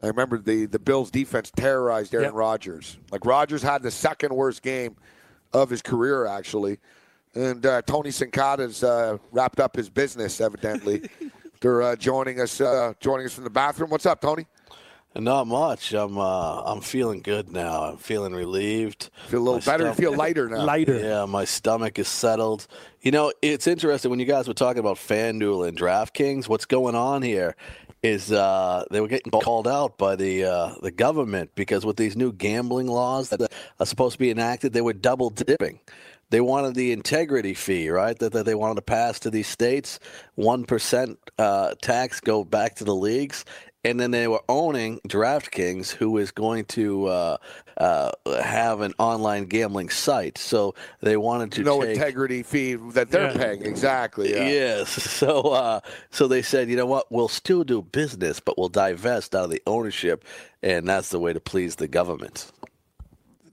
[0.01, 2.33] I remember the the Bills' defense terrorized Aaron Yep.
[2.33, 2.97] Rodgers.
[3.11, 4.95] Like Rodgers had the second worst game
[5.57, 6.79] of his career, actually.
[7.35, 11.09] And uh, Tony Sincata's uh, wrapped up his business, evidently.
[11.61, 13.89] They're uh, joining us, uh, joining us from the bathroom.
[13.89, 14.45] What's up, Tony?
[15.15, 15.93] Not much.
[15.93, 17.85] I'm uh, I'm feeling good now.
[17.85, 19.09] I'm feeling relieved.
[19.29, 19.83] Feel a little My better.
[19.85, 20.63] Stomach- feel lighter now.
[20.63, 20.99] Lighter.
[20.99, 22.67] Yeah, my stomach is settled.
[23.01, 26.47] You know, it's interesting when you guys were talking about FanDuel and DraftKings.
[26.47, 27.55] What's going on here
[28.07, 32.15] is uh, they were getting called out by the uh, the government because with these
[32.15, 33.41] new gambling laws that
[33.79, 35.79] are supposed to be enacted, they were double dipping.
[36.29, 38.17] They wanted the integrity fee, right?
[38.19, 39.99] That, that they wanted to pass to these states,
[40.35, 43.45] one percent uh, tax go back to the leagues,
[43.83, 47.37] and then they were owning DraftKings, who is going to uh,
[47.77, 50.37] uh, have an online gambling site.
[50.37, 53.37] So they wanted to no take, integrity fee that they're Yeah.
[53.37, 53.65] paying.
[53.65, 54.31] Exactly.
[54.31, 54.47] Yeah.
[54.47, 54.89] Yes.
[55.17, 55.79] So uh,
[56.11, 57.11] so they said, you know what?
[57.11, 60.25] We'll still do business, but we'll divest out of the ownership,
[60.61, 62.51] and that's the way to please the government.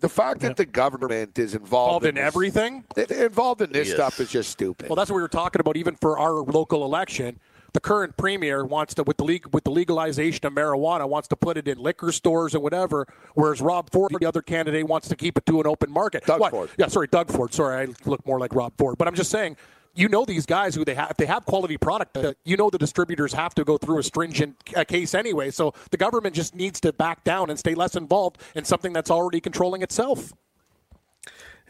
[0.01, 2.85] The fact that the government is involved, Involved in this- everything.
[3.25, 3.97] involved in this Yes.
[3.97, 4.89] stuff is just stupid.
[4.91, 5.79] Well, that's what we were talking about.
[5.79, 7.41] Even for our local election,
[7.75, 11.37] the current premier wants to, with the league, with the legalization of marijuana, wants to
[11.37, 13.07] put it in liquor stores and whatever.
[13.35, 16.25] Whereas Rob Ford, the other candidate, wants to keep it to an open market.
[16.25, 16.51] Doug What?
[16.53, 16.71] Ford.
[16.79, 17.53] Yeah, sorry, Doug Ford.
[17.53, 18.97] Sorry, I look more like Rob Ford.
[18.97, 19.57] But I'm just saying.
[19.97, 21.13] You know these guys who they have.
[21.13, 24.03] If they have quality product, uh, you know the distributors have to go through a
[24.03, 25.53] stringent uh, case anyway.
[25.53, 29.09] So the government just needs to back down and stay less involved in something that's
[29.09, 30.33] already controlling itself.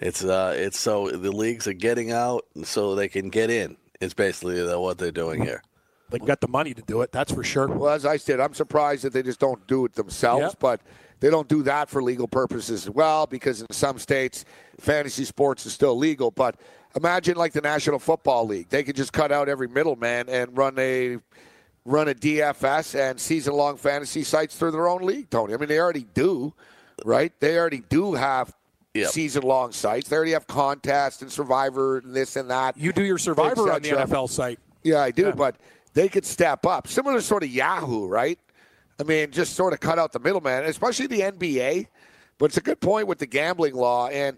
[0.00, 3.76] It's uh, it's so the leagues are getting out so they can get in.
[4.00, 5.62] It's basically the- what they're doing here.
[6.20, 7.12] They got the money to do it.
[7.12, 7.66] That's for sure.
[7.68, 10.58] Well, as I said, I'm surprised that they just don't do it themselves, Yep.
[10.60, 10.80] but
[11.20, 14.44] they don't do that for legal purposes as well because in some states,
[14.80, 16.30] fantasy sports is still legal.
[16.30, 16.56] But
[16.96, 18.68] imagine like the National Football League.
[18.68, 21.18] They could just cut out every middleman and run a
[21.86, 25.52] run a DFS and season long fantasy sites through their own league, Tony.
[25.52, 26.54] I mean, they already do,
[27.04, 27.30] right?
[27.40, 28.54] They already do have
[28.94, 29.10] Yep.
[29.10, 30.08] season long sites.
[30.08, 32.76] They already have contests and survivor and this and that.
[32.78, 33.88] You do your survivor on the.
[33.90, 34.60] NFL site.
[34.84, 35.30] Yeah, I do, Yeah.
[35.32, 35.56] but
[35.94, 36.86] they could step up.
[36.88, 38.38] Similar to sort of Yahoo, right?
[39.00, 41.86] I mean, just sort of cut out the middleman, especially the NBA.
[42.38, 44.36] But it's a good point with the gambling law, and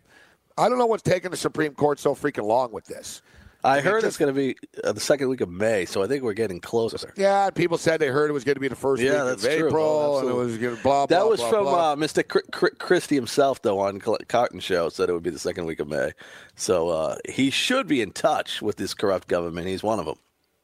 [0.58, 3.22] I don't know what's taking the Supreme Court so freaking long with this.
[3.64, 6.02] I mean, heard just- it's going to be uh, the second week of May, so
[6.02, 7.12] I think we're getting closer.
[7.16, 9.44] Yeah, people said they heard it was going to be the first Yeah, week of.
[9.46, 11.18] April, Oh, and it was going to blah blah.
[11.18, 11.92] That was blah, from blah.
[11.92, 12.26] Uh, Mr.
[12.28, 15.80] Cr- Cr- Christie himself, though, on Cotton Show, said it would be the second week
[15.80, 16.12] of May.
[16.54, 19.66] So uh, he should be in touch with this corrupt government.
[19.66, 20.18] He's one of them.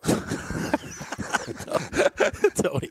[2.55, 2.91] Tony.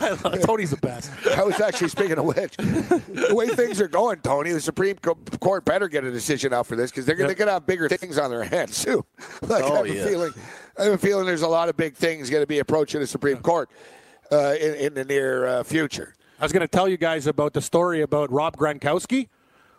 [0.44, 1.10] Tony's the best.
[1.26, 5.64] I was actually speaking of which, the way things are going, Tony, the Supreme Court
[5.64, 7.88] better get a decision out for this because they're, gonna- they're going to have bigger
[7.88, 9.04] things on their hands too.
[9.42, 10.32] Like I Oh, have a feeling,
[10.78, 13.06] I have a feeling there's a lot of big things going to be approaching the
[13.06, 13.70] Supreme Court
[14.32, 16.14] uh, in, in the near uh, future.
[16.40, 19.28] I was going to tell you guys about the story about Rob Gronkowski,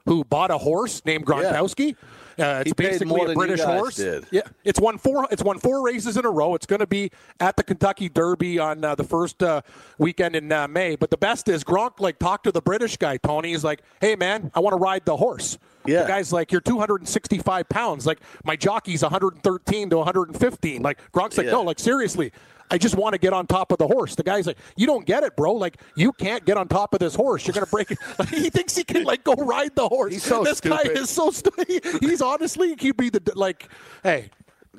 [0.06, 1.96] who bought a horse named Gronkowski.
[2.40, 3.96] Uh, it's basically more a British horse.
[3.96, 4.26] did.
[4.32, 5.28] Yeah, it's won four.
[5.32, 6.56] It's won four races in a row.
[6.56, 9.62] It's going to be at the Kentucky Derby on uh, the first uh,
[9.98, 10.96] weekend in uh, May.
[10.96, 13.50] But the best is Gronk like talked to the British guy Tony.
[13.50, 16.04] He's like, "Hey man, I want to ride the horse." Yeah.
[16.04, 18.06] The guy's like, "You're 265 pounds.
[18.06, 21.54] Like my jockey's 113 to 115." Like Gronk's like, Yeah.
[21.54, 22.32] "No, like seriously."
[22.72, 24.16] I just want to get on top of the horse.
[24.16, 25.54] The guy's like, "You don't get it, bro.
[25.54, 27.46] Like, you can't get on top of this horse.
[27.46, 30.14] You're gonna break it." Like, he thinks he can like go ride the horse.
[30.14, 31.68] He's so this guy is so stupid.
[32.02, 33.70] He's honestly he'd be the like,
[34.04, 34.30] hey,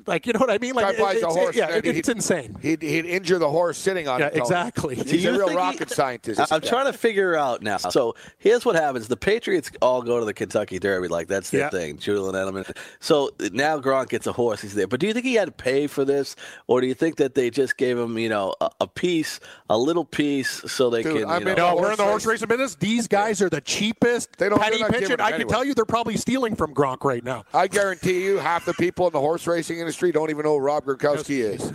[0.07, 0.73] like you know what I mean?
[0.73, 1.55] Like, Guy buys it- a it's, horse.
[1.55, 2.57] yeah, it- it's insane.
[2.61, 4.37] He'd, he'd injure the horse sitting on Yeah, it.
[4.37, 4.95] Exactly.
[4.95, 6.39] He's Do you a real think he- rocket scientist.
[6.39, 7.77] I- I'm trying to figure out now.
[7.77, 11.61] So here's what happens: the Patriots all go to the Kentucky Derby, like that's their
[11.61, 11.69] Yeah.
[11.69, 11.97] thing.
[11.97, 12.75] Julian Edelman.
[12.99, 14.87] So now Gronk gets a horse; he's there.
[14.87, 16.35] But do you think he had to pay for this,
[16.67, 19.39] or do you think that they just gave him, you know, a, a piece,
[19.69, 21.25] a little piece, so they Dude, can?
[21.29, 22.75] I you mean, know, No, we're in the horse horse racing business.
[22.75, 25.11] These guys are the cheapest They don't- penny they're not pitching.
[25.21, 25.49] I can anyway.
[25.51, 27.43] tell you, they're probably stealing from Gronk right now.
[27.53, 30.63] I guarantee you, half the people in the horse racing industry don't even know who
[30.63, 31.71] Rob Gronkowski is.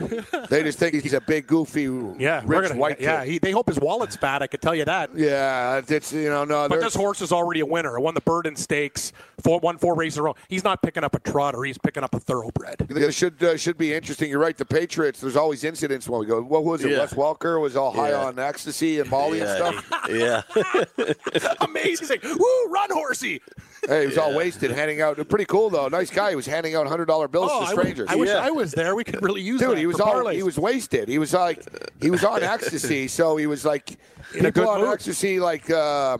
[0.49, 1.83] they just think he's a big, goofy,
[2.19, 3.25] Yeah, rich gonna, white yeah.
[3.25, 3.33] kid.
[3.33, 4.43] He, they hope his wallet's fat.
[4.43, 5.11] I can tell you that.
[5.15, 6.69] Yeah, it's you know no.
[6.69, 8.01] But this horse is already a winner.
[8.01, 9.13] Won the Burradon Stakes,
[9.43, 10.35] four, won four races in a row.
[10.49, 11.63] He's not picking up a trotter.
[11.65, 12.87] He's picking up a thoroughbred.
[12.89, 14.31] It should uh, should be interesting.
[14.31, 14.57] You're right.
[14.57, 15.21] The Patriots.
[15.21, 16.41] There's always incidents when we go.
[16.43, 16.91] What was it?
[16.93, 16.99] Yeah.
[17.01, 18.25] Wes Welker was all high Yeah.
[18.27, 20.09] on ecstasy and Molly and yeah, stuff.
[20.11, 21.13] yeah.
[21.61, 22.21] Amazing.
[22.25, 23.41] Woo, run, horsey.
[23.87, 25.17] Hey, he was all wasted, handing out.
[25.29, 25.89] Pretty cool though.
[25.89, 26.31] Nice guy.
[26.31, 27.75] He was handing out hundred dollar bills Oh, to I
[28.05, 28.47] w- I, wish Yeah.
[28.47, 28.95] I was there.
[28.95, 31.09] We could really use Dude, that he was all, he was wasted.
[31.09, 31.63] He was like
[32.01, 33.99] he was on ecstasy, so he was like
[34.35, 34.95] In a people good on mood.
[34.95, 36.19] ecstasy like uh,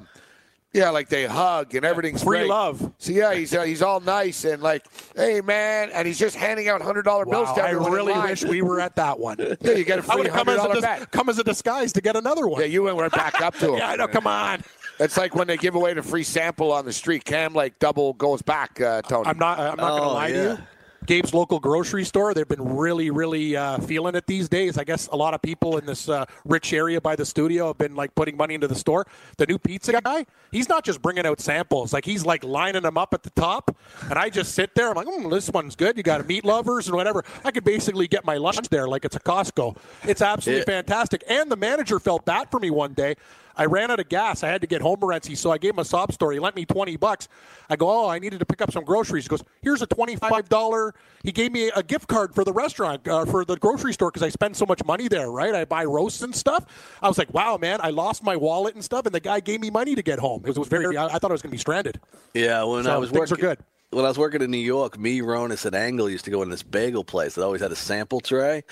[0.73, 2.51] yeah, like they hug and everything's Free great.
[2.51, 2.93] love.
[2.99, 4.85] So yeah, he's uh, he's all nice and like,
[5.15, 7.89] hey man, and he's just handing out hundred dollar bills Wow, to I everyone.
[7.89, 8.29] in really line.
[8.29, 9.37] wish we were at that one.
[9.63, 11.11] Yeah, you get a I free come hundred as, a dis- bet.
[11.13, 12.61] come as a disguise to get another one.
[12.61, 13.79] Yeah, you went right back up to him.
[13.79, 14.07] Yeah, I know.
[14.09, 14.63] Come on.
[14.99, 17.25] It's like when they give away the free sample on the street.
[17.25, 19.29] Cam like double goes back, uh, Tony.
[19.29, 19.59] I'm not.
[19.59, 20.35] I'm not going to Oh, lie yeah.
[20.35, 20.59] to you.
[21.07, 22.35] Gabe's local grocery store.
[22.35, 24.77] They've been really, really uh, feeling it these days.
[24.77, 27.79] I guess a lot of people in this uh, rich area by the studio have
[27.79, 29.07] been like putting money into the store.
[29.39, 31.93] The new pizza guy, he's not just bringing out samples.
[31.93, 33.77] Like he's like lining them up at the top,
[34.11, 34.91] and I just sit there.
[34.91, 35.97] I'm like, mm, this one's good.
[35.97, 37.25] You got meat lovers and whatever.
[37.45, 39.77] I could basically get my lunch there like it's a Costco.
[40.05, 40.81] It's absolutely Yeah.
[40.83, 41.23] fantastic.
[41.29, 43.15] And the manager felt bad for me one day.
[43.57, 44.43] I ran out of gas.
[44.43, 46.37] I had to get home Morency, so I gave him a sob story.
[46.37, 47.29] He lent me 20 bucks.
[47.71, 49.25] I go, oh, I needed to pick up some groceries.
[49.25, 50.93] He goes, here's a $25.
[51.23, 54.23] He gave me a gift card for the restaurant, uh, for the grocery store, because
[54.23, 55.55] I spend so much money there, right?
[55.55, 56.67] I buy roasts and stuff.
[57.03, 59.61] I was like, wow, man, I lost my wallet and stuff, and the guy gave
[59.61, 60.43] me money to get home.
[60.45, 62.01] It was, it was very, I, I thought I was going to be stranded.
[62.35, 63.59] Yeah, when So I was things working, are good.
[63.91, 66.51] When I was working in New York, me, Ronis, and Angle used to go in
[66.51, 68.65] this bagel place that always had a sample tray.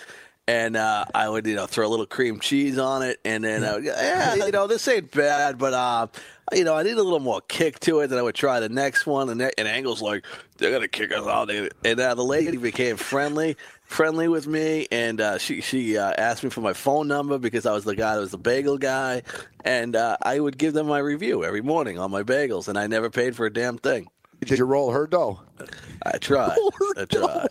[0.47, 3.65] And uh, I would, you know, throw a little cream cheese on it, and then,
[3.65, 6.07] uh, yeah, you know, this ain't bad, but uh,
[6.53, 8.09] you know, I need a little more kick to it.
[8.09, 10.27] Then I would try the next one, and, and Angle's like,
[10.59, 11.51] they're gonna kick us out.
[11.51, 16.45] And uh, the lady became friendly, friendly with me, and uh, she she uh, asked
[16.45, 19.23] me for my phone number because I was the guy that was the bagel guy,
[19.65, 22.87] and uh, I would give them my review every morning on my bagels, and I
[22.87, 24.09] never paid for a damn thing.
[24.49, 25.41] Did you roll her dough?
[26.05, 26.57] I tried.
[26.97, 27.49] I tried.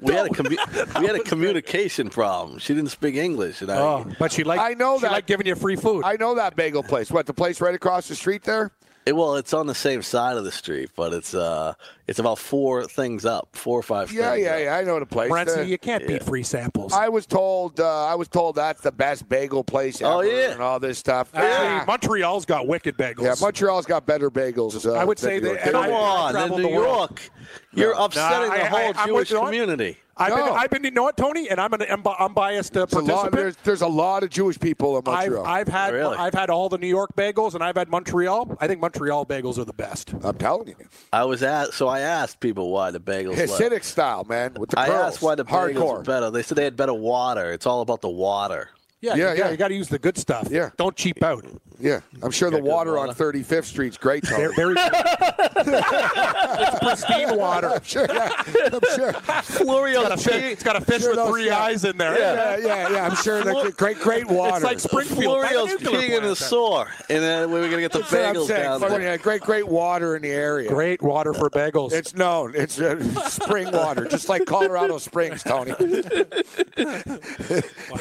[0.00, 2.58] We had a commu- we had a communication problem.
[2.58, 3.78] She didn't speak English, and I.
[3.78, 5.12] Oh, but she liked, I know she that.
[5.12, 6.02] liked giving you free food.
[6.04, 7.10] I know that bagel place.
[7.10, 8.72] What the place right across the street there?
[9.06, 11.72] It- well, it's on the same side of the street, but it's uh,
[12.06, 14.12] it's about four things up, four or five.
[14.12, 14.60] Yeah, things yeah, up.
[14.60, 14.76] yeah.
[14.76, 15.30] I know the place.
[15.30, 16.92] Morency, Uh, you can't beat free samples.
[16.92, 17.80] I was told.
[17.80, 20.02] Uh, I was told that's the best bagel place.
[20.02, 20.50] Oh, yeah.
[20.52, 21.30] and all this stuff.
[21.34, 21.84] Actually, Yeah.
[21.86, 23.22] Montreal's got wicked bagels.
[23.24, 24.84] Yeah, Montreal's got better bagels.
[24.86, 25.62] Uh, I would say that- New York.
[25.72, 26.84] Come I- I on, in New the world.
[27.10, 27.30] York,
[27.72, 29.96] you're upsetting I- the I- whole I'm with Jewish you on- community.
[30.20, 30.52] I've been, No.
[30.54, 33.32] I've been, you know what, Tony, and I'm an unbi- unbiased uh, There's a lot-
[33.32, 35.46] there's, there's a lot of Jewish people in I've, Montreal.
[35.46, 36.16] I've had Really?
[36.16, 38.56] I've had all the New York bagels, and I've had Montreal.
[38.60, 40.12] I think Montreal bagels are the best.
[40.22, 40.76] I'm telling you,
[41.12, 43.36] I was at, so I asked people why the bagels.
[43.36, 43.52] left.
[43.52, 45.14] Hasidic style, man, with the I curls.
[45.14, 45.96] asked why the bagels hardcore.
[45.98, 46.30] were better.
[46.30, 47.52] They said they had better water.
[47.52, 48.68] It's all about the water.
[49.00, 49.50] Yeah, Yeah, you, yeah.
[49.50, 50.48] You got to use the good stuff.
[50.50, 50.70] Yeah.
[50.76, 51.44] Don't cheap out.
[51.80, 54.24] Yeah, I'm sure the Got good water on 35th Street's great.
[54.24, 54.54] Tony.
[54.54, 54.74] Very, very
[55.56, 57.70] it's pristine water.
[57.70, 58.06] I'm sure.
[58.06, 58.30] Yeah,
[58.70, 59.12] I'm sure.
[59.42, 61.58] Florio, It's got a fish, it's got a fish Sure with three yeah.
[61.58, 62.18] eyes in there.
[62.18, 63.06] Yeah, yeah, yeah.
[63.06, 64.56] I'm sure they're great, great water.
[64.56, 65.22] It's like Springfield.
[65.24, 68.34] Florio's Nuclear peeing in the sore, and then we're gonna get the That's what I'm
[68.34, 69.00] bagels down there.
[69.00, 70.68] yeah, great, great water in the area.
[70.68, 71.92] Great water for bagels.
[71.92, 72.54] It's known.
[72.54, 75.70] It's uh, spring water, just like Colorado Springs, Tony.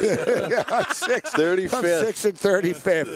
[0.01, 1.31] yeah, I'm six.
[1.31, 2.05] 35th.
[2.05, 3.15] Six and 35th.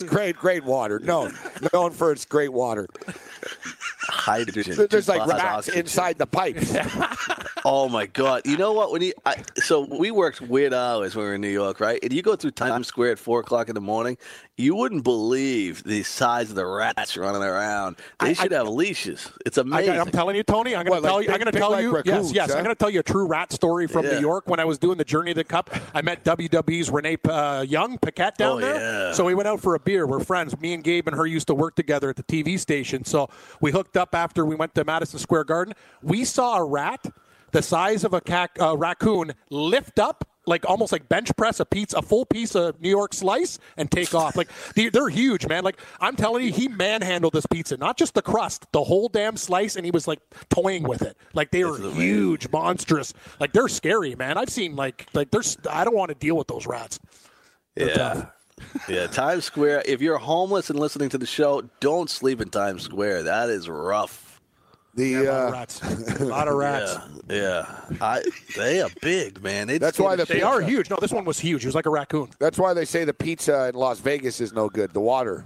[0.00, 0.06] Yeah.
[0.06, 0.98] great, great water.
[0.98, 1.36] Known.
[1.72, 2.88] Known for its great water.
[4.02, 4.86] Hydrogen.
[4.90, 5.80] There's like rats oxygen.
[5.80, 6.74] inside the pipes.
[7.62, 8.40] Oh my god!
[8.46, 8.90] You know what?
[8.90, 11.98] When you I, so we worked weird hours when we were in New York, right?
[12.02, 14.16] And you go through Times Square at four o'clock in the morning,
[14.56, 17.96] you wouldn't believe the size of the rats running around.
[18.18, 19.30] They should have leashes.
[19.44, 19.94] It's I amazing.
[19.96, 20.74] am telling you, Tony.
[20.74, 21.28] I'm going to like tell you.
[21.32, 21.94] I'm going to tell like you.
[21.94, 22.50] raccoons, yes, yes.
[22.52, 22.56] huh?
[22.58, 24.12] I'm going to tell you a true rat story from Yeah.
[24.12, 25.68] New York when I was doing the Journey to the Cup.
[25.94, 28.74] I met WWE's Renee uh, Young Paquette down Oh, there.
[29.08, 29.12] yeah.
[29.12, 30.06] So we went out for a beer.
[30.06, 30.58] We're friends.
[30.60, 33.04] Me and Gabe and her used to work together at the TV station.
[33.04, 33.28] So
[33.60, 35.74] we hooked up after we went to Madison Square Garden.
[36.02, 37.04] We saw a rat
[37.52, 40.24] the size of a cac- uh, raccoon lift up.
[40.46, 43.90] Like almost like bench press a pizza, a full piece of New York slice, and
[43.90, 44.36] take off.
[44.36, 45.62] Like they- they're huge, man.
[45.62, 49.36] Like I'm telling you, he manhandled this pizza, not just the crust, the whole damn
[49.36, 51.16] slice, and he was like toying with it.
[51.34, 53.12] Like they were huge, monstrous.
[53.38, 54.38] Like they're scary, man.
[54.38, 55.58] I've seen like like there's.
[55.70, 56.98] I don't want to deal with those rats.
[57.76, 57.94] They're yeah.
[57.94, 58.32] tough.
[58.88, 59.82] yeah, Times Square.
[59.86, 63.24] If you're homeless and listening to the show, don't sleep in Times Square.
[63.24, 64.40] That is rough.
[64.94, 65.82] The A lot of uh, rats.
[66.20, 66.96] A lot of rats.
[67.28, 67.96] Yeah, yeah.
[68.00, 68.22] I,
[68.56, 69.68] they are big, man.
[69.68, 70.90] They That's why the They are huge.
[70.90, 71.64] No, this one was huge.
[71.64, 72.28] It was like a raccoon.
[72.40, 74.92] that's why they say the pizza in Las Vegas is no good.
[74.92, 75.44] The water.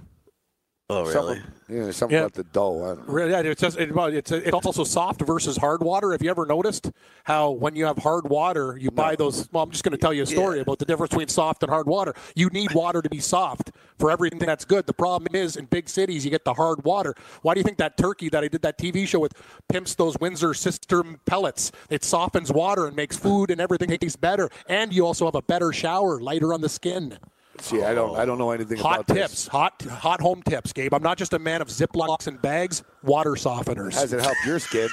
[0.87, 1.13] Oh, really?
[1.13, 2.21] Something, yeah, something Yeah.
[2.25, 2.83] about the dough.
[2.83, 3.13] I don't know.
[3.13, 6.11] Really, yeah, it says it, well, it's it's also soft versus hard water.
[6.11, 6.91] Have you ever noticed
[7.23, 9.51] how when you have hard water, you buy those?
[9.51, 11.71] Well, I'm just going to tell you a story about the difference between soft and
[11.71, 12.13] hard water.
[12.35, 14.85] You need water to be soft for everything that's good.
[14.85, 17.15] The problem is in big cities, you get the hard water.
[17.41, 19.33] Why do you think that turkey that I did that TV show with
[19.67, 21.71] pimps those Windsor system pellets?
[21.89, 25.41] It softens water and makes food and everything taste better, and you also have a
[25.41, 27.17] better shower, lighter on the skin.
[27.61, 28.17] See, I don't.
[28.17, 29.47] I don't know anything about Hot about tips, this.
[29.47, 30.93] hot hot home tips, Gabe.
[30.93, 33.93] I'm not just a man of Ziplocs and bags, water softeners.
[33.93, 34.89] Has it helped your skin?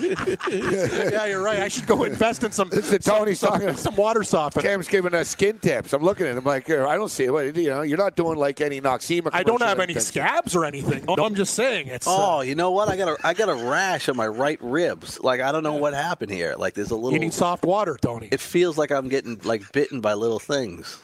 [0.02, 1.60] yeah, you're right.
[1.60, 2.68] I should go invest in some.
[2.68, 3.76] This is Tony's some, talking.
[3.76, 4.62] some water softener.
[4.62, 5.92] Cam's giving us skin tips.
[5.92, 7.56] I'm looking at him like, uh, I don't see it.
[7.56, 9.30] You know, you're not doing like any Noxzema.
[9.32, 11.04] I don't have any scabs or anything.
[11.04, 12.06] No, I'm just saying it's.
[12.08, 12.88] Oh, uh, you know what?
[12.88, 15.20] I got a I got a rash on my right ribs.
[15.20, 16.54] Like I don't know what happened here.
[16.56, 17.12] Like there's a little.
[17.12, 20.98] you need soft water, Tony, it feels like I'm getting like bitten by little things.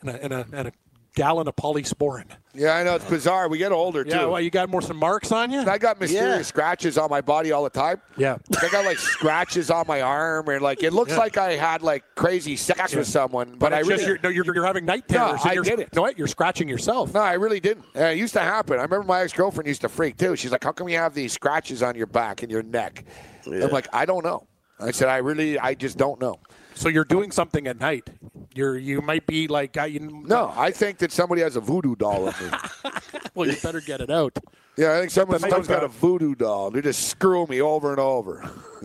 [0.00, 0.72] And a, and a, and a
[1.14, 2.24] gallon of polysporin.
[2.54, 3.48] Yeah, I know it's bizarre.
[3.48, 4.10] We get older too.
[4.10, 5.60] Yeah, well, you got more some marks on you.
[5.60, 6.42] I got mysterious Yeah.
[6.42, 8.00] scratches on my body all the time.
[8.16, 8.36] Yeah.
[8.60, 11.18] I got like scratches on my arm, and like it looks Yeah.
[11.18, 14.18] like I had like crazy sex with someone, but, But, I it's really just you're,
[14.22, 15.40] no, you're, you're having night terrors.
[15.42, 15.92] and I you're, didn't.
[15.94, 16.16] No, what?
[16.18, 17.12] You're scratching yourself.
[17.14, 17.84] no, I really didn't.
[17.96, 18.78] Uh, it used to happen.
[18.78, 20.36] I remember my ex girlfriend used to freak too.
[20.36, 23.04] She's like, "How come you have these scratches on your back and your neck?"
[23.46, 24.46] I'm like, "I don't know."
[24.78, 26.38] I said, "I really, I just don't know."
[26.74, 28.08] So you're doing something at night.
[28.54, 32.28] You're you might be like you, No, I think that somebody has a voodoo doll
[32.28, 32.90] of me.
[33.34, 34.36] Well, you better get it out.
[34.76, 36.72] Yeah, I think someone, But someone's got a voodoo doll.
[36.72, 38.42] They just screw me over and over.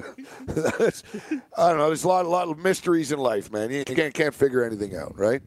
[0.47, 1.87] I don't know.
[1.87, 3.71] There's a lot, a lot of mysteries in life, man.
[3.71, 5.41] You can't, can't figure anything out, right?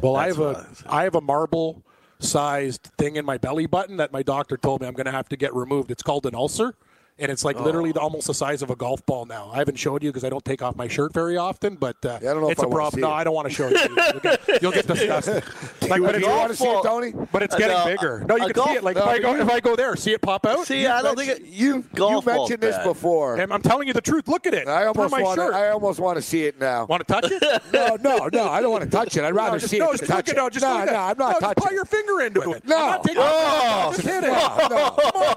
[0.00, 1.84] Well, I have a I have a marble
[2.18, 5.28] sized thing in my belly button that my doctor told me I'm going to have
[5.28, 5.90] to get removed.
[5.90, 6.74] It's called an ulcer.
[7.18, 9.50] And it's like literally the, almost the size of a golf ball now.
[9.52, 12.18] I haven't showed you because I don't take off my shirt very often, but uh,
[12.22, 12.98] Yeah, I don't know if it's I a wanna problem.
[12.98, 13.14] see No, it.
[13.14, 13.96] I don't want to show it to you.
[13.96, 15.44] You'll get, you'll get disgusted.
[15.82, 16.82] Like, you, but do it's you want to see it.
[16.84, 17.12] Tony?
[17.32, 18.24] But it's Uh, getting no, bigger.
[18.26, 18.82] No, you can golf- see it.
[18.84, 20.64] Like no, if, I go, if I go there, see it pop out.
[20.66, 22.84] See, I don't think it, You, you golf ball's mentioned this bad.
[22.84, 23.36] before.
[23.38, 24.26] And I'm telling you the truth.
[24.28, 24.68] Look at it.
[24.68, 25.38] I almost my want.
[25.38, 25.54] To, shirt.
[25.54, 26.86] I almost want to see it now.
[26.86, 27.42] want to touch it?
[27.72, 28.48] no, no, no.
[28.48, 29.24] I don't want to touch it.
[29.24, 30.36] I'd rather no, just, see no, it just touch it.
[30.36, 31.54] no, just no, no, I'm not touching.
[31.56, 32.66] Just put your finger into it.
[32.66, 32.76] No.
[32.76, 34.28] I'm not taking Oh, just hit it.
[34.28, 34.90] no, no.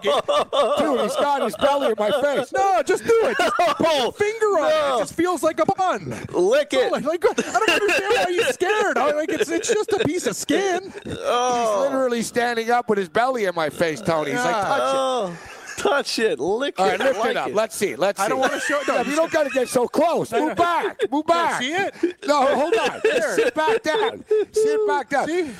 [0.03, 2.51] Come on, Dude, he's got his belly in my face.
[2.53, 3.37] No, just do it.
[3.37, 4.95] Just put your finger on it.
[4.95, 6.09] It just feels like a bun.
[6.31, 6.91] lick it.
[6.91, 8.97] like, like, I don't understand why you're scared.
[8.97, 10.93] I, like it's it's just a piece of skin.
[11.07, 11.81] Oh.
[11.83, 14.31] He's literally standing up with his belly in my face, Tony.
[14.31, 14.95] He's like, touch it.
[14.95, 15.37] Oh,
[15.77, 16.99] touch it, lick All it.
[16.99, 17.51] lift like it up.
[17.53, 17.95] Let's see.
[17.95, 18.25] Let's see.
[18.25, 20.31] I don't wanna show- no, Yeah, you you don't got to get so close.
[20.31, 20.97] Move back.
[21.11, 21.61] Move back.
[21.61, 21.93] see it?
[22.25, 23.01] No, hold on.
[23.03, 24.23] Just sit back down.
[24.53, 25.27] Sit back down.
[25.27, 25.51] See,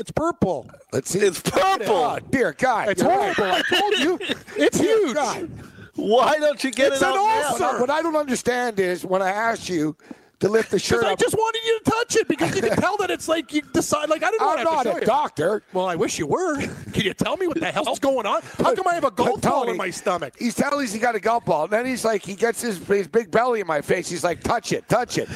[0.00, 0.68] it's purple.
[0.92, 1.20] Let's see.
[1.20, 1.94] It's purple.
[1.96, 2.88] Oh, dear God.
[2.88, 3.44] It's you're horrible.
[3.44, 3.64] right.
[3.70, 4.18] I told you.
[4.56, 5.14] It's Dear huge.
[5.14, 5.50] God.
[5.96, 7.48] Why don't you get It's it an out now?
[7.50, 7.64] ulcer.
[7.64, 9.96] What I- What I don't understand is when I asked you
[10.40, 11.10] to lift the shirt up.
[11.10, 13.60] I just wanted you to touch it because you can tell that it's like you
[13.74, 14.08] decide.
[14.08, 14.50] Like I didn't know.
[14.52, 15.06] I'm want to have not to a you.
[15.06, 15.62] doctor.
[15.74, 16.56] Well, I wish you were.
[16.92, 18.40] Can you tell me what the hell's going on?
[18.56, 20.32] How come I have a golf ball in my stomach?
[20.38, 21.64] He's telling us he got a golf ball.
[21.64, 24.08] And then he's like, he gets his, his big belly in my face.
[24.08, 25.28] He's like, touch it, touch it.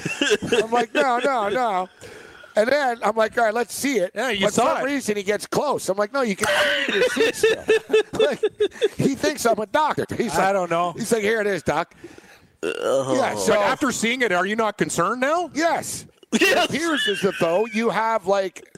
[0.64, 1.88] I'm like, no, no, no.
[2.56, 4.12] And then I'm like, all right, let's see it.
[4.14, 4.92] Yeah, you but saw for some it.
[4.92, 5.88] reason he gets close.
[5.88, 6.46] I'm like, no, you can
[7.10, 7.64] see your still.
[8.20, 8.40] like,
[8.96, 10.06] he thinks I'm a doctor.
[10.16, 10.92] He's like, I don't know.
[10.92, 11.94] He's like, here it is, doc.
[12.62, 13.14] Uh-huh.
[13.14, 15.50] yeah, so But after seeing it, are you not concerned now?
[15.52, 16.06] yes.
[16.32, 18.68] It appears as if though you have like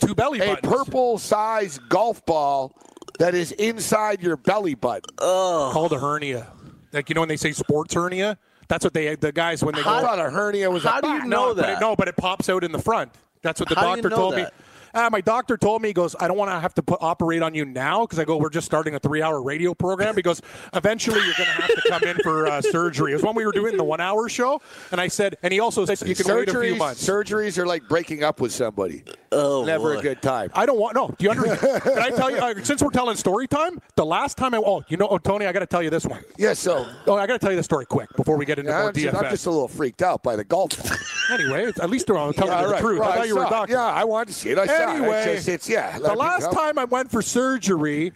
[0.00, 2.72] Two belly a purple size golf ball
[3.18, 5.12] that is inside your belly button.
[5.18, 5.70] Oh.
[5.72, 6.52] Called a hernia.
[6.92, 8.38] Like you know when they say sports hernia,
[8.70, 10.06] that's what they the guys when they I go.
[10.06, 11.78] thought a hernia was How a do you know that?
[11.78, 13.12] it, no, but it pops out in the front.
[13.42, 14.54] That's what the How do you doctor know told that?
[14.54, 14.64] me.
[14.94, 17.42] Uh, my doctor told me, he goes, I don't want to have to put, operate
[17.42, 20.16] on you now because I go, we're just starting a three hour radio program.
[20.16, 20.40] He goes,
[20.74, 23.12] eventually you're going to have to come in for uh, surgery.
[23.12, 24.60] It was when we were doing the one hour show.
[24.92, 27.06] And I said, and he also said, you can wait a few Surgeries, months.
[27.08, 29.04] surgeries are like breaking up with somebody.
[29.32, 29.98] Oh, Never boy.
[30.00, 30.50] a good time.
[30.54, 31.14] I don't want no.
[31.18, 31.82] Do you understand?
[31.82, 32.38] Can I tell you?
[32.38, 35.46] Uh, since we're telling story time, the last time I oh, you know, oh, Tony,
[35.46, 36.22] I got to tell you this one.
[36.36, 38.72] Yeah, so Oh, I got to tell you the story quick before we get into
[38.72, 39.24] more I'm just, DFS.
[39.24, 40.96] I'm just a little freaked out by the golf ball.
[41.30, 43.00] Anyway, at least I'm telling Yeah, you the truth.
[43.00, 43.50] right, I thought you were a it.
[43.50, 43.72] doctor.
[43.74, 44.58] Yeah, I wanted to see it.
[44.58, 44.96] I saw it.
[44.96, 45.98] Anyway, It's, it's yeah.
[45.98, 48.12] the last time I went for surgery,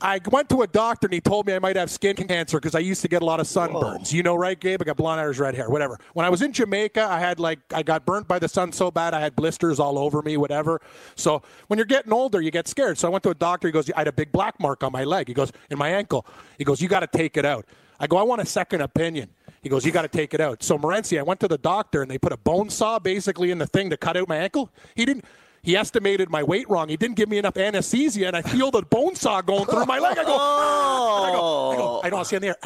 [0.00, 2.76] I went to a doctor and he told me I might have skin cancer because
[2.76, 4.12] I used to get a lot of sunburns.
[4.12, 4.80] You know, right, Gabe?
[4.80, 5.98] I got blonde hair, red hair, whatever.
[6.12, 8.92] When I was in Jamaica, I had like I got burnt by the sun so
[8.92, 10.80] bad I had blisters all over me, whatever.
[11.16, 12.96] So when you're getting older, you get scared.
[12.96, 13.66] So I went to a doctor.
[13.66, 15.26] He goes, I had a big black mark on my leg.
[15.26, 16.24] He goes, in my ankle.
[16.58, 17.66] He goes, you got to take it out.
[17.98, 19.30] I go, I want a second opinion.
[19.62, 20.62] He goes, you got to take it out.
[20.62, 23.58] So Morency, I went to the doctor and they put a bone saw basically in
[23.58, 24.70] the thing to cut out my ankle.
[24.94, 25.24] He didn't.
[25.60, 26.88] He estimated my weight wrong.
[26.88, 29.98] He didn't give me enough anesthesia, and I feel the bone saw going through my
[29.98, 30.16] leg.
[30.16, 32.56] I go, I go, I go, I don't see in the air.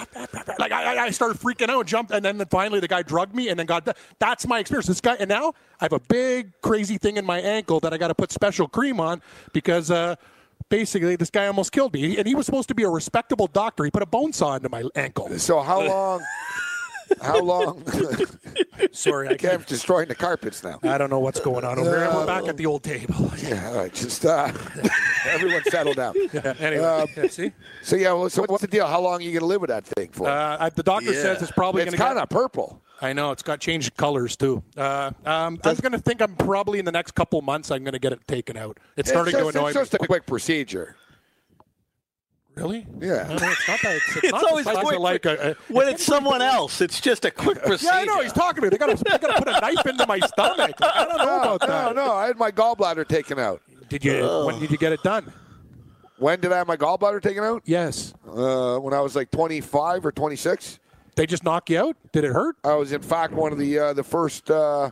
[0.59, 3.49] Like I, I- I started freaking out, jumped, and then finally the guy drugged me,
[3.49, 3.89] and then got.
[4.19, 4.87] That's my experience.
[4.89, 7.99] This guy, and now I have a big crazy thing in my ankle that I
[7.99, 9.23] got to put special cream on
[9.55, 9.91] because.
[9.91, 10.15] uh
[10.69, 13.85] Basically, this guy almost killed me, and he was supposed to be a respectable doctor.
[13.85, 15.29] He put a bone saw into my ankle.
[15.39, 16.23] So how long?
[17.21, 17.85] How long?
[18.93, 19.67] Sorry, I I'm can't.
[19.67, 20.79] destroying the carpets now.
[20.83, 22.11] I don't know what's going on over here.
[22.13, 23.31] We're back at the old table.
[23.39, 24.53] Yeah, all right, just uh,
[25.27, 26.15] everyone settle down.
[26.59, 27.53] Anyway, Um, yeah, see,
[27.83, 28.87] So yeah, well, so what's the deal?
[28.87, 30.29] How long are you going to live with that thing for?
[30.29, 31.23] uh, the doctor Yeah.
[31.23, 32.81] says it's probably it's going to it's kind of purple.
[33.01, 34.63] I know it's got changed colors too.
[34.77, 37.95] Uh, um, I'm going to think I'm probably in the next couple months I'm going
[37.95, 38.79] to get it taken out.
[38.97, 39.99] It's starting it's to just, annoy it's just me.
[40.03, 40.97] a quick procedure.
[42.55, 42.87] Really?
[43.01, 43.27] Yeah.
[43.29, 43.97] No, no, it's not that.
[43.97, 46.81] It's, it's, It's not always quick like a, a when it's someone else.
[46.83, 47.93] It's just a quick procedure.
[47.95, 48.21] Yeah, I know.
[48.23, 48.69] He's talking to me.
[48.69, 50.59] They got to they got to put a knife into my stomach.
[50.59, 51.95] Like, I don't know No, about that.
[51.97, 52.07] no.
[52.07, 52.13] No.
[52.13, 53.63] I had my gallbladder taken out.
[53.89, 54.23] Did you?
[54.47, 55.33] When did you get it done?
[56.19, 57.63] When did I have my gallbladder taken out?
[57.65, 58.15] Yes.
[58.29, 60.79] Uh, when I was like 25 or 26.
[61.17, 61.97] They just knock you out.
[62.13, 62.57] Did it hurt?
[62.65, 64.51] I was in fact one of the uh, the first.
[64.51, 64.91] Uh,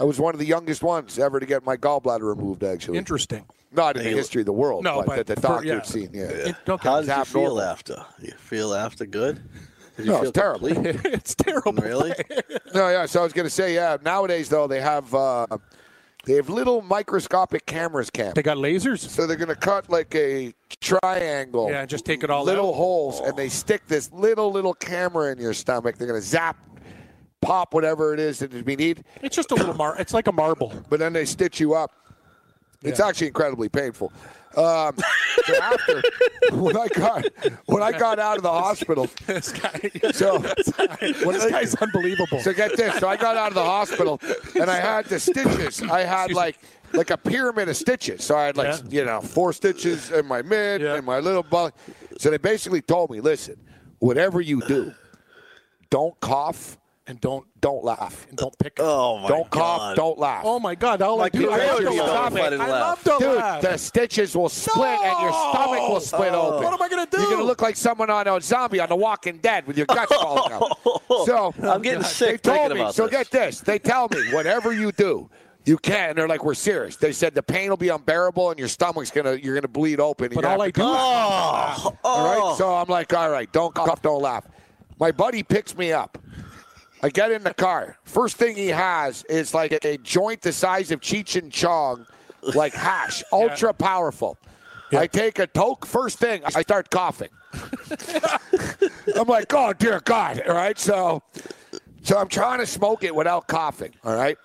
[0.00, 2.64] I was one of the youngest ones ever to get my gallbladder removed.
[2.64, 3.44] Actually, Interesting.
[3.74, 5.82] Not in the history of the world, No, but, but that the for- doctor yeah.
[5.82, 6.10] seen.
[6.12, 6.88] Yeah, It, okay.
[6.88, 7.60] How did you feel abnormal.
[7.62, 8.06] after?
[8.20, 9.42] You feel after good?
[9.98, 10.68] You No, feel it's terrible.
[11.06, 11.72] it's terrible.
[11.74, 12.12] Really?
[12.74, 13.04] No, yeah.
[13.04, 13.98] So I was going to say, yeah.
[14.02, 15.46] Nowadays, though, they have uh,
[16.24, 18.32] they have little microscopic cameras, Cam.
[18.34, 19.00] They got lasers.
[19.00, 22.76] So they're going to cut like a triangle, Yeah, just take it all little out.
[22.76, 25.98] holes, and they stick this little little camera in your stomach.
[25.98, 26.56] They're going to zap,
[27.42, 29.94] pop whatever it is that we need, It's just a little mar.
[29.98, 30.72] It's like a marble.
[30.88, 31.90] but then they stitch you up.
[32.84, 33.06] It's Yeah.
[33.08, 34.12] actually incredibly painful.
[34.54, 34.94] Um,
[35.46, 36.02] so after
[36.52, 37.24] when I got
[37.66, 39.90] when I got out of the hospital, this guy.
[40.12, 42.38] so when this I- guy's unbelievable.
[42.40, 42.94] So get this.
[42.98, 44.20] So I got out of the hospital
[44.60, 45.80] and I had the stitches.
[45.82, 46.58] I had like
[46.92, 48.24] like a pyramid of stitches.
[48.24, 49.00] So I had like Yeah.
[49.00, 50.96] you know four stitches in my mid Yeah.
[50.96, 51.74] and my little butt.
[52.18, 53.56] So they basically told me, listen,
[54.00, 54.92] whatever you do,
[55.88, 56.76] don't cough
[57.12, 58.26] and don't don't laugh.
[58.30, 58.72] and don't pick.
[58.80, 59.96] Oh my don't cough, God.
[59.96, 60.42] don't laugh.
[60.46, 61.02] Oh my God!
[61.02, 62.32] All I Like do, you I love really to don't laugh.
[62.32, 63.60] let I love to Dude, laugh.
[63.62, 66.54] the stitches will split and your stomach will split Oh.
[66.54, 66.64] open.
[66.64, 67.20] What am I gonna do?
[67.20, 70.14] You're gonna look like someone on a zombie on The Walking Dead with your guts
[70.14, 70.78] falling out.
[71.26, 72.80] So I'm getting sick they told thinking me.
[72.82, 73.10] about so this.
[73.12, 73.60] get this.
[73.60, 75.28] They tell me whatever you do,
[75.66, 76.08] you can.
[76.10, 76.96] And they're like, we're serious.
[76.96, 80.26] They said the pain will be unbearable and your stomach's gonna you're gonna bleed open.
[80.26, 81.90] and But you're all gonna I have do.
[81.90, 82.40] to- Oh, all right.
[82.42, 82.54] oh.
[82.56, 84.46] So I'm like, all right, don't cough, don't laugh.
[84.98, 86.16] My buddy picks me up.
[87.02, 87.96] I get in the car.
[88.04, 92.06] First thing he has is like a, joint the size of Cheech and Chong,
[92.54, 94.38] like hash, ultra powerful.
[94.92, 95.86] I take a toke.
[95.86, 97.30] First thing, I start coughing.
[99.16, 100.42] I'm like, oh dear God!
[100.46, 101.22] All right, so
[102.02, 103.94] so I'm trying to smoke it without coughing.
[104.04, 104.36] All right,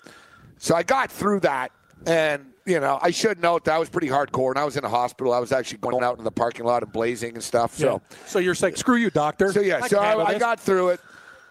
[0.58, 1.72] so I got through that,
[2.06, 4.84] and you know, I should note that I was pretty hardcore, and I was in
[4.84, 5.34] a hospital.
[5.34, 7.76] I was actually going out in the parking lot and blazing and stuff.
[7.76, 8.02] So.
[8.10, 9.52] So, so you're saying, screw you, doctor.
[9.52, 11.02] So yeah, I so I, I got through it.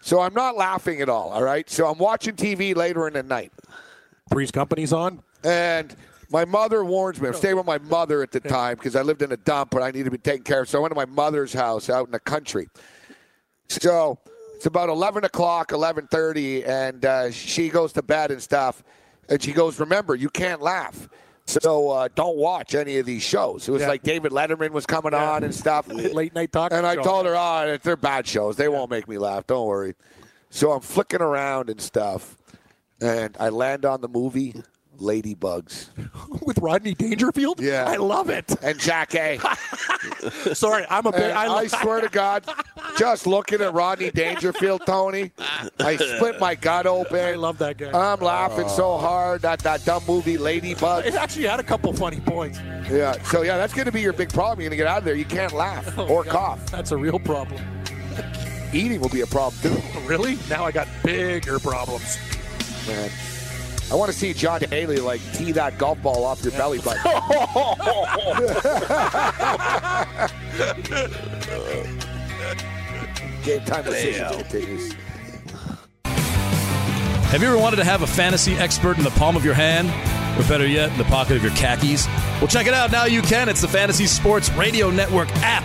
[0.06, 1.30] So I'm not laughing at all.
[1.30, 1.68] All right.
[1.68, 3.50] So I'm watching TV later in the night.
[4.30, 5.20] Three's Company's on.
[5.42, 5.96] And
[6.30, 7.26] my mother warns me.
[7.26, 9.82] I'm staying with my mother at the time because I lived in a dump and
[9.82, 10.68] I needed to be taken care of.
[10.68, 12.68] So I went to my mother's house out in the country.
[13.68, 14.20] So
[14.54, 18.84] it's about 11 o'clock, 11:30, and uh, she goes to bed and stuff.
[19.28, 21.08] And she goes, "Remember, you can't laugh."
[21.46, 23.68] So uh, don't watch any of these shows.
[23.68, 23.88] It was Yeah.
[23.88, 25.86] like David Letterman was coming on and stuff.
[25.88, 26.72] Late night talk.
[26.72, 27.02] And I show.
[27.02, 28.56] told her, oh, they're bad shows.
[28.56, 29.46] They won't make me laugh.
[29.46, 29.94] Don't worry.
[30.50, 32.36] So I'm flicking around and stuff.
[33.00, 34.54] And I land on the movie
[34.98, 35.88] Ladybugs.
[36.46, 37.60] with Rodney Dangerfield.
[37.60, 37.84] Yeah.
[37.86, 38.54] I love it.
[38.62, 39.38] And Jack A.
[40.54, 41.30] Sorry, I'm a big.
[41.30, 42.44] I, I, swear to God,
[42.98, 45.32] just looking at Rodney Dangerfield, Tony,
[45.78, 47.18] I split my gut open.
[47.18, 47.90] I love that guy.
[47.90, 51.06] I'm laughing so hard at that dumb movie Ladybugs.
[51.06, 52.58] it actually had a couple funny points.
[52.90, 53.20] Yeah.
[53.24, 54.60] So yeah, that's going to be your big problem.
[54.60, 55.14] You're going to get out of there.
[55.14, 56.70] You can't laugh oh, or cough.
[56.70, 57.62] That's a real problem.
[58.72, 59.82] Eating will be a problem too.
[60.06, 60.38] Really?
[60.48, 62.16] Now I got bigger problems.
[62.86, 63.10] Man.
[63.90, 67.02] I want to see John Daly like tee that golf ball off your belly button.
[73.44, 74.92] Game time decision continues.
[77.30, 79.88] Have you ever wanted to have a fantasy expert in the palm of your hand?
[80.38, 82.06] Or better yet, in the pocket of your khakis?
[82.40, 82.92] Well, check it out.
[82.92, 83.48] Now you can.
[83.48, 85.64] It's the Fantasy Sports Radio Network app.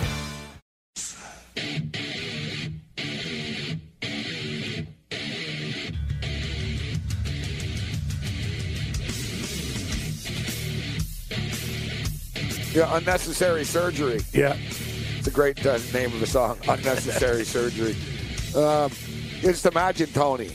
[12.73, 14.21] Yeah, unnecessary surgery.
[14.33, 14.55] Yeah.
[15.17, 17.95] It's a great uh, name of the song, Unnecessary Surgery.
[18.55, 18.89] Um,
[19.41, 20.51] just imagine Tony.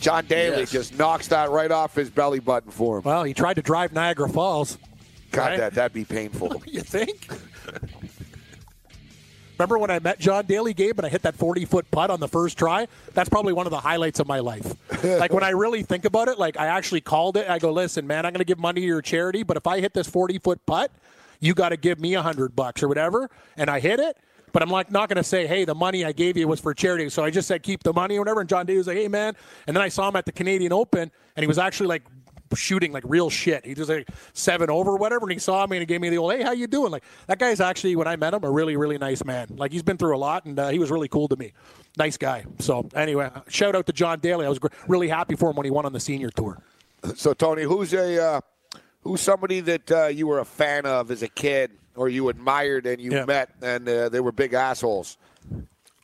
[0.00, 0.70] John Daly Yes.
[0.70, 3.04] just knocks that right off his belly button for him.
[3.04, 4.78] Well, he tried to drive Niagara Falls.
[5.30, 5.58] God, right?
[5.58, 6.62] that, that'd be painful.
[6.66, 7.28] You think?
[9.58, 12.18] Remember when I met John Daly, Gabe, and I hit that 40 foot putt on
[12.18, 12.88] the first try?
[13.12, 14.74] That's probably one of the highlights of my life.
[15.04, 17.46] like when I really think about it, like I actually called it.
[17.48, 19.80] I go, listen, man, I'm going to give money to your charity, but if I
[19.80, 20.90] hit this 40 foot putt,
[21.40, 23.28] you got to give me a hundred bucks or whatever.
[23.56, 24.16] And I hit it.
[24.52, 26.74] But I'm like not going to say, hey, the money I gave you was for
[26.74, 27.08] charity.
[27.08, 28.40] So I just said keep the money or whatever.
[28.40, 29.36] And John Daly was like, hey man.
[29.66, 32.02] And then I saw him at the Canadian Open, and he was actually like
[32.56, 33.64] shooting like real shit.
[33.64, 36.18] He was like seven over whatever, and he saw me and he gave me the
[36.18, 36.90] old, hey, how you doing?
[36.90, 39.48] Like that guy's actually when I met him a really really nice man.
[39.56, 41.52] Like he's been through a lot, and uh, he was really cool to me.
[41.96, 42.44] Nice guy.
[42.58, 44.46] So anyway, shout out to John Daly.
[44.46, 46.60] I was gr- really happy for him when he won on the senior tour.
[47.14, 48.40] So, Tony, who's a uh,
[49.02, 52.86] who's somebody that uh, you were a fan of as a kid, or you admired
[52.86, 53.24] and you Yeah.
[53.24, 55.16] met, and uh, they were big assholes?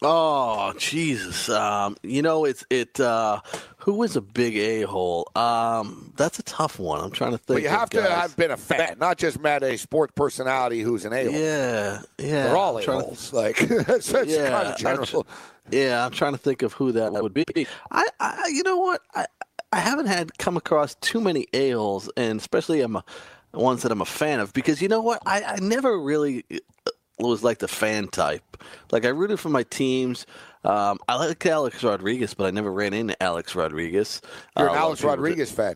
[0.02, 1.48] Oh Jesus!
[1.48, 3.01] Um, you know it's it.
[3.01, 3.40] Uh,
[3.78, 5.27] who was a big a hole?
[5.35, 7.01] Um, that's a tough one.
[7.01, 7.47] I'm trying to think.
[7.56, 8.09] But you of have to guys.
[8.10, 11.32] have been a fan, not just met a sports personality who's an a-hole.
[11.32, 12.44] Yeah, yeah.
[12.44, 13.32] They're all I'm trying to- a-holes.
[13.32, 13.56] Like
[13.86, 15.28] that's, that's yeah, kind of I'm tr-
[15.70, 17.44] yeah, I'm trying to think of who that would be.
[17.90, 19.01] I, I you know what?
[19.14, 19.24] I,
[19.72, 23.05] I haven't had come across too many a-holes, and especially I'm a,
[23.52, 25.20] ones that I'm a fan of because you know what?
[25.26, 28.62] I, I never really uh, was like the fan type.
[28.93, 30.26] Like I rooted for my teams.
[30.64, 34.20] Um, I like Alex Rodriguez, but I never ran into Alex Rodriguez.
[34.59, 35.74] You're Uh, an a lot of Alex people did- Rodriguez fan.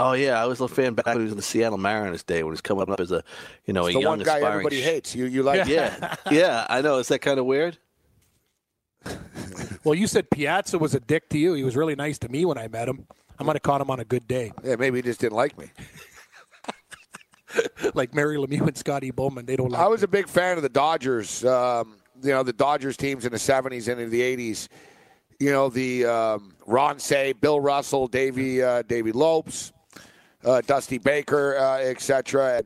[0.00, 2.44] Oh yeah, I was a fan back when he was in the Seattle Mariners day
[2.44, 3.24] when he was coming up as a
[3.66, 4.52] you know It's a the young one guy aspiring.
[4.58, 5.12] everybody hates.
[5.14, 5.66] You you like?
[5.66, 6.98] Yeah, yeah, I know.
[6.98, 7.78] Is that kind of weird?
[9.84, 11.54] Well, you said Piazza was a dick to you.
[11.54, 13.06] He was really nice to me when I met him.
[13.38, 14.52] I might have caught him on a good day.
[14.64, 15.70] Yeah, maybe he just didn't like me.
[17.94, 19.46] like Mario Lemieux and Scotty Bowman.
[19.46, 21.44] They don't like I was a big fan of the Dodgers.
[21.44, 24.68] Um, you know, the Dodgers teams in the '70s and in the '80s.
[25.38, 29.72] You know, the um, Ron Cey, Bill Russell, Davey uh, Davey Lopes,
[30.44, 32.62] uh, Dusty Baker, uh, etc.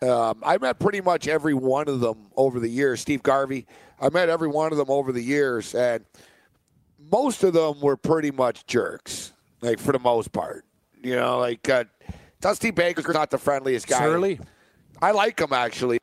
[0.00, 3.00] And um, I met pretty much every one of them over the years.
[3.00, 3.66] Steve Garvey.
[4.00, 6.04] I met every one of them over the years, and
[7.10, 10.64] most of them were pretty much jerks, like for the most part.
[11.02, 11.84] You know, like uh,
[12.40, 13.98] Dusty Baker's not the friendliest guy.
[13.98, 14.40] Surly.
[15.00, 15.98] I like him actually.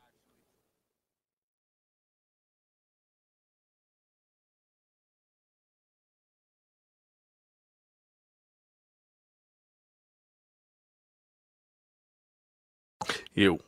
[13.34, 13.60] You.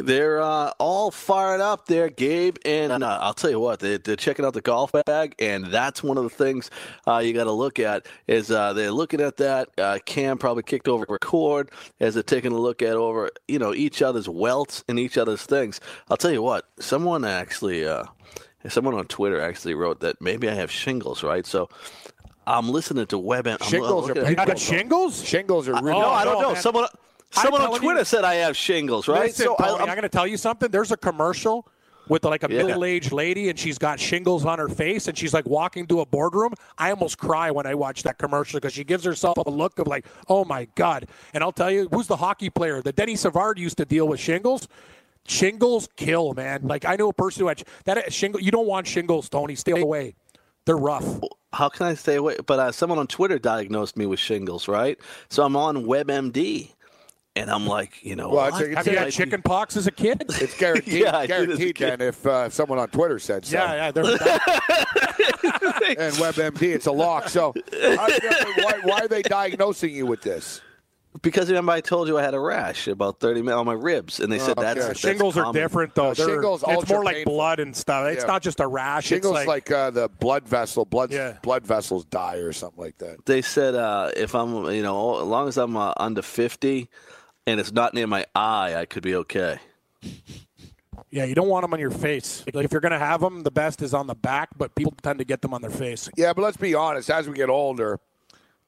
[0.00, 2.56] They're uh, all fired up there, Gabe.
[2.64, 6.02] And uh, I'll tell you what, they, they're checking out the golf bag, and that's
[6.02, 6.70] one of the things
[7.06, 8.06] uh, you got to look at.
[8.26, 9.68] Is uh, they're looking at that?
[9.78, 11.70] Uh, Cam probably kicked over record
[12.00, 15.42] as they're taking a look at over, you know, each other's welts and each other's
[15.42, 15.80] things.
[16.10, 18.04] I'll tell you what, someone actually, uh,
[18.68, 21.44] someone on Twitter actually wrote that maybe I have shingles, right?
[21.46, 21.68] So.
[22.46, 23.46] I'm listening to Web.
[23.46, 25.22] I'm Shingles are at- You got shingles?
[25.22, 26.00] Shingles are really.
[26.00, 26.52] no, I don't know.
[26.54, 26.62] man.
[26.62, 26.86] Someone,
[27.30, 29.26] someone on Twitter you- said I have shingles, right?
[29.26, 30.70] Listen, I- Tony, I'm, going to tell you something.
[30.70, 31.66] There's a commercial
[32.08, 32.62] with like a Yeah.
[32.62, 36.06] middle-aged lady, and she's got shingles on her face, and she's like walking to a
[36.06, 36.54] boardroom.
[36.78, 39.86] I almost cry when I watch that commercial because she gives herself a look of
[39.86, 43.58] like, "Oh my god!" And I'll tell you, who's the hockey player that Denis Savard
[43.58, 44.68] used to deal with shingles?
[45.26, 46.62] Shingles kill, man.
[46.62, 48.40] Like I know a person who had that shingle.
[48.40, 49.54] You don't want shingles, Tony.
[49.54, 50.14] Stay away.
[50.64, 51.20] They're rough.
[51.52, 52.36] How can I stay away?
[52.46, 54.98] But uh, someone on Twitter diagnosed me with shingles, right?
[55.28, 56.72] So I'm on WebMD,
[57.38, 58.60] and I'm like, you know, Well, what?
[58.62, 60.24] it's- it's- Have you had chicken pox as a kid?
[60.40, 60.94] It's guaranteed.
[61.04, 61.74] Yeah, I did as a guaranteed.
[61.76, 61.90] kid.
[61.98, 63.56] Then if uh, someone on Twitter said so.
[63.56, 63.90] Yeah, yeah.
[63.90, 64.04] They're,
[65.98, 67.28] and WebMD, it's a lock.
[67.28, 70.60] So, why, why are they diagnosing you with this?
[71.22, 74.20] because remember I told you I had a rash about 30 minutes on my ribs,
[74.20, 74.86] and they said Oh, that's, okay.
[74.88, 76.08] that's shingles are different though.
[76.10, 77.32] Uh, They're- shingles, it's more like painful.
[77.32, 78.06] blood and stuff.
[78.08, 78.26] It's Yeah.
[78.28, 79.06] not just a rash.
[79.06, 81.38] Shingles it's like, uh, the blood vessel, blood Yeah.
[81.42, 83.24] blood vessels die or something like that.
[83.26, 86.88] They said uh, if I'm, you know, as long as I'm uh, under 50
[87.48, 89.58] and it's not near my eye, I could be okay.
[91.10, 92.44] Yeah, you don't want them on your face.
[92.52, 94.92] Like if you're going to have them, the best is on the back, but people
[95.02, 96.10] tend to get them on their face.
[96.16, 97.08] Yeah, but let's be honest.
[97.10, 97.98] As we get older,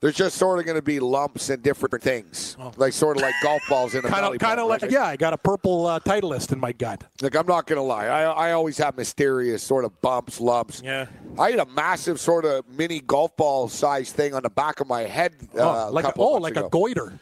[0.00, 3.34] there's just sort of going to be lumps and different things, like sort of like
[3.42, 4.90] golf balls in a Kind of, kind of like right?
[4.90, 5.04] yeah.
[5.04, 7.04] I got a purple uh, Titleist in my gut.
[7.20, 10.80] Like I'm not gonna lie, I I always have mysterious sort of bumps, lumps.
[10.82, 11.04] Yeah.
[11.38, 14.86] I had a massive sort of mini golf ball size thing on the back of
[14.86, 15.34] my head.
[15.54, 16.66] Uh, oh, like a, couple oh, like ago.
[16.66, 17.20] a goiter.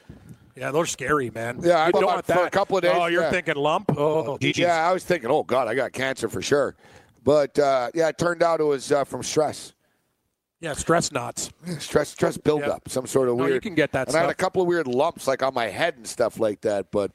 [0.59, 1.61] Yeah, those are scary, man.
[1.63, 3.31] Yeah, I you thought don't about want for a couple of days, Oh, you're yeah.
[3.31, 3.93] thinking lump.
[3.97, 4.59] Oh, geez.
[4.59, 6.75] Yeah, I was thinking, oh god, I got cancer for sure.
[7.23, 9.75] But uh, yeah, it turned out it was uh, from stress.
[10.61, 11.51] Yeah, stress knots.
[11.79, 13.55] stress stress buildup, some sort of No, weird.
[13.55, 15.67] you can get that And I had a couple of weird lumps like on my
[15.67, 16.91] head and stuff like that.
[16.91, 17.13] But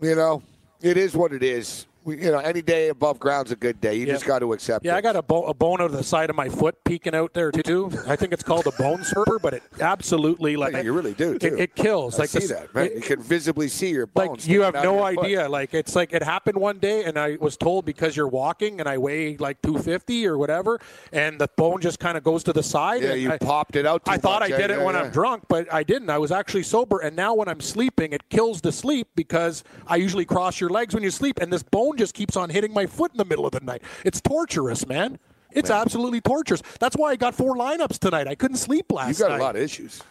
[0.00, 0.42] you know,
[0.80, 1.86] it is what it is.
[2.10, 3.94] We, you know, any day above ground's a good day.
[3.94, 4.14] You Yeah.
[4.14, 4.88] just got to accept it.
[4.88, 4.98] Yeah, it.
[4.98, 7.34] I got a, bo- a bone out of the side of my foot peeking out
[7.34, 7.90] there too.
[8.06, 11.44] I think it's called a bone spur, but it absolutely like you really do It,
[11.44, 12.16] it kills.
[12.16, 12.74] I like see this- that.
[12.74, 12.86] Man.
[12.86, 14.28] it- you can visibly see your bones.
[14.44, 15.24] like you have sticking out of no your foot.
[15.24, 18.80] idea like it's like it happened one day and i was told because you're walking
[18.80, 20.78] and i weigh like 250 or whatever
[21.12, 23.76] and the bone just kind of goes to the side Yeah, and you I, popped
[23.76, 24.04] it out.
[24.04, 24.52] Too I thought much.
[24.52, 26.10] I did Yeah, it when yeah, I'm drunk, but I didn't.
[26.10, 29.96] I was actually sober, and now when I'm sleeping, it kills the sleep because I
[29.96, 32.86] usually cross your legs when you sleep, and this bone just keeps on hitting my
[32.86, 33.82] foot in the middle of the night.
[34.04, 35.18] It's torturous, man.
[35.52, 36.62] It's absolutely torturous.
[36.78, 38.26] That's why I got four lineups tonight.
[38.26, 39.12] I couldn't sleep last night.
[39.18, 39.40] You got night.
[39.40, 40.02] a lot of issues.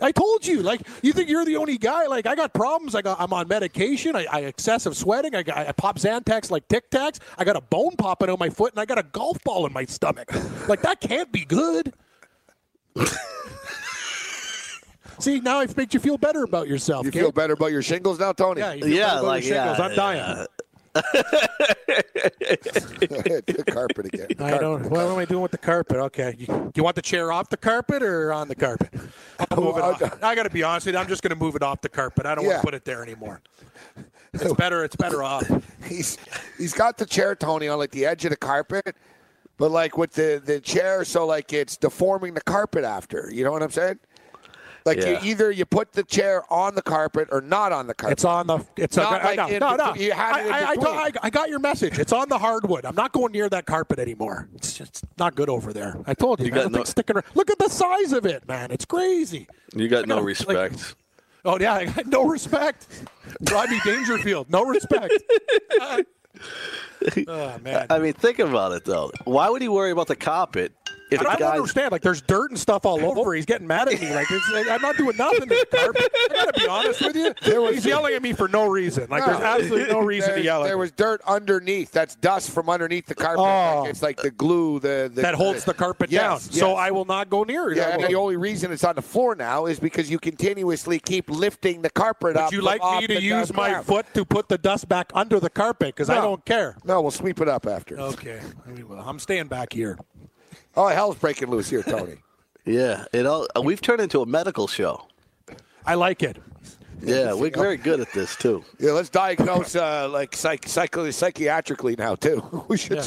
[0.00, 2.06] I told you, like, you think you're the only guy?
[2.06, 2.94] Like, I got problems.
[2.96, 4.16] I got, I'm on medication.
[4.16, 5.34] I, I excessive sweating.
[5.36, 7.20] I, got, I pop Zantax like Tic Tacs.
[7.38, 9.72] I got a bone popping out my foot, and I got a golf ball in
[9.72, 10.30] my stomach.
[10.68, 11.92] Like, that can't be good.
[15.18, 17.04] See, now I've made you feel better about yourself.
[17.04, 17.22] You Gabe.
[17.22, 18.60] feel better about your shingles now, Tony?
[18.62, 19.78] Yeah, you feel Yeah, better about like, your shingles.
[19.78, 20.46] yeah, I'm dying.
[23.46, 24.26] the carpet again.
[24.36, 24.60] The I carpet.
[24.60, 24.90] don't.
[24.90, 25.96] What am I doing with the carpet?
[25.96, 28.90] Okay, you, you want the chair off the carpet or on the carpet?
[29.38, 30.22] I'll oh, move it off.
[30.22, 31.00] I got to be honest with you.
[31.00, 32.26] I'm just going to move it off the carpet.
[32.26, 33.40] I don't want to put it there anymore.
[34.32, 34.84] It's better.
[34.84, 35.44] It's better off.
[35.84, 36.16] He's
[36.58, 38.96] he's got the chair, Tony, on like the edge of the carpet,
[39.58, 43.30] but like with the the chair, so like it's deforming the carpet after.
[43.32, 43.98] You know what I'm saying?
[44.86, 45.22] Like Yeah.
[45.22, 48.18] you, either you put the chair on the carpet or not on the carpet.
[48.18, 48.58] It's on the.
[48.76, 49.94] It's Not a, like I, in no, no.
[49.94, 51.04] you had it in I, I, I.
[51.06, 51.98] I, I got your message.
[51.98, 52.84] It's on the hardwood.
[52.84, 54.48] I'm not going near that carpet anymore.
[54.54, 55.96] It's just not good over there.
[56.06, 56.46] I told you.
[56.46, 57.24] You man, got the no- sticking around.
[57.34, 58.70] Look at the size of it, man.
[58.70, 59.48] It's crazy.
[59.74, 60.96] You got no Like- respect.
[61.46, 62.86] Oh yeah, I got no respect.
[63.50, 65.12] Rodney Dangerfield, no respect.
[67.28, 67.86] oh man.
[67.90, 69.10] I mean, think about it though.
[69.24, 70.72] Why would he worry about the carpet
[71.20, 71.92] if I the don't guy's understand.
[71.92, 73.34] Like, there's dirt and stuff all over.
[73.34, 74.14] He's getting mad at me.
[74.14, 76.10] Like, it's, I'm not doing nothing to the carpet.
[76.14, 77.34] I gotta be honest with you.
[77.72, 79.06] He's yelling at me for no reason.
[79.10, 80.80] Like, there's absolutely no reason to yell at There me.
[80.80, 81.90] was dirt underneath.
[81.92, 83.40] That's dust from underneath the carpet.
[83.40, 83.80] Oh.
[83.82, 86.32] Like, it's like the glue the, the that holds the carpet Yes, down.
[86.52, 86.58] yes.
[86.60, 87.76] So I will not go near it.
[87.76, 91.28] Yeah, and the only reason it's on the floor now is because you continuously keep
[91.30, 92.46] lifting the carpet up.
[92.50, 93.86] Would you like me to use my ground.
[93.86, 95.94] foot to put the dust back under the carpet?
[95.94, 96.76] Because I don't care.
[96.84, 97.98] No, we'll sweep it up after.
[97.98, 98.40] Okay.
[98.66, 99.98] I mean, well, I'm staying back here.
[100.76, 102.16] Oh, hell's breaking loose here, Tony.
[102.64, 103.46] yeah, it all.
[103.62, 105.06] We've turned into a medical show.
[105.86, 106.38] I like it.
[107.02, 108.64] Yeah, we're very good at this too.
[108.78, 112.64] Yeah, let's diagnose uh, like psych- psych- psychiatrically now too.
[112.68, 112.98] We should.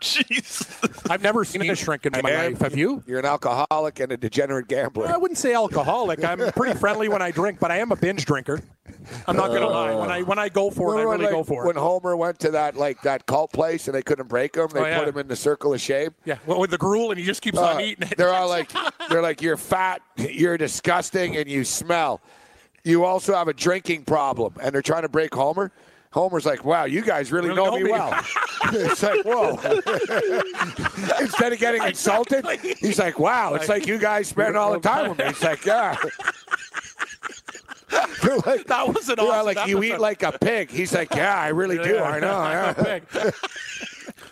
[0.00, 1.10] Jeez.
[1.10, 2.60] I've never seen a shrink in my And life.
[2.62, 3.04] Have you?
[3.06, 5.06] You're an alcoholic and a degenerate gambler.
[5.06, 6.24] I wouldn't say alcoholic.
[6.24, 8.60] I'm pretty friendly when I drink, but I am a binge drinker.
[9.26, 9.94] I'm not gonna lie.
[9.94, 11.76] When I when I go for it, I really when, go like, for When.
[11.76, 14.86] Homer went to that like that cult place and they couldn't break him, they Oh,
[14.86, 14.98] yeah.
[14.98, 16.10] put him in the circle of shame.
[16.24, 18.16] Yeah, well, with the gruel, and he just keeps Uh, on eating it.
[18.16, 18.70] They're all like,
[19.08, 22.20] they're like, you're fat, you're disgusting, and you smell.
[22.84, 25.70] You also have a drinking problem, and they're trying to break Homer.
[26.12, 28.24] Homer's like, wow, you guys really, Really know know me me." well.
[28.72, 29.52] it's like, whoa.
[31.20, 32.44] Instead of getting insulted,
[32.80, 35.24] he's like, wow, it's like you guys spend all the time with me.
[35.26, 35.96] He's like, yeah.
[38.22, 40.70] They're like, that was an yeah, awesome like you eat like a pig.
[40.70, 41.98] He's like, yeah, I really do.
[41.98, 42.42] I know.
[42.82, 43.30] Yeah.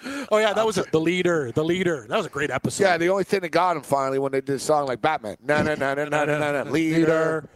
[0.30, 0.90] oh yeah, that was it.
[0.92, 1.52] the leader.
[1.52, 2.06] The leader.
[2.08, 2.84] That was a great episode.
[2.84, 5.36] Yeah, the only thing that got him finally when they did a song like Batman,
[5.42, 7.48] na na na na na na, na leader.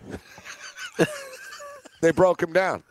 [2.01, 2.83] they broke him down.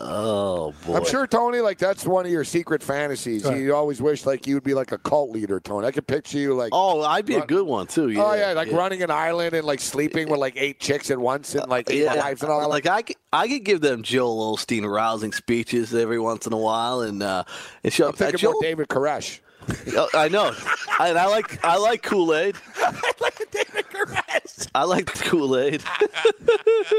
[0.00, 0.96] Oh boy.
[0.96, 3.44] I'm sure Tony, like that's one of your secret fantasies.
[3.44, 3.58] Right.
[3.60, 5.86] You always wish like you would be like a cult leader, Tony.
[5.86, 6.70] I could picture you like.
[6.72, 8.08] Oh, I'd be a good one too.
[8.08, 11.18] Yeah, oh yeah, like running an island and like sleeping with like eight chicks at
[11.18, 12.68] once and like eight Yeah, wives and all that.
[12.68, 16.58] like I could, I could give them Joel Osteen rousing speeches every once in a
[16.58, 17.44] while, and uh,
[17.84, 19.40] and show I'm thinking uh, Joel, more David Koresh.
[19.96, 20.52] Oh, I know,
[20.98, 22.56] I, and I like I like Kool Aid.
[22.76, 24.68] I like David Garrus.
[24.74, 25.82] I like Kool Aid.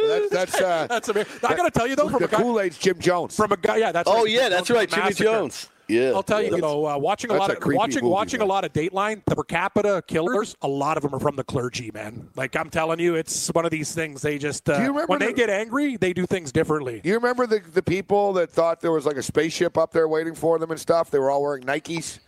[0.09, 1.31] That's that's uh, That's amazing.
[1.43, 3.35] I got to tell you though, from the a guy, Kool Aid's Jim Jones.
[3.35, 5.23] from a guy, yeah, that's Oh right, yeah, Jim that's Jones right, Jimmy Massacre.
[5.23, 5.69] Jones.
[5.87, 8.47] Yeah, I'll tell you though, uh, watching a lot of creepy watching movie, watching man.
[8.47, 11.43] a lot of Dateline, the per capita killers, a lot of them are from the
[11.43, 12.29] clergy, man.
[12.35, 14.21] Like I'm telling you, it's one of these things.
[14.21, 17.01] They just uh, Do you remember when they get angry, they do things differently.
[17.03, 20.35] You remember the the people that thought there was like a spaceship up there waiting
[20.35, 21.09] for them and stuff?
[21.09, 22.19] They were all wearing Nikes.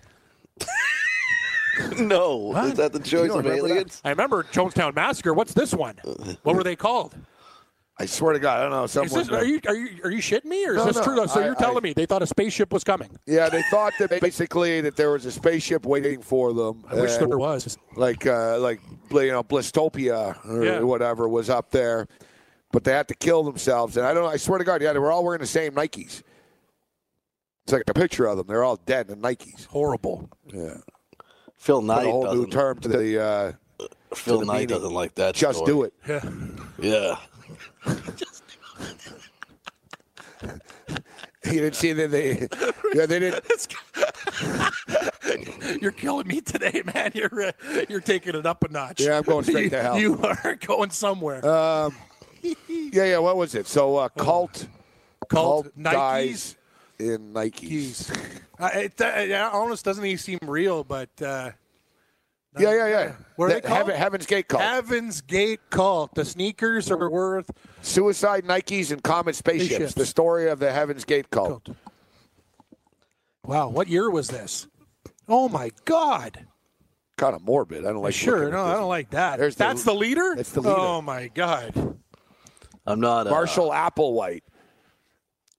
[1.99, 3.73] no, is that the choice of remember that?
[3.73, 4.01] aliens?
[4.03, 5.33] I remember Jonestown Massacre.
[5.33, 5.95] What's this one?
[6.43, 7.15] What were they called?
[7.97, 8.83] I swear to God, I don't know.
[8.85, 10.95] Is Someone, this, are you are you are you shitting me or is No, this
[10.97, 11.27] no, true?
[11.27, 13.09] So I- you're telling I- me they thought a spaceship was coming?
[13.27, 16.83] Yeah, they thought that basically that there was a spaceship waiting for them.
[16.89, 17.77] I wish there was.
[17.95, 18.79] Like, uh, like
[19.11, 20.79] you know, Blistopia or Yeah.
[20.79, 22.07] whatever was up there,
[22.71, 23.97] but they had to kill themselves.
[23.97, 24.25] And I don't.
[24.25, 26.23] I swear to God, yeah, they were all wearing the same Nikes.
[27.71, 28.47] It's like a picture of them.
[28.47, 29.65] They're all dead in Nikes.
[29.67, 30.29] Horrible.
[30.53, 30.79] Yeah,
[31.55, 32.51] Phil Put Knight a whole new doesn't.
[32.51, 33.23] term to the.
[33.23, 33.51] Uh,
[34.13, 34.67] Phil the Knight meaning.
[34.67, 35.35] doesn't like that.
[35.35, 35.71] just story.
[35.71, 35.93] do it.
[36.81, 37.15] Yeah.
[37.85, 37.95] Yeah.
[41.43, 42.47] You didn't see that they.
[42.93, 43.43] Yeah, they didn't.
[45.81, 47.11] You're killing me today, man.
[47.15, 47.51] You're uh,
[47.89, 49.01] you're taking it up a notch.
[49.01, 49.99] Yeah, I'm going straight you, to hell.
[49.99, 51.43] You are going somewhere.
[51.45, 51.95] Um,
[52.43, 53.17] yeah, yeah.
[53.17, 53.65] What was it?
[53.65, 54.67] So, uh, cult,
[55.29, 55.91] Cult, Nikes?
[55.91, 56.55] dies
[57.01, 58.09] in Nikes.
[58.59, 61.51] Uh, it, uh, yeah, almost doesn't even seem real, but uh,
[62.59, 63.11] Yeah, yeah, yeah.
[63.35, 63.77] What are The they called?
[63.77, 64.61] Heaven- Heaven's Gate cult.
[64.63, 66.13] Heaven's Gate cult.
[66.15, 67.49] The sneakers are worth.
[67.81, 69.69] Suicide Nikes and Comet spaceships.
[69.75, 69.93] Spaceships.
[69.95, 71.67] The story of the Heaven's Gate cult.
[73.45, 74.67] Wow, what year was this?
[75.27, 76.45] Oh my God!
[77.17, 77.85] Kind of morbid.
[77.85, 78.13] I don't like.
[78.13, 79.39] sure, no, I don't like that.
[79.39, 80.33] There's the- That's the leader.
[80.35, 80.75] that's the leader.
[80.77, 81.97] Oh my God!
[82.85, 83.27] I'm not.
[83.27, 84.41] Uh, Marshall Applewhite.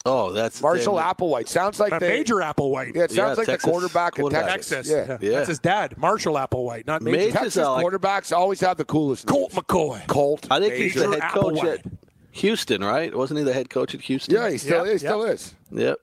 [0.04, 2.94] Oh, that's Marshall damn- Applewhite sounds like A the major Applewhite.
[2.96, 4.44] Yeah, it sounds Yeah, like Texas the quarterback, quarterback.
[4.44, 4.88] of Texas.
[4.88, 5.18] Texas.
[5.22, 5.30] Yeah.
[5.30, 5.36] Yeah.
[5.38, 7.16] That's his dad, Marshall Applewhite, not Major.
[7.18, 9.26] Major's Texas uh, like- quarterbacks always have the coolest.
[9.26, 9.64] Colt names.
[9.64, 10.06] McCoy.
[10.08, 10.46] Colt.
[10.50, 11.74] I think he's the Major head coach Applewhite.
[11.74, 11.86] at
[12.32, 13.14] Houston, right?
[13.16, 14.34] Wasn't he the head coach at Houston?
[14.34, 15.00] Yeah, he still Yep, is.
[15.02, 15.54] Still is.
[15.70, 15.98] Yep.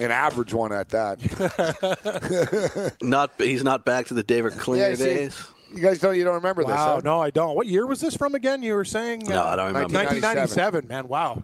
[0.00, 1.20] An average one at that.
[3.02, 5.40] Not he's not back to the David Klingler Yeah, see, days.
[5.72, 6.16] You guys don't.
[6.16, 6.72] You don't remember this?
[6.72, 7.00] Wow, huh?
[7.04, 7.54] no, I don't.
[7.54, 8.62] What year was this from again?
[8.62, 9.22] You were saying?
[9.28, 9.94] No, I don't remember.
[9.94, 11.06] 1997, man.
[11.08, 11.42] Wow.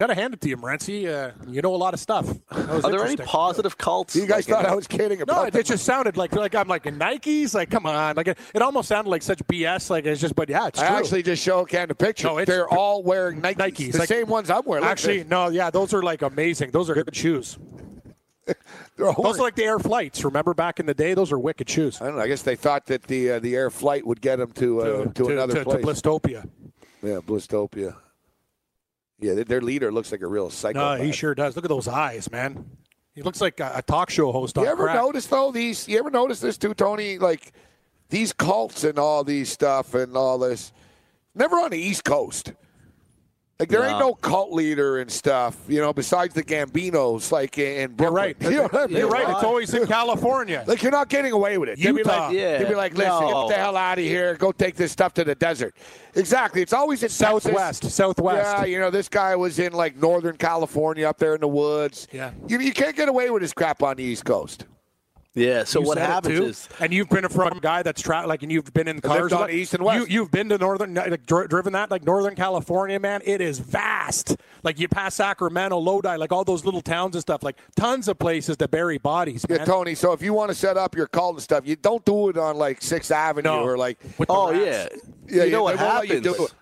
[0.00, 1.06] Got to hand it to you, Morency.
[1.06, 2.26] Uh, you know a lot of stuff.
[2.50, 4.16] Are there any positive cults?
[4.16, 6.34] You guys like thought in- I was kidding No, about it, it just sounded like
[6.34, 7.52] like I'm like in Nikes.
[7.54, 9.90] Like, come on, like it, it almost sounded like such BS.
[9.90, 10.96] Like it's just, but yeah, it's I true.
[10.96, 12.28] actually just show Ken the picture.
[12.28, 13.56] No, They're all wearing Nikes.
[13.56, 14.84] Nikes, The like- same ones I'm wearing.
[14.84, 16.70] Look, actually, no, yeah, those are like amazing.
[16.70, 17.58] Those are good shoes.
[18.46, 18.56] they're
[18.96, 20.24] Those are like the air flights.
[20.24, 21.12] Remember back in the day?
[21.12, 22.00] Those are wicked shoes.
[22.00, 22.22] I don't know.
[22.22, 25.04] I guess they thought that the uh, the air flight would get them to uh,
[25.12, 25.84] to, another to, place.
[26.00, 26.48] to Blistopia.
[27.02, 27.96] yeah, Blistopia.
[29.20, 30.96] Yeah, their- leader looks like a real psycho.
[30.96, 31.54] No, he sure does.
[31.56, 32.64] Look at those eyes, man.
[33.14, 34.96] He looks like a, a talk show host on You ever crack.
[34.96, 35.86] notice though these?
[35.88, 37.18] You ever notice this too, Tony?
[37.18, 37.52] Like
[38.08, 40.72] these cults and all these stuff and all this.
[41.34, 42.52] Never on the East Coast.
[43.60, 44.08] Like there ain't No.
[44.08, 45.92] no cult leader and stuff, you know.
[45.92, 48.34] Besides the Gambinos, like in Brooklyn.
[48.40, 48.42] You're right.
[48.42, 48.96] You know what I mean?
[48.96, 49.28] You're right.
[49.28, 50.64] It's always in California.
[50.70, 51.78] Like you're not getting away with it.
[51.78, 52.58] They'd be like, yeah.
[52.58, 53.48] they'd be like, listen, No.
[53.48, 54.34] get the hell out of here.
[54.36, 55.74] Go take this stuff to the desert.
[56.14, 56.62] Exactly.
[56.62, 57.82] It's always in Southwest.
[57.82, 57.94] Texas.
[57.94, 58.58] Southwest.
[58.58, 62.08] Yeah, you know, this guy was in like Northern California up there in the woods.
[62.12, 62.30] Yeah.
[62.48, 64.64] You, you can't get away with this crap on the East Coast.
[65.34, 65.62] Yeah.
[65.62, 66.44] So You what said it, happens too.
[66.46, 68.96] is and you've been a from a guy that's tra- like, and you've been in
[68.96, 70.08] lived cars on like- East and West.
[70.10, 73.20] You, you've been to northern, like, dri- driven that like Northern California, man.
[73.24, 74.36] It is vast.
[74.64, 77.42] Like you pass Sacramento, Lodi, like all those little towns and stuff.
[77.44, 79.60] Like tons of places to bury bodies, man.
[79.60, 79.94] Yeah, Tony.
[79.94, 82.36] So if you want to set up your cult and stuff, you don't do it
[82.36, 83.62] on like Sixth Avenue No.
[83.62, 83.98] or like.
[84.28, 84.64] Oh rats.
[84.64, 85.00] yeah.
[85.28, 86.54] Yeah, you know yeah, what they won't let happens?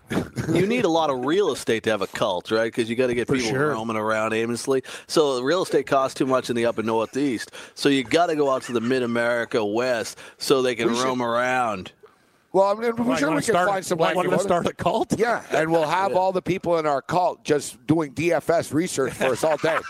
[0.53, 2.65] You, need a lot of real estate to have a cult, right?
[2.65, 3.69] Because you got to get people sure.
[3.69, 4.83] roaming around aimlessly.
[5.07, 7.51] So real estate costs too much in the upper northeast.
[7.75, 10.95] So you got to go out to the mid America west so they can We
[10.95, 11.91] should- roam around.
[12.51, 14.39] Well, I mean, Why, I'm sure we can start, find some why, like want to
[14.39, 15.13] start a cult?
[15.19, 19.25] Yeah, and we'll have all the people in our cult just doing DFS research for
[19.27, 19.77] us all day.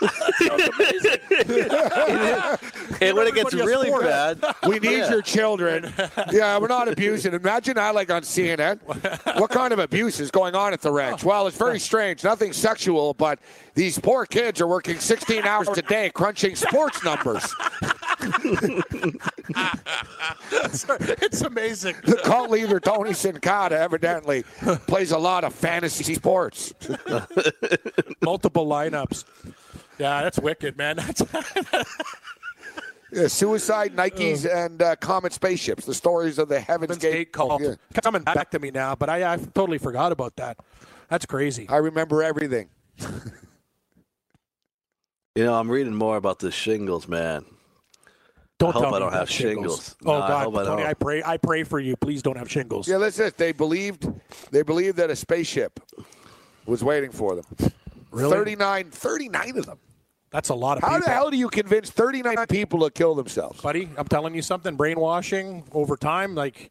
[3.02, 4.02] And when it gets everybody really sport.
[4.04, 5.10] bad, We need Yeah.
[5.10, 5.92] your children.
[6.30, 7.32] Yeah, we're not abusing.
[7.32, 8.78] Imagine I like on CNN.
[9.40, 11.24] What kind of abuse is going on at the ranch?
[11.24, 12.22] Well, it's very strange.
[12.24, 13.38] Nothing sexual, but
[13.74, 17.54] these poor kids are working 16 hours a day crunching sports numbers.
[20.52, 21.96] it's amazing.
[22.04, 24.42] The cult leader Tony Sincata evidently
[24.86, 26.72] plays a lot of fantasy sports.
[28.22, 29.24] Multiple lineups.
[29.98, 30.96] Yeah, that's wicked, man.
[31.00, 31.22] That's
[33.12, 35.84] Yeah, suicide, Nikes, and uh, Comet spaceships.
[35.84, 37.60] The stories of the Heaven's Heaven's Gate Gate cult.
[37.60, 37.74] Yeah.
[38.02, 40.58] Coming back to me now, but I, I totally forgot about that.
[41.08, 41.68] That's crazy.
[41.68, 42.68] I remember everything.
[45.34, 47.44] you know, I'm reading more about the shingles, man.
[48.60, 49.96] Don't I hope tell I don't you have shingles.
[50.04, 50.90] Oh No, God, hope I Tony, don't.
[50.90, 51.96] I pray, I pray for you.
[51.96, 52.86] Please don't have shingles.
[52.86, 53.24] Yeah, listen.
[53.24, 53.32] this.
[53.34, 54.06] They believed
[54.52, 55.80] they believed that a spaceship
[56.66, 57.44] was waiting for them.
[58.12, 58.30] Really?
[58.36, 59.78] 39, 39 of them.
[60.30, 61.06] That's a lot of How people.
[61.06, 63.60] the hell do you convince 39 people to kill themselves?
[63.62, 63.88] buddy?
[63.96, 64.76] I'm telling you something.
[64.76, 66.70] Brainwashing over time, like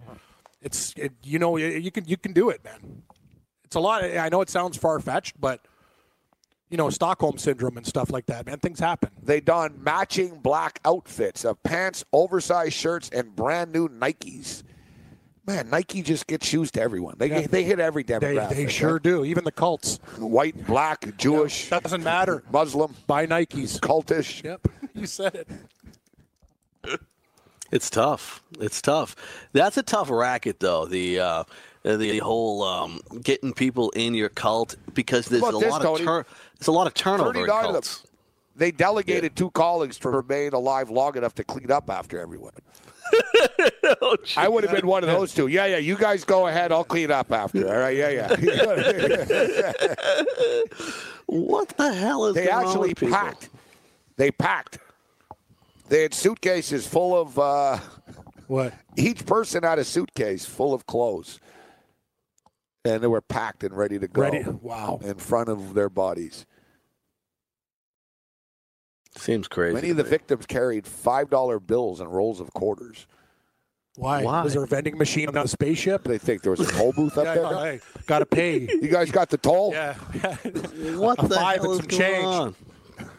[0.61, 3.02] it's it, you know you, you can you can do it, man.
[3.66, 4.03] It's a lot.
[4.03, 5.61] I know it sounds far fetched, but
[6.70, 8.60] you know Stockholm syndrome and stuff like that, man.
[8.60, 9.10] Things happen.
[9.22, 14.64] They don matching black outfits of pants, oversized shirts, and brand new Nikes.
[15.48, 17.16] Man, Nike just gets shoes to everyone.
[17.18, 17.48] They Yeah.
[17.48, 18.50] they hit every demographic.
[18.56, 19.02] they sure right?
[19.04, 19.26] do.
[19.26, 19.98] Even the cults.
[20.20, 22.44] White, black, Jewish, that Doesn't matter.
[22.52, 23.80] Muslim, Buy Nikes.
[23.80, 24.44] cultish.
[24.44, 25.48] Yep, you said it.
[27.72, 28.41] It's tough.
[28.60, 29.16] It's tough.
[29.54, 30.86] That's a tough racket, though.
[30.88, 31.44] The uh,
[31.84, 36.01] the whole um, getting people in your cult because there's a this, lot Tony.
[36.01, 36.26] of tur-
[36.60, 37.72] there's a lot of turnover in 39 of them.
[37.73, 38.03] cults.
[38.56, 42.51] They delegated two colleagues to remain alive long enough to clean up after everyone.
[44.01, 45.47] Oh, I would have been one of those two.
[45.47, 45.77] Yeah, yeah.
[45.77, 46.72] You guys go ahead.
[46.72, 47.68] I'll clean up after.
[47.68, 47.97] All right.
[47.97, 49.73] Yeah, yeah.
[51.26, 53.15] What the hell is they going on actually with people?
[53.15, 53.49] packed.
[54.18, 54.77] They packed.
[55.89, 57.38] They had suitcases full of.
[57.39, 57.80] Uh,
[58.47, 58.73] What?
[58.95, 61.39] each person had a suitcase full of clothes,
[62.85, 64.22] and they were packed and ready to go.
[64.22, 64.43] Ready?
[64.43, 64.99] Wow.
[65.03, 66.45] In front of their bodies.
[69.18, 69.73] Seems crazy.
[69.73, 73.07] Many of the victims carried five dollar bills and rolls of quarters.
[73.95, 74.23] Why?
[74.23, 74.43] Why?
[74.43, 76.03] Was there a vending machine on the spaceship?
[76.03, 77.72] They think there was a toll booth up Yeah, there.
[77.73, 78.60] hey, gotta pay.
[78.60, 79.72] You guys got the toll?
[79.73, 79.95] Yeah.
[80.95, 82.26] what a the five hell and is some going change.
[82.26, 82.56] on?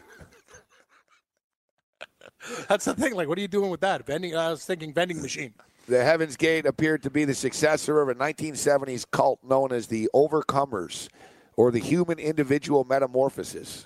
[2.67, 3.13] That's the thing.
[3.13, 4.05] Like, what are you doing with that?
[4.07, 4.35] Vending.
[4.35, 5.53] Uh, I was thinking vending machine.
[5.87, 10.09] The Heaven's Gate appeared to be the successor of a 1970s cult known as the
[10.13, 11.09] Overcomers
[11.57, 13.85] or the Human Individual Metamorphosis.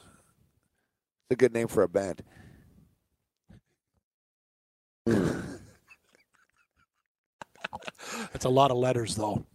[1.28, 2.22] It's a good name for a band.
[8.32, 9.46] That's a lot of letters, though.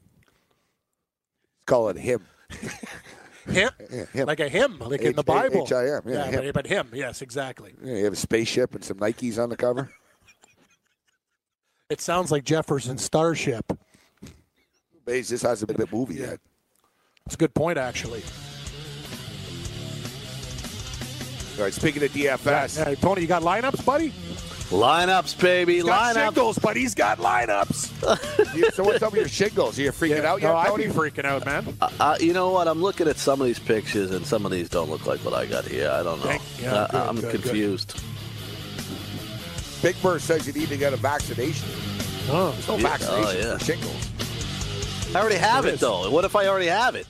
[1.67, 2.27] Call it him.
[3.47, 4.27] Him, Yeah, him.
[4.27, 5.63] like a hymn, like in the Bible.
[5.63, 6.45] H-I-M, yeah, him.
[6.45, 6.91] but, but him.
[6.93, 7.75] Yes, exactly.
[7.83, 9.91] Yeah, you have a spaceship and some Nikes on the cover.
[11.91, 13.77] It sounds like Jefferson Starship.
[15.05, 16.39] Bezos hasn't been a movie yet.
[17.27, 18.23] It's a good point, actually.
[21.59, 24.11] All right, speaking of DFS, Hey, Tony, you got lineups, buddy?
[24.71, 25.75] Lineups, baby.
[25.75, 26.25] He's got Lineups.
[26.27, 28.55] shingles, but he's got lineups.
[28.57, 29.77] you- so what's up with your shingles?
[29.79, 30.87] Are you freaking out yet, no, I'd Tony?
[30.87, 31.77] be freaking out, man.
[31.99, 32.69] Uh, you know what?
[32.69, 35.35] I'm looking at some of these pictures, and some of these don't look like what
[35.35, 35.91] I got here.
[35.91, 36.27] I don't know.
[36.27, 37.43] Thank- yeah, Uh, good, I'm good, good.
[37.43, 38.01] confused.
[39.83, 41.69] Big Bird says you need to get a vaccination.
[42.29, 43.59] Oh, There's no Yeah, oh, vaccination oh, yeah.
[43.59, 45.15] for shingles.
[45.15, 45.81] I already have it, it, is.
[45.81, 46.11] though.
[46.11, 47.07] What if I already have it?